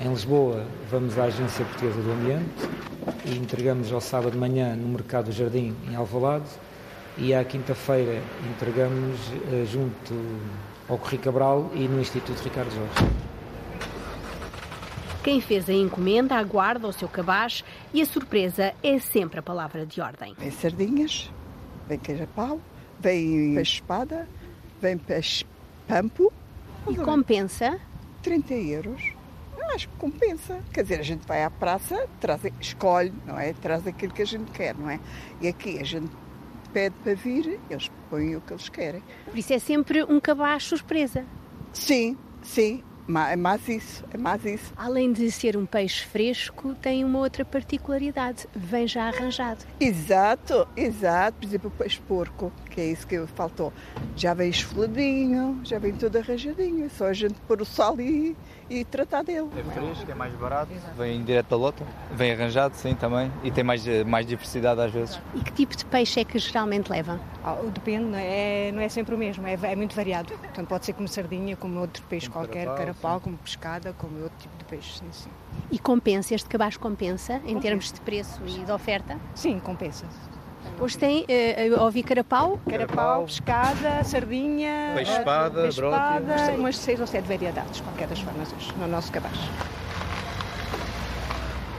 Em 0.00 0.08
Lisboa, 0.08 0.64
vamos 0.90 1.18
à 1.18 1.24
Agência 1.24 1.64
Portuguesa 1.64 2.00
do 2.00 2.12
Ambiente 2.12 2.68
e 3.24 3.36
entregamos 3.36 3.92
ao 3.92 4.00
sábado 4.00 4.32
de 4.32 4.38
manhã 4.38 4.76
no 4.76 4.88
Mercado 4.88 5.26
do 5.26 5.32
Jardim, 5.32 5.74
em 5.90 5.96
Alvalade. 5.96 6.48
E 7.16 7.34
à 7.34 7.42
quinta-feira 7.42 8.22
entregamos 8.48 9.18
uh, 9.28 9.66
junto 9.66 10.14
ao 10.88 10.98
Corri 10.98 11.18
Cabral 11.18 11.68
e 11.74 11.88
no 11.88 12.00
Instituto 12.00 12.40
Ricardo 12.44 12.70
Jorge. 12.72 13.27
Quem 15.28 15.42
fez 15.42 15.68
a 15.68 15.74
encomenda 15.74 16.36
aguarda 16.36 16.88
o 16.88 16.92
seu 16.92 17.06
cabaz 17.06 17.62
e 17.92 18.00
a 18.00 18.06
surpresa 18.06 18.74
é 18.82 18.98
sempre 18.98 19.38
a 19.38 19.42
palavra 19.42 19.84
de 19.84 20.00
ordem. 20.00 20.34
Vem 20.38 20.50
sardinhas, 20.50 21.30
vem 21.86 21.98
queijo-pau, 21.98 22.58
vem 22.98 23.52
peixe-espada, 23.54 24.26
vem 24.80 24.96
peixe-pampo. 24.96 26.32
E 26.88 26.96
compensa? 26.96 27.78
30 28.22 28.54
euros. 28.54 29.02
Eu 29.58 29.66
acho 29.74 29.90
que 29.90 29.96
compensa. 29.96 30.62
Quer 30.72 30.84
dizer, 30.84 31.00
a 31.00 31.02
gente 31.02 31.26
vai 31.26 31.44
à 31.44 31.50
praça, 31.50 32.08
traz, 32.18 32.40
escolhe, 32.58 33.12
não 33.26 33.38
é? 33.38 33.52
Traz 33.52 33.86
aquilo 33.86 34.14
que 34.14 34.22
a 34.22 34.26
gente 34.26 34.50
quer, 34.50 34.74
não 34.78 34.88
é? 34.88 34.98
E 35.42 35.48
aqui 35.48 35.78
a 35.78 35.84
gente 35.84 36.10
pede 36.72 36.94
para 37.04 37.14
vir, 37.14 37.60
eles 37.68 37.90
põem 38.08 38.34
o 38.34 38.40
que 38.40 38.54
eles 38.54 38.70
querem. 38.70 39.02
Por 39.26 39.36
isso 39.36 39.52
é 39.52 39.58
sempre 39.58 40.02
um 40.04 40.18
cabaz 40.20 40.64
surpresa. 40.64 41.22
Sim, 41.74 42.16
sim. 42.40 42.82
É 43.30 43.36
mais 43.36 43.66
isso, 43.68 44.04
é 44.12 44.18
mais 44.18 44.44
isso. 44.44 44.72
Além 44.76 45.12
de 45.12 45.30
ser 45.30 45.56
um 45.56 45.64
peixe 45.64 46.04
fresco, 46.04 46.74
tem 46.74 47.04
uma 47.04 47.20
outra 47.20 47.42
particularidade, 47.42 48.46
vem 48.54 48.86
já 48.86 49.08
arranjado. 49.08 49.64
Exato, 49.80 50.68
exato. 50.76 51.38
Por 51.38 51.46
exemplo, 51.46 51.68
o 51.68 51.78
peixe 51.78 51.98
porco, 52.06 52.52
que 52.78 52.82
é 52.82 52.86
isso 52.86 53.06
que 53.08 53.26
faltou. 53.26 53.72
Já 54.14 54.34
vem 54.34 54.50
esfoladinho, 54.50 55.60
já 55.64 55.80
vem 55.80 55.92
todo 55.92 56.14
arranjadinho. 56.14 56.86
É 56.86 56.88
só 56.88 57.06
a 57.06 57.12
gente 57.12 57.34
pôr 57.40 57.60
o 57.60 57.64
sal 57.64 58.00
e, 58.00 58.36
e 58.70 58.84
tratar 58.84 59.24
dele. 59.24 59.48
É 59.56 59.64
fresco, 59.64 60.08
é 60.08 60.14
mais 60.14 60.32
barato, 60.34 60.70
vem 60.96 61.24
direto 61.24 61.48
da 61.48 61.56
lota, 61.56 61.84
vem 62.12 62.30
arranjado, 62.30 62.76
sim, 62.76 62.94
também, 62.94 63.32
e 63.42 63.50
tem 63.50 63.64
mais, 63.64 63.84
mais 64.06 64.24
diversidade 64.24 64.80
às 64.80 64.92
vezes. 64.92 65.20
E 65.34 65.40
que 65.40 65.52
tipo 65.52 65.76
de 65.76 65.84
peixe 65.86 66.20
é 66.20 66.24
que 66.24 66.38
geralmente 66.38 66.88
leva? 66.88 67.20
Oh, 67.44 67.68
depende, 67.68 68.04
não 68.04 68.18
é, 68.18 68.70
não 68.70 68.80
é 68.80 68.88
sempre 68.88 69.12
o 69.12 69.18
mesmo, 69.18 69.44
é, 69.44 69.58
é 69.60 69.74
muito 69.74 69.96
variado. 69.96 70.32
Portanto, 70.34 70.68
pode 70.68 70.86
ser 70.86 70.92
como 70.92 71.08
sardinha, 71.08 71.56
como 71.56 71.80
outro 71.80 72.04
peixe 72.04 72.30
como 72.30 72.46
qualquer, 72.46 72.66
carapau, 72.76 73.20
como 73.20 73.36
pescada, 73.38 73.92
como 73.94 74.22
outro 74.22 74.38
tipo 74.38 74.56
de 74.56 74.64
peixe, 74.66 75.00
sim, 75.00 75.06
sim. 75.10 75.30
E 75.72 75.80
compensa, 75.80 76.32
este 76.32 76.48
cabaz 76.48 76.76
compensa, 76.76 77.40
compensa. 77.40 77.50
em 77.50 77.58
termos 77.58 77.90
de 77.90 78.00
preço 78.02 78.40
e 78.46 78.64
de 78.64 78.70
oferta? 78.70 79.18
Sim, 79.34 79.58
compensa. 79.58 80.06
Hoje 80.80 80.96
tem, 80.96 81.24
uh, 81.24 81.82
ouvi 81.82 82.04
carapau? 82.04 82.60
Carapau, 82.70 83.24
pescada, 83.24 84.04
sardinha, 84.04 84.92
peixe-espada, 84.94 85.62
peixe 85.62 85.82
umas 86.56 86.78
seis 86.78 87.00
ou 87.00 87.06
sete 87.06 87.26
variedades, 87.26 87.80
qualquer 87.80 88.06
das 88.06 88.20
formas, 88.20 88.52
hoje, 88.52 88.72
no 88.78 88.86
nosso 88.86 89.10
cabaz. 89.10 89.36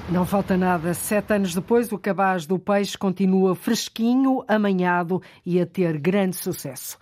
Não 0.09 0.25
falta 0.25 0.57
nada. 0.57 0.93
Sete 0.93 1.33
anos 1.33 1.55
depois, 1.55 1.89
o 1.93 1.97
cabaz 1.97 2.45
do 2.45 2.59
peixe 2.59 2.97
continua 2.97 3.55
fresquinho, 3.55 4.43
amanhado 4.47 5.21
e 5.45 5.61
a 5.61 5.65
ter 5.65 5.97
grande 5.97 6.35
sucesso. 6.35 6.97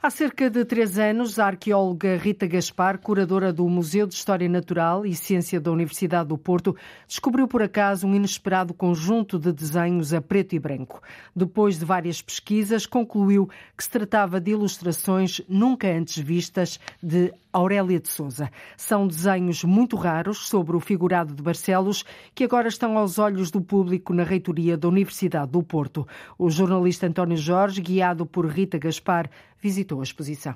Há 0.00 0.10
cerca 0.10 0.48
de 0.48 0.64
três 0.64 0.96
anos, 0.96 1.40
a 1.40 1.46
arqueóloga 1.46 2.16
Rita 2.16 2.46
Gaspar, 2.46 2.98
curadora 2.98 3.52
do 3.52 3.68
Museu 3.68 4.06
de 4.06 4.14
História 4.14 4.48
Natural 4.48 5.04
e 5.04 5.12
Ciência 5.12 5.60
da 5.60 5.72
Universidade 5.72 6.28
do 6.28 6.38
Porto, 6.38 6.76
descobriu 7.04 7.48
por 7.48 7.62
acaso 7.62 8.06
um 8.06 8.14
inesperado 8.14 8.72
conjunto 8.72 9.40
de 9.40 9.52
desenhos 9.52 10.14
a 10.14 10.20
preto 10.20 10.54
e 10.54 10.58
branco. 10.60 11.02
Depois 11.34 11.80
de 11.80 11.84
várias 11.84 12.22
pesquisas, 12.22 12.86
concluiu 12.86 13.50
que 13.76 13.82
se 13.82 13.90
tratava 13.90 14.40
de 14.40 14.52
ilustrações 14.52 15.40
nunca 15.48 15.88
antes 15.88 16.16
vistas 16.16 16.78
de 17.02 17.34
Aurélia 17.52 17.98
de 17.98 18.08
Souza. 18.08 18.50
São 18.76 19.04
desenhos 19.04 19.64
muito 19.64 19.96
raros 19.96 20.46
sobre 20.46 20.76
o 20.76 20.80
figurado 20.80 21.34
de 21.34 21.42
Barcelos 21.42 22.04
que 22.36 22.44
agora 22.44 22.68
estão 22.68 22.96
aos 22.96 23.18
olhos 23.18 23.50
do 23.50 23.60
público 23.60 24.14
na 24.14 24.22
reitoria 24.22 24.76
da 24.76 24.86
Universidade 24.86 25.50
do 25.50 25.62
Porto. 25.62 26.06
O 26.38 26.50
jornalista 26.50 27.08
António 27.08 27.36
Jorge, 27.36 27.80
guiado 27.80 28.24
por 28.24 28.46
Rita 28.46 28.78
Gaspar, 28.78 29.28
visitou 29.60 30.00
a 30.00 30.02
exposição. 30.02 30.54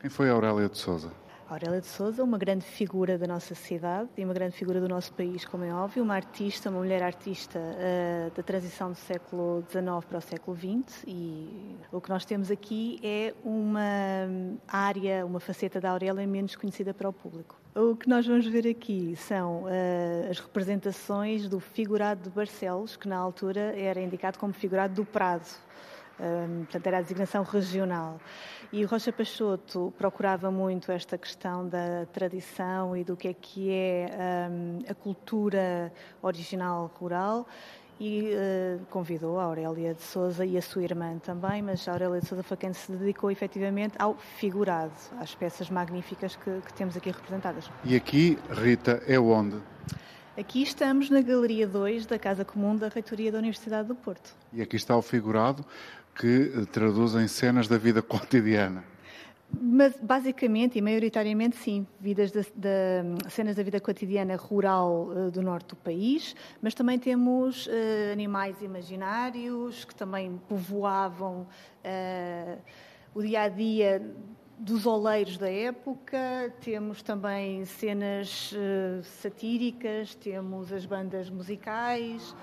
Quem 0.00 0.10
foi 0.10 0.30
Aurélia 0.30 0.68
de 0.68 0.78
Souza? 0.78 1.12
Aurélia 1.48 1.80
de 1.80 1.86
Souza, 1.86 2.22
uma 2.22 2.36
grande 2.36 2.66
figura 2.66 3.16
da 3.16 3.26
nossa 3.26 3.54
cidade 3.54 4.10
e 4.18 4.24
uma 4.24 4.34
grande 4.34 4.54
figura 4.54 4.82
do 4.82 4.88
nosso 4.88 5.10
país, 5.14 5.46
como 5.46 5.64
é 5.64 5.72
óbvio, 5.72 6.02
uma 6.02 6.14
artista, 6.14 6.68
uma 6.68 6.80
mulher 6.80 7.02
artista 7.02 7.58
uh, 7.58 8.30
da 8.36 8.42
transição 8.42 8.90
do 8.90 8.96
século 8.96 9.64
XIX 9.70 10.04
para 10.06 10.18
o 10.18 10.20
século 10.20 10.54
XX 10.54 11.04
e 11.06 11.76
o 11.90 12.02
que 12.02 12.10
nós 12.10 12.26
temos 12.26 12.50
aqui 12.50 13.00
é 13.02 13.32
uma 13.42 13.80
área, 14.68 15.24
uma 15.24 15.40
faceta 15.40 15.80
da 15.80 15.90
Aurélia 15.90 16.26
menos 16.26 16.54
conhecida 16.54 16.92
para 16.92 17.08
o 17.08 17.12
público. 17.14 17.56
O 17.74 17.96
que 17.96 18.10
nós 18.10 18.26
vamos 18.26 18.46
ver 18.46 18.68
aqui 18.68 19.16
são 19.16 19.62
uh, 19.62 20.30
as 20.30 20.38
representações 20.38 21.48
do 21.48 21.60
figurado 21.60 22.24
de 22.24 22.30
Barcelos, 22.30 22.94
que 22.94 23.08
na 23.08 23.16
altura 23.16 23.74
era 23.74 24.02
indicado 24.02 24.38
como 24.38 24.52
figurado 24.52 24.92
do 24.92 25.04
Prado, 25.04 25.48
um, 26.20 26.64
portanto 26.64 26.86
era 26.86 26.98
a 26.98 27.02
designação 27.02 27.42
regional. 27.42 28.20
E 28.72 28.84
o 28.84 28.88
Rocha 28.88 29.12
Peixoto 29.12 29.92
procurava 29.96 30.50
muito 30.50 30.92
esta 30.92 31.16
questão 31.16 31.66
da 31.68 32.06
tradição 32.12 32.96
e 32.96 33.04
do 33.04 33.16
que 33.16 33.28
é 33.28 33.34
que 33.34 33.70
é 33.70 34.48
um, 34.50 34.78
a 34.88 34.94
cultura 34.94 35.92
original 36.22 36.90
rural 36.98 37.46
e 38.00 38.30
uh, 38.30 38.86
convidou 38.90 39.40
a 39.40 39.44
Aurélia 39.44 39.92
de 39.92 40.02
Souza 40.02 40.44
e 40.44 40.56
a 40.56 40.62
sua 40.62 40.82
irmã 40.84 41.18
também, 41.18 41.62
mas 41.62 41.86
a 41.88 41.92
Aurélia 41.92 42.20
de 42.20 42.26
Souza 42.26 42.42
foi 42.42 42.56
quem 42.56 42.72
se 42.72 42.92
dedicou 42.92 43.30
efetivamente 43.30 43.94
ao 43.98 44.16
figurado, 44.16 44.92
às 45.18 45.34
peças 45.34 45.68
magníficas 45.68 46.36
que, 46.36 46.60
que 46.64 46.72
temos 46.74 46.96
aqui 46.96 47.10
representadas. 47.10 47.70
E 47.84 47.96
aqui, 47.96 48.38
Rita, 48.50 49.02
é 49.06 49.18
onde? 49.18 49.56
Aqui 50.38 50.62
estamos 50.62 51.10
na 51.10 51.20
Galeria 51.20 51.66
2 51.66 52.06
da 52.06 52.16
Casa 52.16 52.44
Comum 52.44 52.76
da 52.76 52.86
Reitoria 52.88 53.32
da 53.32 53.38
Universidade 53.38 53.88
do 53.88 53.96
Porto. 53.96 54.36
E 54.52 54.62
aqui 54.62 54.76
está 54.76 54.96
o 54.96 55.02
figurado 55.02 55.66
que 56.18 56.52
eh, 56.54 56.66
traduz 56.66 57.14
em 57.14 57.28
cenas 57.28 57.68
da 57.68 57.78
vida 57.78 58.02
cotidiana. 58.02 58.84
Mas, 59.50 59.96
basicamente 60.02 60.76
e 60.76 60.82
maioritariamente, 60.82 61.56
sim, 61.56 61.86
vidas 61.98 62.30
de, 62.30 62.42
cenas 63.30 63.56
da 63.56 63.62
vida 63.62 63.80
cotidiana 63.80 64.36
rural 64.36 65.08
uh, 65.08 65.30
do 65.30 65.40
norte 65.40 65.68
do 65.68 65.76
país, 65.76 66.36
mas 66.60 66.74
também 66.74 66.98
temos 66.98 67.66
uh, 67.66 67.70
animais 68.12 68.60
imaginários 68.60 69.86
que 69.86 69.94
também 69.94 70.38
povoavam 70.46 71.46
uh, 71.82 72.58
o 73.14 73.22
dia 73.22 73.42
a 73.42 73.48
dia 73.48 74.02
dos 74.58 74.84
oleiros 74.84 75.38
da 75.38 75.50
época, 75.50 76.52
temos 76.60 77.00
também 77.00 77.64
cenas 77.64 78.52
satíricas, 79.22 80.16
temos 80.16 80.72
as 80.72 80.84
bandas 80.84 81.30
musicais 81.30 82.34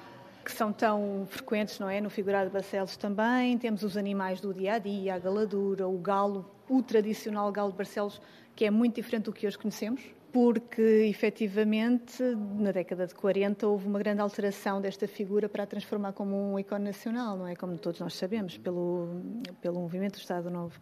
que 0.45 0.51
são 0.51 0.71
tão 0.71 1.25
frequentes, 1.27 1.79
não 1.79 1.89
é, 1.89 1.99
no 1.99 2.09
figurado 2.09 2.45
de 2.45 2.53
Barcelos 2.53 2.95
também. 2.95 3.57
Temos 3.57 3.81
os 3.81 3.97
animais 3.97 4.39
do 4.39 4.53
dia 4.53 4.75
a 4.75 4.79
dia, 4.79 5.15
a 5.15 5.19
galadura, 5.19 5.87
o 5.87 5.97
galo, 5.97 6.49
o 6.69 6.83
tradicional 6.83 7.51
galo 7.51 7.71
de 7.71 7.77
Barcelos, 7.77 8.21
que 8.55 8.63
é 8.63 8.69
muito 8.69 8.95
diferente 8.95 9.23
do 9.25 9.33
que 9.33 9.47
hoje 9.47 9.57
conhecemos, 9.57 10.03
porque 10.31 11.07
efetivamente 11.09 12.21
na 12.59 12.71
década 12.71 13.07
de 13.07 13.15
40 13.15 13.67
houve 13.67 13.87
uma 13.87 13.97
grande 13.97 14.21
alteração 14.21 14.79
desta 14.79 15.07
figura 15.07 15.49
para 15.49 15.63
a 15.63 15.65
transformar 15.65 16.13
como 16.13 16.53
um 16.53 16.59
ícone 16.59 16.85
nacional, 16.85 17.35
não 17.35 17.47
é? 17.47 17.55
Como 17.55 17.75
todos 17.79 17.99
nós 17.99 18.13
sabemos, 18.13 18.55
pelo, 18.55 19.21
pelo 19.61 19.79
movimento 19.79 20.13
do 20.13 20.19
Estado 20.19 20.51
Novo. 20.51 20.79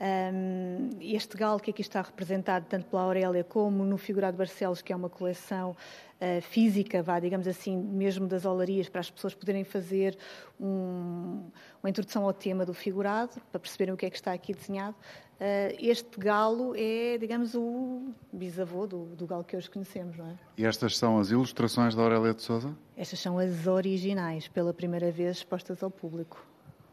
Um, 0.00 0.88
este 1.00 1.36
galo 1.36 1.60
que 1.60 1.70
aqui 1.72 1.82
está 1.82 2.00
representado 2.00 2.64
tanto 2.66 2.86
pela 2.86 3.02
Aurélia 3.02 3.44
como 3.44 3.84
no 3.84 3.98
figurado 3.98 4.36
Barcelos, 4.36 4.80
que 4.80 4.92
é 4.92 4.96
uma 4.96 5.10
coleção 5.10 5.76
uh, 6.20 6.42
física, 6.42 7.02
vá, 7.02 7.18
digamos 7.18 7.48
assim, 7.48 7.76
mesmo 7.76 8.26
das 8.26 8.44
olarias, 8.44 8.88
para 8.88 9.00
as 9.00 9.10
pessoas 9.10 9.34
poderem 9.34 9.64
fazer 9.64 10.16
um, 10.60 11.50
uma 11.82 11.88
introdução 11.88 12.24
ao 12.24 12.32
tema 12.32 12.64
do 12.64 12.74
figurado, 12.74 13.40
para 13.50 13.58
perceberem 13.58 13.94
o 13.94 13.96
que 13.96 14.06
é 14.06 14.10
que 14.10 14.16
está 14.16 14.32
aqui 14.32 14.52
desenhado. 14.52 14.96
Uh, 15.40 15.74
este 15.78 16.20
galo 16.20 16.74
é, 16.76 17.16
digamos, 17.16 17.54
o 17.54 18.12
bisavô 18.30 18.86
do, 18.86 19.06
do, 19.16 19.26
galo 19.26 19.42
que 19.42 19.56
hoje 19.56 19.70
conhecemos, 19.70 20.18
não 20.18 20.26
é? 20.26 20.38
E 20.58 20.66
estas 20.66 20.98
são 20.98 21.18
as 21.18 21.30
ilustrações 21.30 21.94
da 21.94 22.02
Aurélia 22.02 22.34
de 22.34 22.42
Souza? 22.42 22.76
Estas 22.94 23.20
são 23.20 23.38
as 23.38 23.66
originais, 23.66 24.48
pela 24.48 24.74
primeira 24.74 25.10
vez 25.10 25.38
expostas 25.38 25.82
ao 25.82 25.90
público. 25.90 26.46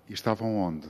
E 0.08 0.14
estavam 0.14 0.56
onde? 0.56 0.88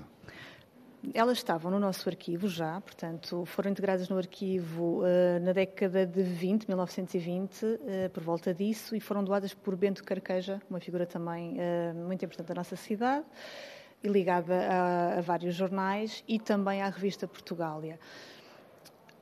Elas 1.13 1.37
estavam 1.37 1.71
no 1.71 1.79
nosso 1.79 2.09
arquivo 2.09 2.47
já, 2.47 2.81
portanto, 2.81 3.45
foram 3.45 3.69
integradas 3.69 4.09
no 4.09 4.17
arquivo 4.17 5.01
uh, 5.01 5.39
na 5.41 5.53
década 5.53 6.05
de 6.05 6.23
20, 6.23 6.67
1920, 6.67 7.65
uh, 7.65 8.09
por 8.11 8.23
volta 8.23 8.53
disso, 8.53 8.95
e 8.95 8.99
foram 8.99 9.23
doadas 9.23 9.53
por 9.53 9.75
Bento 9.75 10.03
Carqueja, 10.03 10.59
uma 10.69 10.79
figura 10.79 11.05
também 11.05 11.53
uh, 11.53 11.93
muito 11.93 12.25
importante 12.25 12.47
da 12.47 12.55
nossa 12.55 12.75
cidade, 12.75 13.25
e 14.03 14.07
ligada 14.07 14.55
a, 14.67 15.19
a 15.19 15.21
vários 15.21 15.55
jornais 15.55 16.23
e 16.27 16.39
também 16.39 16.81
à 16.81 16.89
revista 16.89 17.27
Portugália. 17.27 17.99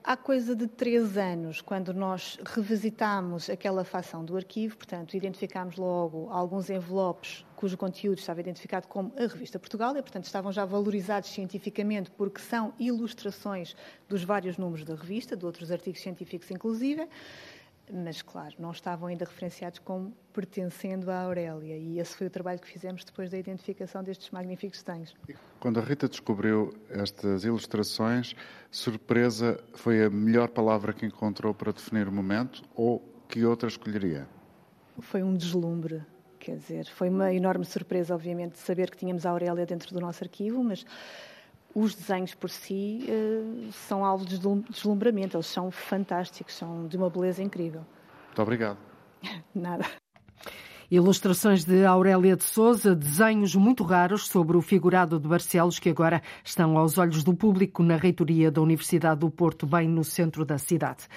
Há 0.08 0.16
coisa 0.16 0.56
de 0.56 0.68
três 0.68 1.18
anos, 1.18 1.62
quando 1.62 1.92
nós 1.92 2.38
revisitámos 2.46 3.50
aquela 3.50 3.84
facção 3.84 4.24
do 4.24 4.38
arquivo, 4.38 4.78
portanto, 4.78 5.18
identificámos 5.18 5.78
logo 5.78 6.30
alguns 6.30 6.70
envelopes 6.70 7.44
cujo 7.56 7.76
conteúdo 7.76 8.20
estava 8.20 8.40
identificado 8.40 8.88
como 8.88 9.12
a 9.18 9.22
Revista 9.26 9.58
Portugal, 9.58 9.98
e, 9.98 10.02
portanto, 10.04 10.26
estavam 10.26 10.52
já 10.52 10.64
valorizados 10.64 11.32
cientificamente 11.32 12.12
porque 12.12 12.40
são 12.40 12.72
ilustrações 12.78 13.76
dos 14.08 14.24
vários 14.24 14.60
números 14.60 14.86
da 14.86 14.94
revista, 14.94 15.36
de 15.36 15.44
outros 15.44 15.72
artigos 15.72 16.02
científicos 16.02 16.52
inclusive, 16.52 17.10
mas, 17.92 18.22
claro, 18.22 18.56
não 18.58 18.72
estavam 18.72 19.08
ainda 19.08 19.26
referenciados 19.26 19.80
como 19.80 20.12
pertencendo 20.34 21.10
à 21.12 21.22
Aurélia. 21.22 21.78
E 21.78 22.00
esse 22.00 22.16
foi 22.16 22.28
o 22.28 22.30
trabalho 22.30 22.60
que 22.60 22.68
fizemos 22.68 23.04
depois 23.04 23.30
da 23.30 23.38
identificação 23.38 24.04
destes 24.04 24.30
magníficos 24.32 24.82
desenhos. 24.82 25.16
Quando 25.60 25.80
a 25.80 25.84
Rita 25.84 26.10
descobriu 26.10 26.74
estas 26.90 27.44
ilustrações, 27.44 28.36
surpresa 28.72 29.60
foi 29.74 30.04
a 30.04 30.10
melhor 30.10 30.50
palavra 30.50 30.94
que 30.94 31.06
encontrou 31.06 31.54
para 31.54 31.72
definir 31.72 32.08
o 32.08 32.12
momento 32.12 32.64
ou 32.76 33.04
que 33.28 33.46
outra 33.46 33.68
escolheria? 33.68 34.28
Foi 35.00 35.22
um 35.24 35.36
deslumbre. 35.36 36.04
Quer 36.40 36.58
dizer, 36.58 36.86
foi 36.86 37.10
uma 37.10 37.34
enorme 37.34 37.66
surpresa, 37.66 38.14
obviamente, 38.14 38.54
de 38.54 38.60
saber 38.60 38.92
que 38.92 38.98
tínhamos 38.98 39.26
a 39.26 39.32
Aurélia 39.32 39.66
dentro 39.66 39.94
do 39.94 40.00
nosso 40.00 40.24
arquivo, 40.24 40.64
mas 40.64 40.86
os 41.76 41.94
desenhos 41.94 42.34
por 42.34 42.50
si 42.50 43.06
uh, 43.10 43.72
são 43.74 44.06
alvo 44.06 44.26
de 44.26 44.40
deslumbramento, 44.70 45.36
eles 45.36 45.48
são 45.48 45.70
fantásticos, 45.70 46.56
são 46.56 46.88
de 46.88 46.96
uma 46.96 47.10
beleza 47.10 47.44
incrível. 47.44 47.86
Muito 48.28 48.42
obrigado. 48.42 48.78
Nada. 49.54 49.86
Ilustrações 50.90 51.66
de 51.66 51.84
Aurélia 51.84 52.36
de 52.36 52.44
Souza, 52.44 52.96
desenhos 52.96 53.56
muito 53.56 53.84
raros 53.84 54.28
sobre 54.28 54.56
o 54.56 54.62
figurado 54.62 55.20
de 55.20 55.28
Barcelos, 55.28 55.80
que 55.80 55.90
agora 55.90 56.22
estão 56.44 56.78
aos 56.78 56.98
olhos 57.00 57.24
do 57.24 57.34
público 57.34 57.82
na 57.82 57.98
reitoria 57.98 58.52
da 58.52 58.62
Universidade 58.62 59.22
do 59.22 59.30
Porto, 59.32 59.66
bem 59.66 59.88
no 59.88 60.04
centro 60.04 60.46
da 60.46 60.60
cidade. 60.60 61.08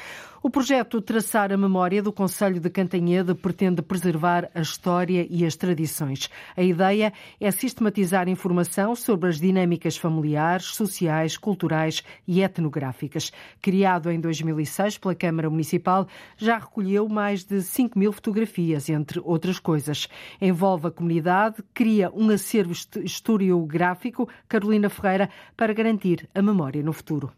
O 0.41 0.49
projeto 0.49 1.01
Traçar 1.01 1.53
a 1.53 1.57
Memória 1.57 2.01
do 2.01 2.13
Conselho 2.13 2.61
de 2.61 2.71
Cantanhede 2.71 3.35
pretende 3.35 3.83
preservar 3.83 4.49
a 4.55 4.61
história 4.61 5.27
e 5.29 5.45
as 5.45 5.57
tradições. 5.57 6.31
A 6.57 6.63
ideia 6.63 7.13
é 7.41 7.51
sistematizar 7.51 8.29
informação 8.29 8.95
sobre 8.95 9.29
as 9.29 9.41
dinâmicas 9.41 9.97
familiares, 9.97 10.67
sociais, 10.67 11.37
culturais 11.37 12.05
e 12.27 12.41
etnográficas. 12.41 13.33
Criado 13.61 14.13
em 14.13 14.21
2006 14.21 14.99
pela 14.99 15.15
Câmara 15.15 15.51
Municipal, 15.51 16.07
já 16.37 16.57
recolheu 16.57 17.09
mais 17.09 17.43
de 17.43 17.61
5 17.61 17.99
mil 17.99 18.13
fotografias, 18.13 18.89
entre 18.89 19.21
outras 19.25 19.58
coisas. 19.59 20.09
Envolve 20.41 20.89
a 20.89 20.91
comunidade, 20.91 21.63
cria 21.75 22.11
um 22.11 22.31
acervo 22.31 22.73
historiográfico, 23.03 24.29
Carolina 24.49 24.89
Ferreira, 24.89 25.29
para 25.57 25.73
garantir 25.73 26.29
a 26.35 26.43
memória 26.43 26.83
no 26.83 26.93
futuro. 26.93 27.33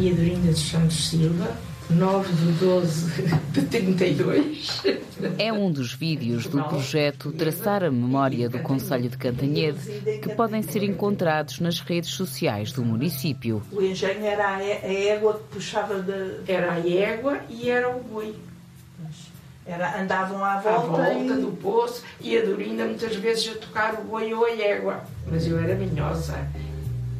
Maria 0.00 0.14
Dorinda 0.14 0.48
dos 0.48 0.60
Santos 0.60 1.10
Silva, 1.10 1.58
9 1.90 2.32
de 2.32 2.52
12 2.52 3.22
de 3.52 3.62
32. 3.66 4.82
É 5.38 5.52
um 5.52 5.70
dos 5.70 5.92
vídeos 5.92 6.46
do 6.46 6.64
projeto 6.64 7.30
Traçar 7.32 7.84
a 7.84 7.90
Memória 7.90 8.48
do 8.48 8.60
Conselho 8.60 9.10
de 9.10 9.18
Cantanhede 9.18 10.20
que 10.22 10.34
podem 10.34 10.62
ser 10.62 10.82
encontrados 10.84 11.60
nas 11.60 11.80
redes 11.80 12.10
sociais 12.10 12.72
do 12.72 12.82
município. 12.82 13.60
O 13.70 13.82
engenho 13.82 14.24
era 14.24 14.56
a 14.56 14.62
égua 14.62 15.34
que 15.34 15.54
puxava 15.54 16.00
de... 16.00 16.50
Era 16.50 16.72
a 16.72 16.78
égua 16.78 17.40
e 17.50 17.68
era 17.68 17.94
o 17.94 18.02
boi. 18.02 18.34
Era, 19.66 20.00
andavam 20.00 20.44
à 20.44 20.58
volta, 20.58 20.70
à 20.70 21.06
volta 21.06 21.34
e... 21.34 21.40
do 21.40 21.52
poço 21.58 22.02
e 22.20 22.36
a 22.36 22.44
Dorinda 22.44 22.84
muitas 22.84 23.14
vezes 23.16 23.54
a 23.54 23.58
tocar 23.58 23.94
o 23.94 24.04
boi 24.04 24.32
ou 24.32 24.46
a 24.46 24.50
égua. 24.50 25.04
Mas 25.26 25.46
eu 25.46 25.58
era 25.58 25.74
minhosa 25.74 26.48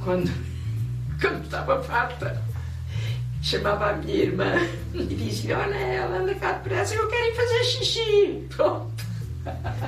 quando, 0.03 0.31
quando 1.20 1.45
estava 1.45 1.83
farta 1.83 2.43
chamava 3.43 3.91
a 3.91 3.93
minha 3.95 4.14
irmã 4.14 4.53
e 4.95 5.05
dizia: 5.05 5.59
Olha, 5.59 5.74
ela 5.74 6.18
anda 6.18 6.35
cá 6.35 6.53
depressa, 6.53 6.95
eu 6.95 7.09
quero 7.09 7.28
ir 7.28 7.35
fazer 7.35 7.64
xixi. 7.64 8.47
Pronto. 8.55 9.11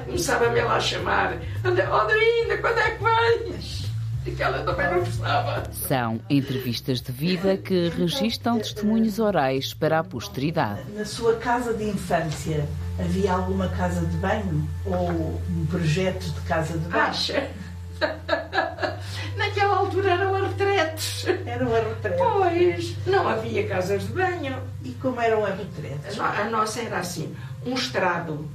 Começava-me 0.07 0.61
lá 0.61 0.77
a 0.77 0.81
chamar: 0.81 1.37
Anda, 1.65 1.89
oh, 1.93 2.07
Dorinda, 2.07 2.59
quando 2.59 2.79
é 2.79 2.91
que 2.93 3.03
vens? 4.25 4.37
que 4.37 4.43
ela 4.43 4.63
também 4.63 4.91
não 4.91 5.01
gostava. 5.01 5.63
São 5.73 6.21
entrevistas 6.29 7.01
de 7.01 7.13
vida 7.13 7.57
que 7.57 7.89
registam 7.91 8.59
testemunhos 8.59 9.19
orais 9.19 9.75
para 9.75 9.99
a 9.99 10.05
posteridade. 10.05 10.83
Na 10.95 11.05
sua 11.05 11.37
casa 11.37 11.75
de 11.75 11.85
infância 11.85 12.67
havia 12.99 13.33
alguma 13.33 13.69
casa 13.69 14.05
de 14.07 14.17
banho 14.19 14.69
ou 14.87 15.41
um 15.51 15.67
projeto 15.67 16.25
de 16.25 16.41
casa 16.43 16.79
de 16.79 16.89
banho? 16.89 17.03
Acha? 17.03 17.51
Naquela 19.37 19.77
altura 19.77 20.11
eram 20.11 20.35
as 20.35 20.49
retretes. 20.49 21.27
Eram 21.47 21.75
as 21.75 21.87
retretes. 21.87 22.19
Pois, 22.19 22.97
não 23.07 23.29
havia 23.29 23.67
casas 23.67 24.03
de 24.07 24.13
banho. 24.13 24.57
E 24.85 24.91
como 24.95 25.21
eram 25.21 25.45
as 25.45 25.57
retretes? 25.57 26.19
A 26.19 26.45
nossa 26.51 26.81
era 26.81 26.99
assim, 26.99 27.35
um 27.65 27.75
estrado. 27.75 28.49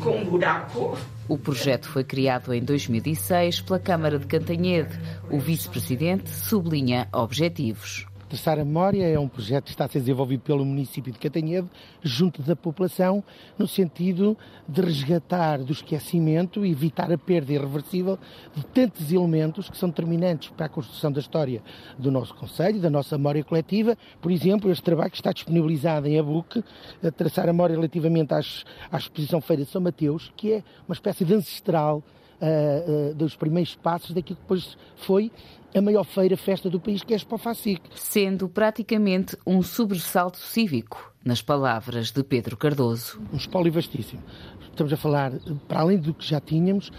Com 0.00 0.24
buraco. 0.24 0.96
O 1.28 1.36
projeto 1.36 1.88
foi 1.88 2.04
criado 2.04 2.54
em 2.54 2.62
2006 2.62 3.60
pela 3.62 3.78
Câmara 3.78 4.18
de 4.18 4.26
Cantanhede. 4.26 4.98
O 5.30 5.38
vice-presidente 5.38 6.30
sublinha 6.30 7.08
objetivos. 7.12 8.06
Traçar 8.28 8.58
a 8.58 8.64
Memória 8.64 9.06
é 9.06 9.16
um 9.16 9.28
projeto 9.28 9.66
que 9.66 9.70
está 9.70 9.84
a 9.84 9.88
ser 9.88 10.00
desenvolvido 10.00 10.40
pelo 10.40 10.64
município 10.64 11.12
de 11.12 11.18
Catanhedo, 11.18 11.70
junto 12.02 12.42
da 12.42 12.56
população, 12.56 13.22
no 13.56 13.68
sentido 13.68 14.36
de 14.68 14.80
resgatar 14.80 15.62
do 15.62 15.72
esquecimento 15.72 16.66
e 16.66 16.72
evitar 16.72 17.12
a 17.12 17.16
perda 17.16 17.52
irreversível 17.52 18.18
de 18.52 18.66
tantos 18.66 19.12
elementos 19.12 19.70
que 19.70 19.78
são 19.78 19.88
determinantes 19.90 20.48
para 20.48 20.66
a 20.66 20.68
construção 20.68 21.12
da 21.12 21.20
história 21.20 21.62
do 21.96 22.10
nosso 22.10 22.34
Conselho, 22.34 22.80
da 22.80 22.90
nossa 22.90 23.16
memória 23.16 23.44
coletiva. 23.44 23.96
Por 24.20 24.32
exemplo, 24.32 24.72
este 24.72 24.82
trabalho 24.82 25.10
que 25.10 25.18
está 25.18 25.30
disponibilizado 25.30 26.08
em 26.08 26.18
e-book, 26.18 26.64
a 27.04 27.10
traçar 27.12 27.44
a 27.44 27.52
memória 27.52 27.76
relativamente 27.76 28.34
às, 28.34 28.64
à 28.90 28.96
exposição 28.96 29.40
Feira 29.40 29.64
de 29.64 29.70
São 29.70 29.80
Mateus, 29.80 30.32
que 30.36 30.54
é 30.54 30.64
uma 30.88 30.94
espécie 30.94 31.24
de 31.24 31.32
ancestral 31.32 32.02
uh, 32.40 33.10
uh, 33.10 33.14
dos 33.14 33.36
primeiros 33.36 33.74
passos 33.76 34.10
daquilo 34.10 34.36
que 34.36 34.42
depois 34.42 34.76
foi 34.96 35.30
a 35.76 35.82
maior 35.82 36.04
feira 36.04 36.36
festa 36.38 36.70
do 36.70 36.80
país, 36.80 37.02
que 37.02 37.12
é 37.12 37.16
a 37.16 37.18
Expo 37.18 37.36
Facic. 37.36 37.82
Sendo 37.94 38.48
praticamente 38.48 39.36
um 39.46 39.62
sobressalto 39.62 40.38
cívico, 40.38 41.12
nas 41.22 41.42
palavras 41.42 42.10
de 42.12 42.22
Pedro 42.24 42.56
Cardoso. 42.56 43.20
Um 43.32 43.36
espólio 43.36 43.70
vastíssimo. 43.70 44.22
Estamos 44.70 44.92
a 44.92 44.96
falar, 44.96 45.32
para 45.66 45.80
além 45.80 45.98
do 45.98 46.14
que 46.14 46.24
já 46.24 46.40
tínhamos, 46.40 46.92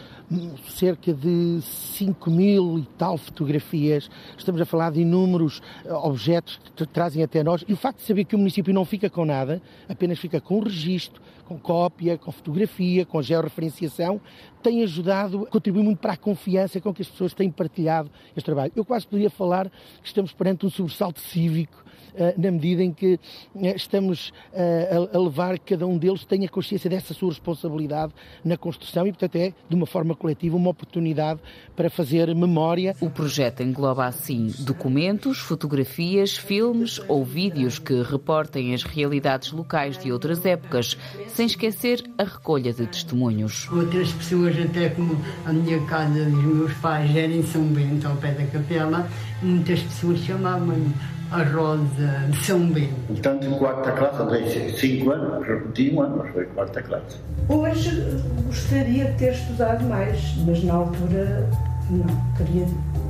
cerca 0.68 1.14
de 1.14 1.60
5 1.62 2.30
mil 2.30 2.80
e 2.80 2.86
tal 2.98 3.18
fotografias. 3.18 4.10
Estamos 4.38 4.60
a 4.60 4.66
falar 4.66 4.92
de 4.92 5.02
inúmeros 5.02 5.62
eh, 5.86 5.94
objetos 5.94 6.60
que 6.76 6.86
trazem 6.86 7.24
até 7.24 7.44
nós. 7.44 7.64
E 7.68 7.74
o 7.74 7.78
facto 7.78 8.00
de 8.00 8.06
saber 8.06 8.26
que 8.26 8.36
o 8.36 8.38
município 8.38 8.74
não 8.74 8.84
fica 8.84 9.10
com 9.10 9.26
nada, 9.26 9.62
apenas 9.88 10.20
fica 10.20 10.42
com 10.42 10.60
registro, 10.60 11.22
com 11.48 11.58
cópia, 11.58 12.18
com 12.18 12.32
fotografia, 12.32 13.06
com 13.06 13.22
georreferenciação, 13.22 14.20
tem 14.62 14.84
ajudado, 14.84 15.48
contribui 15.50 15.82
muito 15.82 16.00
para 16.00 16.14
a 16.14 16.18
confiança 16.18 16.82
com 16.82 16.94
que 16.94 17.02
as 17.02 17.08
pessoas 17.08 17.34
têm 17.34 17.50
partilhado 17.50 18.12
este 18.36 18.46
trabalho. 18.46 18.72
Eu 18.76 18.84
quase 18.84 19.08
poderia 19.08 19.30
falar 19.30 19.70
que 20.02 20.08
estamos 20.08 20.34
perante 20.34 20.66
um 20.66 20.70
sobressalto 20.70 21.22
cívico 21.22 21.88
eh, 22.18 22.34
na 22.36 22.50
medida 22.50 22.84
em 22.84 22.92
que 22.92 23.20
eh, 23.62 23.76
estamos 23.76 24.34
eh, 24.52 25.08
a 25.14 25.18
levar 25.20 25.60
cada 25.60 25.86
um 25.86 26.00
deles 26.00 26.26
tenha 26.26 26.50
consciência 26.50 26.90
dessa 26.90 27.14
sua 27.14 27.30
responsabilidade 27.30 28.12
na 28.44 28.58
construção 28.58 29.06
e, 29.06 29.12
portanto, 29.12 29.36
é, 29.36 29.54
de 29.70 29.76
uma 29.76 29.86
forma 29.86 30.16
coletiva, 30.16 30.58
uma 30.58 30.72
oportunidade 30.72 31.40
para 31.76 31.92
fazer 31.92 32.34
memória. 32.34 32.96
O 33.00 33.10
projeto 33.10 33.62
engloba, 33.62 34.06
assim, 34.06 34.52
documentos, 34.60 35.38
fotografias, 35.38 36.36
filmes 36.36 37.00
ou 37.08 37.24
vídeos 37.24 37.78
que 37.78 38.02
reportem 38.02 38.74
as 38.74 38.84
realidades 38.84 39.52
locais 39.52 39.98
de 39.98 40.12
outras 40.12 40.44
épocas, 40.44 40.98
sem 41.38 41.46
esquecer 41.46 42.04
a 42.18 42.24
recolha 42.24 42.74
de 42.74 42.88
testemunhos. 42.88 43.70
Outras 43.72 44.12
pessoas, 44.12 44.56
até 44.60 44.90
como 44.90 45.16
a 45.46 45.54
minha 45.54 45.80
casa 45.82 46.26
dos 46.26 46.44
meus 46.44 46.74
pais 46.74 47.16
era 47.16 47.32
em 47.32 47.44
São 47.44 47.62
Bento, 47.62 48.08
ao 48.08 48.16
pé 48.16 48.32
da 48.32 48.44
capela, 48.48 49.08
muitas 49.44 49.80
pessoas 49.82 50.18
chamavam-me 50.18 50.92
a 51.30 51.44
Rosa 51.44 52.28
de 52.32 52.38
São 52.44 52.68
Bento. 52.72 52.96
Portanto, 53.06 53.46
em 53.46 53.52
quarta 53.52 53.92
classe, 53.92 54.20
andei 54.20 54.76
cinco 54.80 55.12
anos, 55.12 55.48
repeti 55.48 55.92
um 55.94 56.02
ano, 56.02 56.18
mas 56.24 56.34
foi 56.34 56.46
quarta 56.46 56.82
classe. 56.82 57.18
Hoje 57.48 58.04
gostaria 58.48 59.06
de 59.06 59.18
ter 59.20 59.34
estudado 59.34 59.86
mais, 59.86 60.20
mas 60.44 60.64
na 60.64 60.74
altura 60.74 61.48
não, 61.92 62.34
queria 62.36 62.66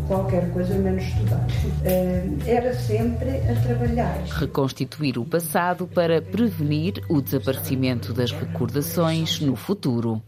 qualquer 0.07 0.51
coisa 0.51 0.73
menos 0.75 1.03
estudar. 1.03 1.45
Eh, 1.83 2.25
era 2.45 2.73
sempre 2.73 3.29
a 3.29 3.61
trabalhar. 3.61 4.17
Reconstituir 4.23 5.17
o 5.17 5.25
passado 5.25 5.87
para 5.87 6.21
prevenir 6.21 7.03
o 7.09 7.21
desaparecimento 7.21 8.13
das 8.13 8.31
recordações 8.31 9.39
no 9.39 9.55
futuro. 9.55 10.21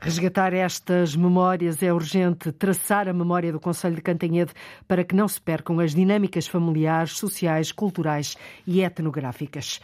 Resgatar 0.00 0.52
estas 0.52 1.14
memórias 1.14 1.82
é 1.82 1.92
urgente, 1.92 2.50
traçar 2.50 3.08
a 3.08 3.12
memória 3.12 3.52
do 3.52 3.60
Conselho 3.60 3.96
de 3.96 4.02
Cantanhede 4.02 4.52
para 4.88 5.04
que 5.04 5.14
não 5.14 5.28
se 5.28 5.40
percam 5.40 5.78
as 5.78 5.94
dinâmicas 5.94 6.46
familiares, 6.46 7.12
sociais, 7.12 7.70
culturais 7.70 8.36
e 8.66 8.82
etnográficas. 8.82 9.80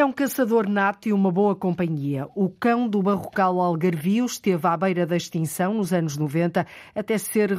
É 0.00 0.04
um 0.04 0.12
caçador 0.12 0.68
nato 0.68 1.08
e 1.08 1.12
uma 1.12 1.28
boa 1.28 1.56
companhia. 1.56 2.28
O 2.32 2.48
cão 2.48 2.88
do 2.88 3.02
barrocal 3.02 3.60
algarvio 3.60 4.26
esteve 4.26 4.64
à 4.64 4.76
beira 4.76 5.04
da 5.04 5.16
extinção 5.16 5.74
nos 5.74 5.92
anos 5.92 6.16
90 6.16 6.64
até 6.94 7.18
ser 7.18 7.50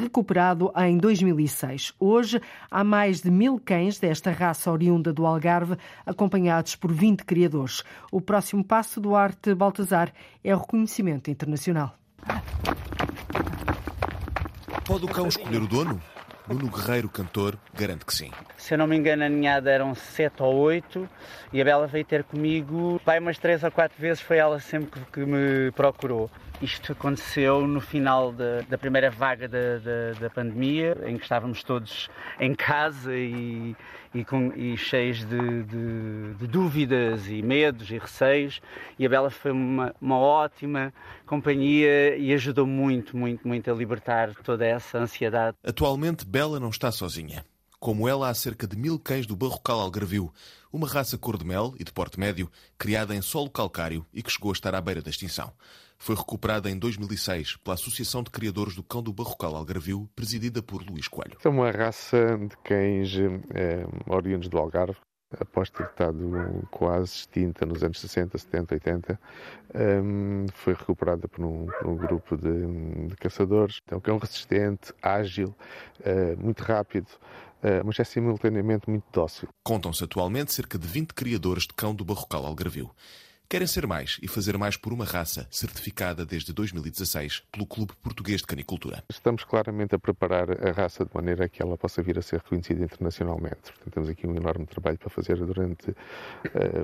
recuperado 0.00 0.72
em 0.74 0.96
2006. 0.96 1.92
Hoje 2.00 2.40
há 2.70 2.82
mais 2.82 3.20
de 3.20 3.30
mil 3.30 3.60
cães 3.62 3.98
desta 3.98 4.30
raça 4.30 4.72
oriunda 4.72 5.12
do 5.12 5.26
Algarve, 5.26 5.76
acompanhados 6.06 6.74
por 6.76 6.90
20 6.90 7.26
criadores. 7.26 7.82
O 8.10 8.22
próximo 8.22 8.64
passo 8.64 8.98
do 8.98 9.14
Arte 9.14 9.54
Baltazar 9.54 10.14
é 10.42 10.56
o 10.56 10.58
reconhecimento 10.60 11.30
internacional. 11.30 11.94
Pode 14.86 15.04
o 15.04 15.08
cão 15.08 15.28
escolher 15.28 15.60
o 15.60 15.68
dono? 15.68 16.00
Nuno 16.52 16.70
Guerreiro, 16.70 17.08
cantor, 17.08 17.56
garante 17.72 18.04
que 18.04 18.14
sim. 18.14 18.30
Se 18.58 18.74
eu 18.74 18.78
não 18.78 18.86
me 18.86 18.94
engano, 18.94 19.24
a 19.24 19.28
ninhada 19.28 19.70
eram 19.70 19.94
sete 19.94 20.42
ou 20.42 20.54
oito 20.56 21.08
e 21.50 21.62
a 21.62 21.64
Bela 21.64 21.86
veio 21.86 22.04
ter 22.04 22.24
comigo. 22.24 23.00
Pai, 23.06 23.18
umas 23.18 23.38
três 23.38 23.64
ou 23.64 23.70
quatro 23.70 23.98
vezes 23.98 24.20
foi 24.20 24.36
ela 24.36 24.60
sempre 24.60 25.00
que 25.10 25.20
me 25.20 25.70
procurou. 25.72 26.30
Isto 26.60 26.92
aconteceu 26.92 27.66
no 27.66 27.80
final 27.80 28.32
da, 28.32 28.60
da 28.68 28.76
primeira 28.76 29.10
vaga 29.10 29.48
da, 29.48 29.78
da, 29.78 30.20
da, 30.20 30.30
pandemia, 30.30 30.96
em 31.06 31.16
que 31.16 31.22
estávamos 31.22 31.62
todos 31.62 32.10
em 32.38 32.54
casa 32.54 33.14
e, 33.14 33.74
e, 34.14 34.24
com, 34.24 34.52
e 34.54 34.76
cheios 34.76 35.18
de, 35.18 35.62
de, 35.64 36.34
de, 36.34 36.46
dúvidas 36.46 37.28
e 37.28 37.42
medos 37.42 37.90
e 37.90 37.98
receios. 37.98 38.60
E 38.98 39.06
a 39.06 39.08
Bela 39.08 39.30
foi 39.30 39.50
uma, 39.50 39.94
uma 40.00 40.18
ótima 40.18 40.92
companhia 41.26 42.16
e 42.16 42.32
ajudou 42.32 42.66
muito, 42.66 43.16
muito, 43.16 43.46
muito 43.46 43.70
a 43.70 43.74
libertar 43.74 44.34
toda 44.42 44.66
essa 44.66 44.98
ansiedade. 44.98 45.56
Atualmente, 45.64 46.24
Bela 46.26 46.60
não 46.60 46.70
está 46.70 46.90
sozinha. 46.92 47.44
Como 47.80 48.08
ela, 48.08 48.28
há 48.28 48.34
cerca 48.34 48.66
de 48.66 48.76
mil 48.76 48.98
cães 48.98 49.26
do 49.26 49.34
Barrocal 49.34 49.80
Algarvio, 49.80 50.32
uma 50.72 50.86
raça 50.86 51.18
cor 51.18 51.36
de 51.36 51.44
mel 51.44 51.74
e 51.78 51.84
de 51.84 51.92
porte 51.92 52.18
médio, 52.18 52.50
criada 52.78 53.14
em 53.14 53.20
solo 53.20 53.50
calcário 53.50 54.06
e 54.12 54.22
que 54.22 54.30
chegou 54.30 54.50
a 54.50 54.52
estar 54.52 54.74
à 54.74 54.80
beira 54.80 55.02
da 55.02 55.10
extinção 55.10 55.52
foi 56.02 56.16
recuperada 56.16 56.68
em 56.68 56.76
2006 56.76 57.58
pela 57.58 57.74
Associação 57.74 58.24
de 58.24 58.30
Criadores 58.32 58.74
do 58.74 58.82
Cão 58.82 59.00
do 59.00 59.12
Barrocal 59.12 59.54
Algarvio, 59.54 60.10
presidida 60.16 60.60
por 60.60 60.82
Luís 60.82 61.06
Coelho. 61.06 61.38
É 61.44 61.48
uma 61.48 61.70
raça 61.70 62.36
de 62.38 62.56
cães 62.64 63.14
é, 63.54 63.86
oriundos 64.08 64.48
do 64.48 64.58
Algarve, 64.58 64.96
após 65.38 65.70
ter 65.70 65.84
estado 65.84 66.66
quase 66.72 67.12
extinta 67.12 67.64
nos 67.64 67.84
anos 67.84 68.00
60, 68.00 68.36
70, 68.36 68.74
80, 68.74 69.20
um, 70.02 70.46
foi 70.52 70.74
recuperada 70.74 71.28
por 71.28 71.44
um, 71.44 71.66
por 71.66 71.86
um 71.86 71.96
grupo 71.96 72.36
de, 72.36 73.06
de, 73.06 73.14
caçadores. 73.14 73.80
É 73.86 73.94
um 73.94 74.00
cão 74.00 74.18
resistente, 74.18 74.92
ágil, 75.00 75.54
uh, 76.00 76.36
muito 76.36 76.64
rápido, 76.64 77.06
uh, 77.62 77.86
mas 77.86 78.00
é 78.00 78.04
simultaneamente 78.04 78.90
muito 78.90 79.04
dócil. 79.12 79.48
Contam-se 79.62 80.02
atualmente 80.02 80.52
cerca 80.52 80.76
de 80.76 80.88
20 80.88 81.14
criadores 81.14 81.62
de 81.62 81.74
cão 81.74 81.94
do 81.94 82.04
Barrocal 82.04 82.44
Algarvio. 82.44 82.90
Querem 83.52 83.66
ser 83.66 83.86
mais 83.86 84.18
e 84.22 84.26
fazer 84.26 84.56
mais 84.56 84.78
por 84.78 84.94
uma 84.94 85.04
raça 85.04 85.46
certificada 85.50 86.24
desde 86.24 86.54
2016 86.54 87.42
pelo 87.52 87.66
Clube 87.66 87.92
Português 88.02 88.40
de 88.40 88.46
Canicultura. 88.46 89.04
Estamos 89.10 89.44
claramente 89.44 89.94
a 89.94 89.98
preparar 89.98 90.48
a 90.66 90.72
raça 90.72 91.04
de 91.04 91.10
maneira 91.14 91.46
que 91.50 91.62
ela 91.62 91.76
possa 91.76 92.02
vir 92.02 92.18
a 92.18 92.22
ser 92.22 92.36
reconhecida 92.38 92.82
internacionalmente. 92.82 93.70
Portanto, 93.70 93.92
temos 93.92 94.08
aqui 94.08 94.26
um 94.26 94.34
enorme 94.34 94.64
trabalho 94.64 94.96
para 94.96 95.10
fazer 95.10 95.36
durante 95.36 95.90
uh, 95.90 95.94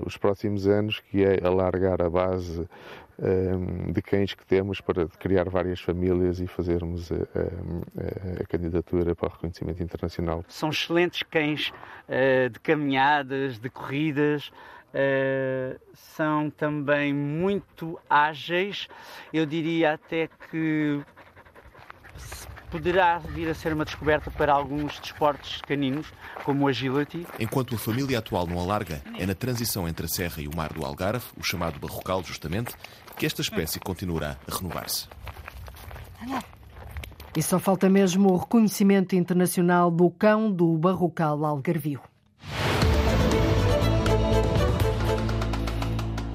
os 0.04 0.18
próximos 0.18 0.66
anos, 0.66 1.00
que 1.00 1.24
é 1.24 1.42
alargar 1.42 2.02
a 2.02 2.10
base 2.10 2.60
uh, 2.60 3.90
de 3.90 4.02
cães 4.02 4.34
que 4.34 4.44
temos 4.44 4.78
para 4.82 5.08
criar 5.08 5.48
várias 5.48 5.80
famílias 5.80 6.38
e 6.38 6.46
fazermos 6.46 7.10
a, 7.10 7.14
a, 7.14 8.42
a 8.42 8.46
candidatura 8.46 9.14
para 9.14 9.28
o 9.28 9.32
reconhecimento 9.32 9.82
internacional. 9.82 10.44
São 10.46 10.68
excelentes 10.68 11.22
cães 11.22 11.70
uh, 11.70 12.50
de 12.50 12.60
caminhadas, 12.60 13.58
de 13.58 13.70
corridas. 13.70 14.52
Uh, 14.88 15.78
são 15.94 16.50
também 16.50 17.12
muito 17.12 17.98
ágeis. 18.08 18.88
Eu 19.32 19.44
diria 19.44 19.92
até 19.92 20.28
que 20.50 21.04
poderá 22.70 23.18
vir 23.18 23.48
a 23.48 23.54
ser 23.54 23.72
uma 23.72 23.84
descoberta 23.84 24.30
para 24.30 24.52
alguns 24.52 24.98
desportos 25.00 25.60
caninos, 25.62 26.06
como 26.44 26.64
o 26.64 26.68
agility. 26.68 27.26
Enquanto 27.38 27.74
a 27.74 27.78
família 27.78 28.18
atual 28.18 28.46
não 28.46 28.58
alarga, 28.58 29.02
é 29.18 29.26
na 29.26 29.34
transição 29.34 29.88
entre 29.88 30.06
a 30.06 30.08
serra 30.08 30.40
e 30.40 30.48
o 30.48 30.56
mar 30.56 30.72
do 30.72 30.84
Algarve, 30.84 31.24
o 31.36 31.42
chamado 31.42 31.78
barrocal 31.78 32.22
justamente, 32.22 32.74
que 33.16 33.26
esta 33.26 33.40
espécie 33.40 33.80
continuará 33.80 34.36
a 34.46 34.54
renovar-se. 34.54 35.08
E 37.36 37.42
só 37.42 37.58
falta 37.58 37.88
mesmo 37.88 38.32
o 38.32 38.36
reconhecimento 38.36 39.14
internacional 39.14 39.90
do 39.90 40.10
cão 40.10 40.50
do 40.50 40.76
barrocal 40.76 41.44
algarvio. 41.44 42.00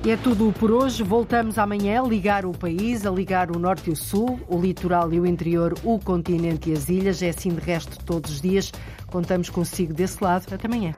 E 0.06 0.12
é 0.12 0.18
tudo 0.18 0.51
por 0.60 0.70
hoje. 0.70 1.01
Voltamos 1.01 1.58
amanhã 1.58 2.01
a 2.01 2.06
ligar 2.06 2.45
o 2.45 2.51
país, 2.51 3.06
a 3.06 3.10
ligar 3.10 3.56
o 3.56 3.58
norte 3.58 3.89
e 3.89 3.93
o 3.93 3.95
sul, 3.95 4.38
o 4.49 4.60
litoral 4.60 5.14
e 5.14 5.20
o 5.20 5.26
interior, 5.26 5.74
o 5.82 5.97
continente 5.97 6.70
e 6.70 6.74
as 6.74 6.89
ilhas. 6.89 7.22
É 7.22 7.30
assim 7.30 7.49
de 7.49 7.62
resto 7.62 7.97
todos 8.04 8.32
os 8.32 8.41
dias. 8.41 8.70
Contamos 9.08 9.49
consigo 9.49 9.93
desse 9.93 10.22
lado. 10.22 10.54
Até 10.54 10.68
amanhã. 10.68 10.93